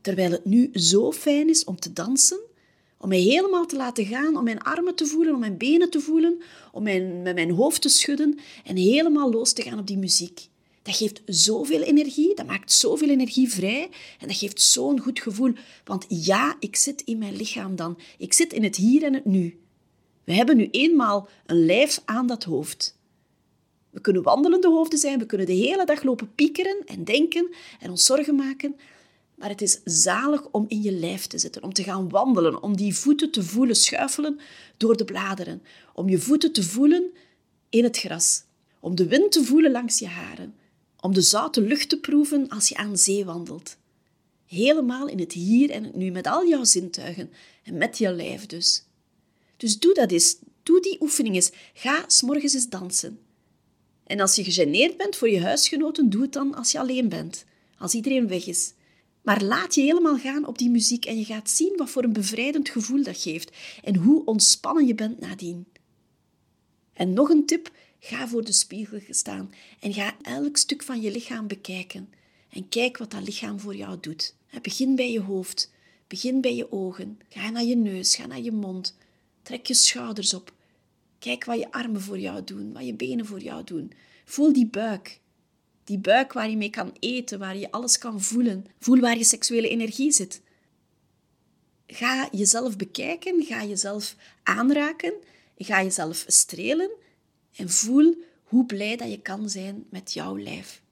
Terwijl 0.00 0.30
het 0.30 0.44
nu 0.44 0.70
zo 0.72 1.12
fijn 1.12 1.48
is 1.48 1.64
om 1.64 1.80
te 1.80 1.92
dansen, 1.92 2.40
om 2.98 3.08
mij 3.08 3.20
helemaal 3.20 3.66
te 3.66 3.76
laten 3.76 4.06
gaan, 4.06 4.36
om 4.36 4.44
mijn 4.44 4.62
armen 4.62 4.94
te 4.94 5.06
voelen, 5.06 5.34
om 5.34 5.40
mijn 5.40 5.56
benen 5.56 5.90
te 5.90 6.00
voelen, 6.00 6.42
om 6.72 6.82
mijn, 6.82 7.22
met 7.22 7.34
mijn 7.34 7.50
hoofd 7.50 7.82
te 7.82 7.88
schudden 7.88 8.38
en 8.64 8.76
helemaal 8.76 9.30
los 9.30 9.52
te 9.52 9.62
gaan 9.62 9.78
op 9.78 9.86
die 9.86 9.98
muziek. 9.98 10.48
Dat 10.82 10.96
geeft 10.96 11.22
zoveel 11.26 11.82
energie, 11.82 12.34
dat 12.34 12.46
maakt 12.46 12.72
zoveel 12.72 13.08
energie 13.08 13.48
vrij 13.50 13.88
en 14.20 14.28
dat 14.28 14.36
geeft 14.36 14.60
zo'n 14.60 15.00
goed 15.00 15.20
gevoel. 15.20 15.52
Want 15.84 16.04
ja, 16.08 16.56
ik 16.60 16.76
zit 16.76 17.02
in 17.02 17.18
mijn 17.18 17.36
lichaam 17.36 17.76
dan. 17.76 17.98
Ik 18.18 18.32
zit 18.32 18.52
in 18.52 18.62
het 18.62 18.76
hier 18.76 19.02
en 19.02 19.14
het 19.14 19.24
nu. 19.24 19.58
We 20.26 20.34
hebben 20.34 20.56
nu 20.56 20.68
eenmaal 20.70 21.28
een 21.46 21.64
lijf 21.64 22.02
aan 22.04 22.26
dat 22.26 22.44
hoofd. 22.44 22.98
We 23.90 24.00
kunnen 24.00 24.22
wandelende 24.22 24.68
hoofden 24.68 24.98
zijn, 24.98 25.18
we 25.18 25.26
kunnen 25.26 25.46
de 25.46 25.52
hele 25.52 25.84
dag 25.84 26.02
lopen 26.02 26.34
piekeren 26.34 26.82
en 26.86 27.04
denken 27.04 27.54
en 27.80 27.90
ons 27.90 28.04
zorgen 28.04 28.34
maken. 28.34 28.76
Maar 29.34 29.48
het 29.48 29.62
is 29.62 29.80
zalig 29.84 30.48
om 30.50 30.64
in 30.68 30.82
je 30.82 30.92
lijf 30.92 31.26
te 31.26 31.38
zitten, 31.38 31.62
om 31.62 31.72
te 31.72 31.82
gaan 31.82 32.08
wandelen, 32.08 32.62
om 32.62 32.76
die 32.76 32.94
voeten 32.94 33.30
te 33.30 33.42
voelen 33.42 33.76
schuifelen 33.76 34.40
door 34.76 34.96
de 34.96 35.04
bladeren, 35.04 35.62
om 35.94 36.08
je 36.08 36.18
voeten 36.18 36.52
te 36.52 36.62
voelen 36.62 37.12
in 37.68 37.84
het 37.84 37.98
gras, 37.98 38.42
om 38.80 38.94
de 38.94 39.06
wind 39.06 39.32
te 39.32 39.44
voelen 39.44 39.70
langs 39.70 39.98
je 39.98 40.06
haren, 40.06 40.54
om 41.00 41.14
de 41.14 41.22
zoute 41.22 41.60
lucht 41.60 41.88
te 41.88 42.00
proeven 42.00 42.48
als 42.48 42.68
je 42.68 42.76
aan 42.76 42.98
zee 42.98 43.24
wandelt. 43.24 43.76
Helemaal 44.46 45.08
in 45.08 45.18
het 45.18 45.32
hier 45.32 45.70
en 45.70 45.84
het 45.84 45.96
nu, 45.96 46.10
met 46.10 46.26
al 46.26 46.48
jouw 46.48 46.64
zintuigen 46.64 47.30
en 47.62 47.76
met 47.76 47.98
je 47.98 48.12
lijf 48.12 48.46
dus. 48.46 48.85
Dus 49.56 49.78
doe 49.78 49.94
dat 49.94 50.10
eens, 50.10 50.36
doe 50.62 50.80
die 50.80 51.00
oefening 51.00 51.34
eens. 51.34 51.50
Ga 51.74 52.04
s'morgens 52.06 52.54
eens 52.54 52.68
dansen. 52.68 53.18
En 54.06 54.20
als 54.20 54.34
je 54.34 54.44
gegeneerd 54.44 54.96
bent 54.96 55.16
voor 55.16 55.28
je 55.28 55.40
huisgenoten, 55.40 56.10
doe 56.10 56.22
het 56.22 56.32
dan 56.32 56.54
als 56.54 56.72
je 56.72 56.78
alleen 56.78 57.08
bent, 57.08 57.44
als 57.78 57.94
iedereen 57.94 58.28
weg 58.28 58.46
is. 58.46 58.72
Maar 59.22 59.42
laat 59.42 59.74
je 59.74 59.80
helemaal 59.80 60.18
gaan 60.18 60.46
op 60.46 60.58
die 60.58 60.70
muziek 60.70 61.04
en 61.04 61.18
je 61.18 61.24
gaat 61.24 61.50
zien 61.50 61.72
wat 61.76 61.90
voor 61.90 62.04
een 62.04 62.12
bevrijdend 62.12 62.68
gevoel 62.68 63.02
dat 63.02 63.22
geeft 63.22 63.56
en 63.82 63.96
hoe 63.96 64.24
ontspannen 64.24 64.86
je 64.86 64.94
bent 64.94 65.20
nadien. 65.20 65.66
En 66.92 67.12
nog 67.12 67.28
een 67.28 67.46
tip, 67.46 67.70
ga 67.98 68.28
voor 68.28 68.44
de 68.44 68.52
spiegel 68.52 69.00
staan 69.10 69.52
en 69.80 69.92
ga 69.92 70.16
elk 70.22 70.56
stuk 70.56 70.82
van 70.82 71.00
je 71.00 71.10
lichaam 71.10 71.46
bekijken. 71.46 72.08
En 72.48 72.68
kijk 72.68 72.96
wat 72.96 73.10
dat 73.10 73.22
lichaam 73.22 73.60
voor 73.60 73.76
jou 73.76 73.98
doet. 74.00 74.34
Begin 74.62 74.94
bij 74.94 75.12
je 75.12 75.20
hoofd, 75.20 75.72
begin 76.06 76.40
bij 76.40 76.54
je 76.54 76.72
ogen, 76.72 77.18
ga 77.28 77.50
naar 77.50 77.64
je 77.64 77.76
neus, 77.76 78.16
ga 78.16 78.26
naar 78.26 78.40
je 78.40 78.52
mond, 78.52 78.96
trek 79.46 79.66
je 79.66 79.74
schouders 79.74 80.34
op. 80.34 80.52
Kijk 81.18 81.44
wat 81.44 81.58
je 81.58 81.72
armen 81.72 82.00
voor 82.00 82.18
jou 82.18 82.44
doen, 82.44 82.72
wat 82.72 82.86
je 82.86 82.94
benen 82.94 83.26
voor 83.26 83.40
jou 83.40 83.64
doen. 83.64 83.92
Voel 84.24 84.52
die 84.52 84.66
buik. 84.66 85.20
Die 85.84 85.98
buik 85.98 86.32
waar 86.32 86.50
je 86.50 86.56
mee 86.56 86.70
kan 86.70 86.96
eten, 86.98 87.38
waar 87.38 87.56
je 87.56 87.70
alles 87.70 87.98
kan 87.98 88.20
voelen. 88.20 88.66
Voel 88.78 89.00
waar 89.00 89.18
je 89.18 89.24
seksuele 89.24 89.68
energie 89.68 90.12
zit. 90.12 90.40
Ga 91.86 92.28
jezelf 92.32 92.76
bekijken, 92.76 93.42
ga 93.42 93.64
jezelf 93.64 94.16
aanraken, 94.42 95.14
ga 95.58 95.82
jezelf 95.82 96.24
strelen 96.26 96.90
en 97.56 97.70
voel 97.70 98.14
hoe 98.42 98.66
blij 98.66 98.96
dat 98.96 99.10
je 99.10 99.20
kan 99.20 99.50
zijn 99.50 99.84
met 99.90 100.12
jouw 100.12 100.38
lijf. 100.38 100.82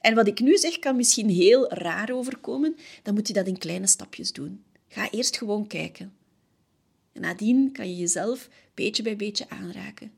En 0.00 0.14
wat 0.14 0.26
ik 0.26 0.40
nu 0.40 0.56
zeg 0.56 0.78
kan 0.78 0.96
misschien 0.96 1.28
heel 1.28 1.72
raar 1.72 2.12
overkomen, 2.12 2.76
dan 3.02 3.14
moet 3.14 3.28
je 3.28 3.34
dat 3.34 3.46
in 3.46 3.58
kleine 3.58 3.86
stapjes 3.86 4.32
doen. 4.32 4.64
Ga 4.88 5.10
eerst 5.10 5.36
gewoon 5.36 5.66
kijken. 5.66 6.17
En 7.18 7.24
nadien 7.24 7.72
kan 7.72 7.88
je 7.88 7.96
jezelf 7.96 8.48
beetje 8.74 9.02
bij 9.02 9.16
beetje 9.16 9.48
aanraken. 9.48 10.12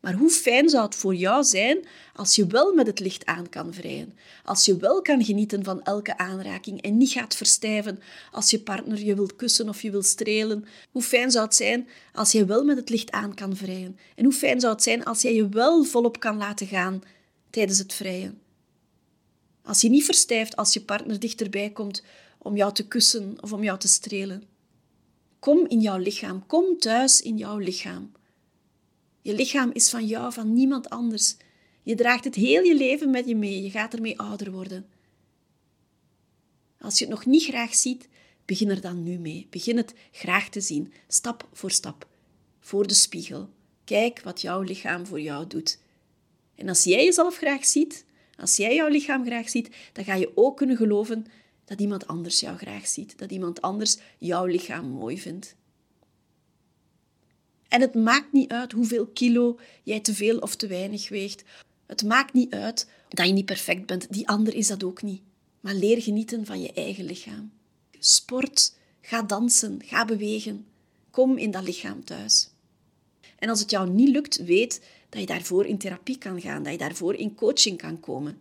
Maar 0.00 0.14
hoe 0.14 0.30
fijn 0.30 0.68
zou 0.68 0.84
het 0.84 0.94
voor 0.94 1.14
jou 1.14 1.44
zijn 1.44 1.86
als 2.14 2.34
je 2.34 2.46
wel 2.46 2.74
met 2.74 2.86
het 2.86 3.00
licht 3.00 3.26
aan 3.26 3.48
kan 3.48 3.74
vrijen, 3.74 4.18
als 4.44 4.64
je 4.64 4.76
wel 4.76 5.02
kan 5.02 5.24
genieten 5.24 5.64
van 5.64 5.82
elke 5.82 6.18
aanraking 6.18 6.82
en 6.82 6.96
niet 6.96 7.10
gaat 7.10 7.36
verstijven 7.36 8.00
als 8.30 8.50
je 8.50 8.60
partner 8.60 9.04
je 9.04 9.14
wil 9.14 9.30
kussen 9.36 9.68
of 9.68 9.82
je 9.82 9.90
wil 9.90 10.02
strelen. 10.02 10.64
Hoe 10.90 11.02
fijn 11.02 11.30
zou 11.30 11.44
het 11.44 11.54
zijn 11.54 11.88
als 12.12 12.32
je 12.32 12.44
wel 12.44 12.64
met 12.64 12.76
het 12.76 12.88
licht 12.88 13.10
aan 13.10 13.34
kan 13.34 13.56
vrijen 13.56 13.98
en 14.14 14.24
hoe 14.24 14.32
fijn 14.32 14.60
zou 14.60 14.72
het 14.72 14.82
zijn 14.82 15.04
als 15.04 15.22
jij 15.22 15.34
je 15.34 15.48
wel 15.48 15.84
volop 15.84 16.20
kan 16.20 16.36
laten 16.36 16.66
gaan 16.66 17.02
tijdens 17.50 17.78
het 17.78 17.94
vrijen. 17.94 18.40
Als 19.62 19.80
je 19.80 19.88
niet 19.88 20.04
verstijft 20.04 20.56
als 20.56 20.72
je 20.72 20.80
partner 20.80 21.20
dichterbij 21.20 21.70
komt 21.70 22.02
om 22.38 22.56
jou 22.56 22.72
te 22.72 22.86
kussen 22.86 23.36
of 23.40 23.52
om 23.52 23.62
jou 23.62 23.78
te 23.78 23.88
strelen. 23.88 24.53
Kom 25.44 25.66
in 25.68 25.80
jouw 25.80 25.98
lichaam, 25.98 26.46
kom 26.46 26.78
thuis 26.78 27.20
in 27.20 27.36
jouw 27.36 27.58
lichaam. 27.58 28.12
Je 29.20 29.34
lichaam 29.34 29.70
is 29.72 29.90
van 29.90 30.06
jou, 30.06 30.32
van 30.32 30.52
niemand 30.52 30.90
anders. 30.90 31.36
Je 31.82 31.94
draagt 31.94 32.24
het 32.24 32.34
heel 32.34 32.62
je 32.62 32.74
leven 32.74 33.10
met 33.10 33.28
je 33.28 33.36
mee. 33.36 33.62
Je 33.62 33.70
gaat 33.70 33.94
ermee 33.94 34.18
ouder 34.18 34.50
worden. 34.50 34.86
Als 36.78 36.98
je 36.98 37.04
het 37.04 37.14
nog 37.14 37.26
niet 37.26 37.44
graag 37.44 37.74
ziet, 37.74 38.08
begin 38.44 38.70
er 38.70 38.80
dan 38.80 39.02
nu 39.02 39.18
mee. 39.18 39.46
Begin 39.50 39.76
het 39.76 39.94
graag 40.10 40.48
te 40.48 40.60
zien, 40.60 40.92
stap 41.08 41.48
voor 41.52 41.70
stap. 41.70 42.08
Voor 42.60 42.86
de 42.86 42.94
spiegel. 42.94 43.48
Kijk 43.84 44.20
wat 44.20 44.40
jouw 44.40 44.60
lichaam 44.60 45.06
voor 45.06 45.20
jou 45.20 45.46
doet. 45.46 45.78
En 46.54 46.68
als 46.68 46.84
jij 46.84 47.04
jezelf 47.04 47.36
graag 47.36 47.64
ziet, 47.64 48.04
als 48.36 48.56
jij 48.56 48.74
jouw 48.74 48.88
lichaam 48.88 49.24
graag 49.24 49.48
ziet, 49.48 49.70
dan 49.92 50.04
ga 50.04 50.14
je 50.14 50.36
ook 50.36 50.56
kunnen 50.56 50.76
geloven 50.76 51.26
dat 51.64 51.80
iemand 51.80 52.06
anders 52.06 52.40
jou 52.40 52.56
graag 52.56 52.86
ziet. 52.86 53.18
Dat 53.18 53.30
iemand 53.30 53.60
anders 53.60 53.98
jouw 54.18 54.44
lichaam 54.44 54.88
mooi 54.88 55.20
vindt. 55.20 55.54
En 57.68 57.80
het 57.80 57.94
maakt 57.94 58.32
niet 58.32 58.50
uit 58.50 58.72
hoeveel 58.72 59.06
kilo 59.06 59.58
jij 59.82 60.00
te 60.00 60.14
veel 60.14 60.38
of 60.38 60.56
te 60.56 60.66
weinig 60.66 61.08
weegt. 61.08 61.44
Het 61.86 62.04
maakt 62.04 62.32
niet 62.32 62.54
uit 62.54 62.88
dat 63.08 63.26
je 63.26 63.32
niet 63.32 63.44
perfect 63.44 63.86
bent. 63.86 64.12
Die 64.12 64.28
ander 64.28 64.54
is 64.54 64.66
dat 64.66 64.84
ook 64.84 65.02
niet. 65.02 65.22
Maar 65.60 65.74
leer 65.74 66.02
genieten 66.02 66.46
van 66.46 66.60
je 66.60 66.72
eigen 66.72 67.04
lichaam. 67.04 67.52
Sport, 67.98 68.76
ga 69.00 69.22
dansen, 69.22 69.80
ga 69.84 70.04
bewegen. 70.04 70.66
Kom 71.10 71.38
in 71.38 71.50
dat 71.50 71.62
lichaam 71.62 72.04
thuis. 72.04 72.50
En 73.38 73.48
als 73.48 73.60
het 73.60 73.70
jou 73.70 73.90
niet 73.90 74.08
lukt, 74.08 74.36
weet 74.36 74.82
dat 75.08 75.20
je 75.20 75.26
daarvoor 75.26 75.66
in 75.66 75.78
therapie 75.78 76.18
kan 76.18 76.40
gaan, 76.40 76.62
dat 76.62 76.72
je 76.72 76.78
daarvoor 76.78 77.14
in 77.14 77.34
coaching 77.34 77.78
kan 77.78 78.00
komen. 78.00 78.38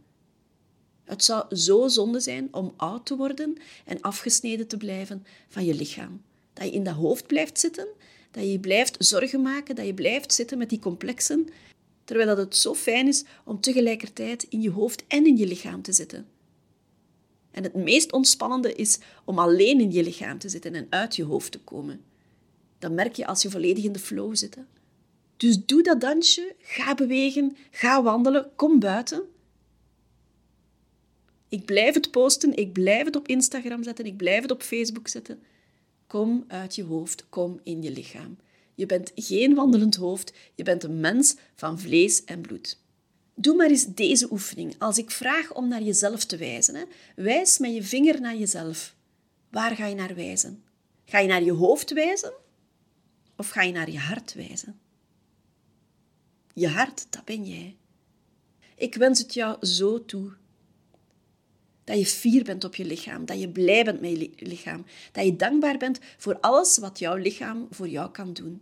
Het 1.03 1.23
zou 1.23 1.55
zo 1.55 1.87
zonde 1.87 2.19
zijn 2.19 2.47
om 2.51 2.73
oud 2.77 3.05
te 3.05 3.15
worden 3.15 3.57
en 3.85 4.01
afgesneden 4.01 4.67
te 4.67 4.77
blijven 4.77 5.25
van 5.47 5.65
je 5.65 5.73
lichaam. 5.73 6.21
Dat 6.53 6.65
je 6.65 6.71
in 6.71 6.83
dat 6.83 6.95
hoofd 6.95 7.27
blijft 7.27 7.59
zitten 7.59 7.87
dat 8.33 8.51
je 8.51 8.59
blijft 8.59 8.95
zorgen 8.99 9.41
maken, 9.41 9.75
dat 9.75 9.85
je 9.85 9.93
blijft 9.93 10.33
zitten 10.33 10.57
met 10.57 10.69
die 10.69 10.79
complexen, 10.79 11.47
terwijl 12.03 12.27
dat 12.27 12.37
het 12.37 12.57
zo 12.57 12.73
fijn 12.73 13.07
is 13.07 13.23
om 13.45 13.61
tegelijkertijd 13.61 14.43
in 14.49 14.61
je 14.61 14.71
hoofd 14.71 15.03
en 15.07 15.25
in 15.25 15.37
je 15.37 15.47
lichaam 15.47 15.81
te 15.81 15.93
zitten. 15.93 16.27
En 17.51 17.63
het 17.63 17.73
meest 17.73 18.11
ontspannende 18.11 18.73
is 18.73 18.99
om 19.25 19.39
alleen 19.39 19.79
in 19.79 19.91
je 19.91 20.03
lichaam 20.03 20.39
te 20.39 20.49
zitten 20.49 20.75
en 20.75 20.87
uit 20.89 21.15
je 21.15 21.23
hoofd 21.23 21.51
te 21.51 21.59
komen. 21.59 22.01
Dat 22.79 22.91
merk 22.91 23.15
je 23.15 23.25
als 23.25 23.41
je 23.41 23.49
volledig 23.49 23.83
in 23.83 23.91
de 23.91 23.99
flow 23.99 24.35
zit. 24.35 24.57
Dus 25.37 25.65
doe 25.65 25.83
dat 25.83 26.01
dansje, 26.01 26.55
ga 26.59 26.95
bewegen, 26.95 27.57
ga 27.71 28.03
wandelen, 28.03 28.51
kom 28.55 28.79
buiten. 28.79 29.23
Ik 31.53 31.65
blijf 31.65 31.93
het 31.93 32.11
posten, 32.11 32.57
ik 32.57 32.73
blijf 32.73 33.05
het 33.05 33.15
op 33.15 33.27
Instagram 33.27 33.83
zetten, 33.83 34.05
ik 34.05 34.17
blijf 34.17 34.41
het 34.41 34.51
op 34.51 34.61
Facebook 34.61 35.07
zetten. 35.07 35.43
Kom 36.07 36.43
uit 36.47 36.75
je 36.75 36.83
hoofd, 36.83 37.25
kom 37.29 37.59
in 37.63 37.81
je 37.81 37.91
lichaam. 37.91 38.37
Je 38.75 38.85
bent 38.85 39.11
geen 39.15 39.55
wandelend 39.55 39.95
hoofd, 39.95 40.33
je 40.55 40.63
bent 40.63 40.83
een 40.83 40.99
mens 40.99 41.35
van 41.55 41.79
vlees 41.79 42.23
en 42.23 42.41
bloed. 42.41 42.79
Doe 43.35 43.55
maar 43.55 43.69
eens 43.69 43.85
deze 43.85 44.31
oefening. 44.31 44.75
Als 44.79 44.97
ik 44.97 45.11
vraag 45.11 45.53
om 45.53 45.67
naar 45.67 45.81
jezelf 45.81 46.25
te 46.25 46.37
wijzen, 46.37 46.75
hè, 46.75 46.83
wijs 47.15 47.57
met 47.57 47.73
je 47.73 47.83
vinger 47.83 48.21
naar 48.21 48.35
jezelf. 48.35 48.95
Waar 49.49 49.75
ga 49.75 49.85
je 49.87 49.95
naar 49.95 50.15
wijzen? 50.15 50.63
Ga 51.05 51.19
je 51.19 51.27
naar 51.27 51.43
je 51.43 51.53
hoofd 51.53 51.93
wijzen 51.93 52.33
of 53.37 53.49
ga 53.49 53.61
je 53.61 53.71
naar 53.71 53.91
je 53.91 53.99
hart 53.99 54.33
wijzen? 54.33 54.79
Je 56.53 56.67
hart, 56.67 57.05
dat 57.09 57.25
ben 57.25 57.45
jij. 57.45 57.75
Ik 58.75 58.95
wens 58.95 59.19
het 59.19 59.33
jou 59.33 59.65
zo 59.65 60.05
toe 60.05 60.33
dat 61.83 61.97
je 61.97 62.05
fier 62.05 62.43
bent 62.43 62.63
op 62.63 62.75
je 62.75 62.85
lichaam, 62.85 63.25
dat 63.25 63.39
je 63.39 63.49
blij 63.49 63.83
bent 63.83 64.01
met 64.01 64.09
je 64.11 64.31
lichaam, 64.35 64.85
dat 65.11 65.25
je 65.25 65.35
dankbaar 65.35 65.77
bent 65.77 65.99
voor 66.17 66.39
alles 66.39 66.77
wat 66.77 66.99
jouw 66.99 67.15
lichaam 67.15 67.67
voor 67.69 67.87
jou 67.87 68.11
kan 68.11 68.33
doen. 68.33 68.61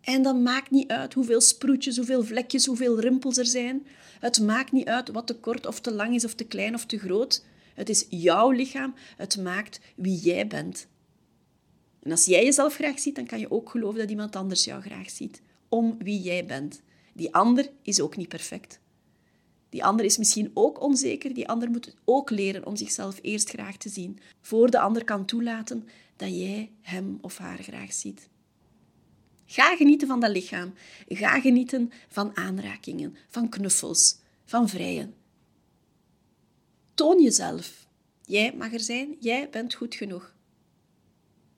En 0.00 0.22
dan 0.22 0.42
maakt 0.42 0.70
niet 0.70 0.90
uit 0.90 1.14
hoeveel 1.14 1.40
sproetjes, 1.40 1.96
hoeveel 1.96 2.24
vlekjes, 2.24 2.66
hoeveel 2.66 3.00
rimpels 3.00 3.36
er 3.36 3.46
zijn. 3.46 3.86
Het 4.20 4.40
maakt 4.40 4.72
niet 4.72 4.86
uit 4.86 5.08
wat 5.08 5.26
te 5.26 5.34
kort 5.34 5.66
of 5.66 5.80
te 5.80 5.92
lang 5.92 6.14
is 6.14 6.24
of 6.24 6.34
te 6.34 6.44
klein 6.44 6.74
of 6.74 6.86
te 6.86 6.98
groot. 6.98 7.44
Het 7.74 7.88
is 7.88 8.06
jouw 8.08 8.50
lichaam. 8.50 8.94
Het 9.16 9.36
maakt 9.36 9.80
wie 9.96 10.18
jij 10.18 10.46
bent. 10.46 10.86
En 12.02 12.10
als 12.10 12.24
jij 12.24 12.44
jezelf 12.44 12.74
graag 12.74 12.98
ziet, 12.98 13.14
dan 13.14 13.26
kan 13.26 13.38
je 13.38 13.50
ook 13.50 13.70
geloven 13.70 13.98
dat 13.98 14.10
iemand 14.10 14.36
anders 14.36 14.64
jou 14.64 14.82
graag 14.82 15.10
ziet. 15.10 15.42
Om 15.68 15.96
wie 15.98 16.20
jij 16.20 16.46
bent. 16.46 16.82
Die 17.12 17.34
ander 17.34 17.70
is 17.82 18.00
ook 18.00 18.16
niet 18.16 18.28
perfect. 18.28 18.80
Die 19.74 19.84
ander 19.84 20.04
is 20.04 20.18
misschien 20.18 20.50
ook 20.54 20.80
onzeker. 20.80 21.34
Die 21.34 21.48
ander 21.48 21.70
moet 21.70 21.94
ook 22.04 22.30
leren 22.30 22.66
om 22.66 22.76
zichzelf 22.76 23.18
eerst 23.22 23.48
graag 23.48 23.76
te 23.76 23.88
zien, 23.88 24.18
voor 24.40 24.70
de 24.70 24.78
ander 24.78 25.04
kan 25.04 25.24
toelaten 25.24 25.88
dat 26.16 26.28
jij 26.28 26.70
hem 26.80 27.18
of 27.20 27.38
haar 27.38 27.62
graag 27.62 27.92
ziet. 27.92 28.28
Ga 29.46 29.76
genieten 29.76 30.08
van 30.08 30.20
dat 30.20 30.30
lichaam. 30.30 30.74
Ga 31.08 31.40
genieten 31.40 31.92
van 32.08 32.36
aanrakingen, 32.36 33.16
van 33.28 33.48
knuffels, 33.48 34.18
van 34.44 34.68
vrijen. 34.68 35.14
Toon 36.94 37.22
jezelf. 37.22 37.86
Jij 38.24 38.54
mag 38.56 38.72
er 38.72 38.80
zijn, 38.80 39.16
jij 39.20 39.50
bent 39.50 39.74
goed 39.74 39.94
genoeg. 39.94 40.34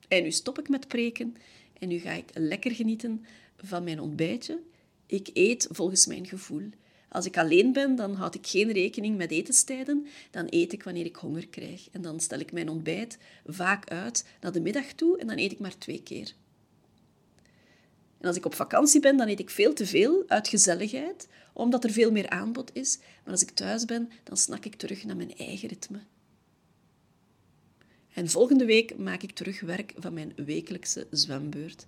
En 0.07 0.23
nu 0.23 0.31
stop 0.31 0.59
ik 0.59 0.69
met 0.69 0.87
preken 0.87 1.35
en 1.79 1.87
nu 1.87 1.97
ga 1.97 2.11
ik 2.11 2.29
lekker 2.33 2.71
genieten 2.71 3.25
van 3.57 3.83
mijn 3.83 3.99
ontbijtje. 3.99 4.61
Ik 5.05 5.29
eet 5.33 5.67
volgens 5.71 6.05
mijn 6.05 6.27
gevoel. 6.27 6.69
Als 7.09 7.25
ik 7.25 7.37
alleen 7.37 7.73
ben, 7.73 7.95
dan 7.95 8.13
houd 8.13 8.35
ik 8.35 8.47
geen 8.47 8.71
rekening 8.71 9.17
met 9.17 9.31
etenstijden. 9.31 10.07
Dan 10.31 10.47
eet 10.49 10.73
ik 10.73 10.83
wanneer 10.83 11.05
ik 11.05 11.15
honger 11.15 11.47
krijg. 11.47 11.89
En 11.91 12.01
dan 12.01 12.19
stel 12.19 12.39
ik 12.39 12.51
mijn 12.51 12.69
ontbijt 12.69 13.17
vaak 13.45 13.89
uit 13.89 14.25
naar 14.41 14.51
de 14.51 14.61
middag 14.61 14.93
toe 14.93 15.17
en 15.17 15.27
dan 15.27 15.37
eet 15.37 15.51
ik 15.51 15.59
maar 15.59 15.77
twee 15.77 16.03
keer. 16.03 16.33
En 18.17 18.27
als 18.27 18.35
ik 18.35 18.45
op 18.45 18.55
vakantie 18.55 18.99
ben, 18.99 19.17
dan 19.17 19.27
eet 19.27 19.39
ik 19.39 19.49
veel 19.49 19.73
te 19.73 19.85
veel 19.85 20.23
uit 20.27 20.47
gezelligheid, 20.47 21.27
omdat 21.53 21.83
er 21.83 21.91
veel 21.91 22.11
meer 22.11 22.29
aanbod 22.29 22.69
is. 22.73 22.99
Maar 23.23 23.33
als 23.33 23.41
ik 23.41 23.49
thuis 23.49 23.85
ben, 23.85 24.09
dan 24.23 24.37
snak 24.37 24.65
ik 24.65 24.75
terug 24.75 25.03
naar 25.03 25.15
mijn 25.15 25.37
eigen 25.37 25.69
ritme. 25.69 25.99
En 28.13 28.29
volgende 28.29 28.65
week 28.65 28.97
maak 28.97 29.23
ik 29.23 29.31
terug 29.31 29.59
werk 29.59 29.93
van 29.97 30.13
mijn 30.13 30.33
wekelijkse 30.35 31.07
zwembeurt. 31.11 31.85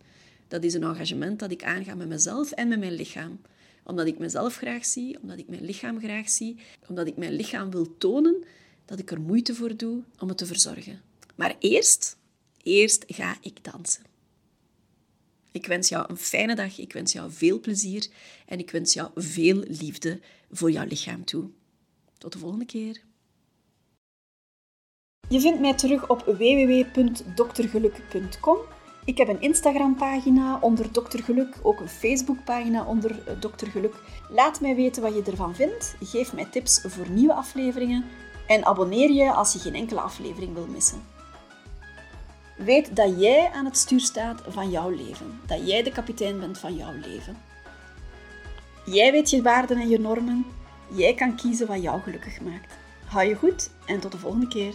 Dat 0.48 0.64
is 0.64 0.74
een 0.74 0.84
engagement 0.84 1.40
dat 1.40 1.52
ik 1.52 1.64
aanga 1.64 1.96
met 1.96 2.08
mezelf 2.08 2.52
en 2.52 2.68
met 2.68 2.80
mijn 2.80 2.94
lichaam. 2.94 3.42
Omdat 3.90 4.08
ik 4.08 4.20
mezelf 4.20 4.56
graag 4.56 4.86
zie, 4.86 5.22
omdat 5.22 5.38
ik 5.38 5.48
mijn 5.48 5.66
lichaam 5.66 6.00
graag 6.00 6.30
zie, 6.30 6.58
omdat 6.88 7.08
ik 7.08 7.18
mijn 7.18 7.34
lichaam 7.34 7.72
wil 7.72 7.98
tonen 7.98 8.44
dat 8.86 9.00
ik 9.00 9.12
er 9.12 9.22
moeite 9.22 9.56
voor 9.56 9.78
doe 9.78 10.04
om 10.20 10.28
het 10.28 10.38
te 10.38 10.46
verzorgen. 10.46 11.02
Maar 11.36 11.56
eerst, 11.60 12.18
eerst 12.64 13.04
ga 13.08 13.38
ik 13.42 13.64
dansen. 13.64 14.04
Ik 15.52 15.66
wens 15.66 15.90
jou 15.90 16.06
een 16.10 16.18
fijne 16.18 16.56
dag, 16.56 16.78
ik 16.78 16.94
wens 16.94 17.12
jou 17.12 17.32
veel 17.32 17.60
plezier 17.60 18.08
en 18.46 18.60
ik 18.60 18.72
wens 18.72 18.94
jou 18.94 19.10
veel 19.16 19.64
liefde 19.68 20.20
voor 20.52 20.72
jouw 20.72 20.86
lichaam 20.86 21.26
toe. 21.26 21.50
Tot 22.18 22.34
de 22.34 22.40
volgende 22.40 22.66
keer. 22.66 23.02
Je 25.30 25.40
vindt 25.40 25.60
mij 25.60 25.76
terug 25.76 26.10
op 26.10 26.24
www.doktergeluk.com. 26.26 28.58
Ik 29.10 29.18
heb 29.18 29.28
een 29.28 29.42
Instagram-pagina 29.42 30.58
onder 30.62 30.92
Dokter 30.92 31.24
Geluk, 31.24 31.56
ook 31.62 31.80
een 31.80 31.90
Facebook-pagina 31.90 32.84
onder 32.84 33.12
eh, 33.12 33.34
Dokter 33.40 33.68
Geluk. 33.68 33.96
Laat 34.30 34.62
mij 34.62 34.76
weten 34.76 35.02
wat 35.02 35.16
je 35.16 35.24
ervan 35.24 35.56
vindt. 35.56 35.96
Geef 36.00 36.34
mij 36.34 36.46
tips 36.46 36.82
voor 36.82 37.10
nieuwe 37.10 37.34
afleveringen 37.34 38.06
en 38.48 38.66
abonneer 38.66 39.12
je 39.12 39.34
als 39.34 39.54
je 39.54 39.60
geen 39.60 39.76
enkele 39.76 40.00
aflevering 40.00 40.54
wil 40.54 40.68
missen. 40.68 41.02
Weet 42.58 42.96
dat 42.96 43.20
jij 43.20 43.50
aan 43.54 43.66
het 43.66 43.78
stuur 43.78 44.00
staat 44.00 44.42
van 44.48 44.70
jouw 44.70 44.90
leven. 44.90 45.40
Dat 45.46 45.68
jij 45.68 45.84
de 45.84 45.92
kapitein 45.92 46.40
bent 46.40 46.58
van 46.58 46.76
jouw 46.76 46.94
leven. 46.94 47.38
Jij 48.86 49.12
weet 49.12 49.30
je 49.30 49.42
waarden 49.42 49.78
en 49.78 49.90
je 49.90 50.00
normen. 50.00 50.46
Jij 50.88 51.14
kan 51.14 51.36
kiezen 51.36 51.68
wat 51.68 51.82
jou 51.82 52.02
gelukkig 52.02 52.42
maakt. 52.42 52.74
Hou 53.06 53.28
je 53.28 53.36
goed 53.36 53.70
en 53.86 54.00
tot 54.00 54.12
de 54.12 54.18
volgende 54.18 54.48
keer. 54.48 54.74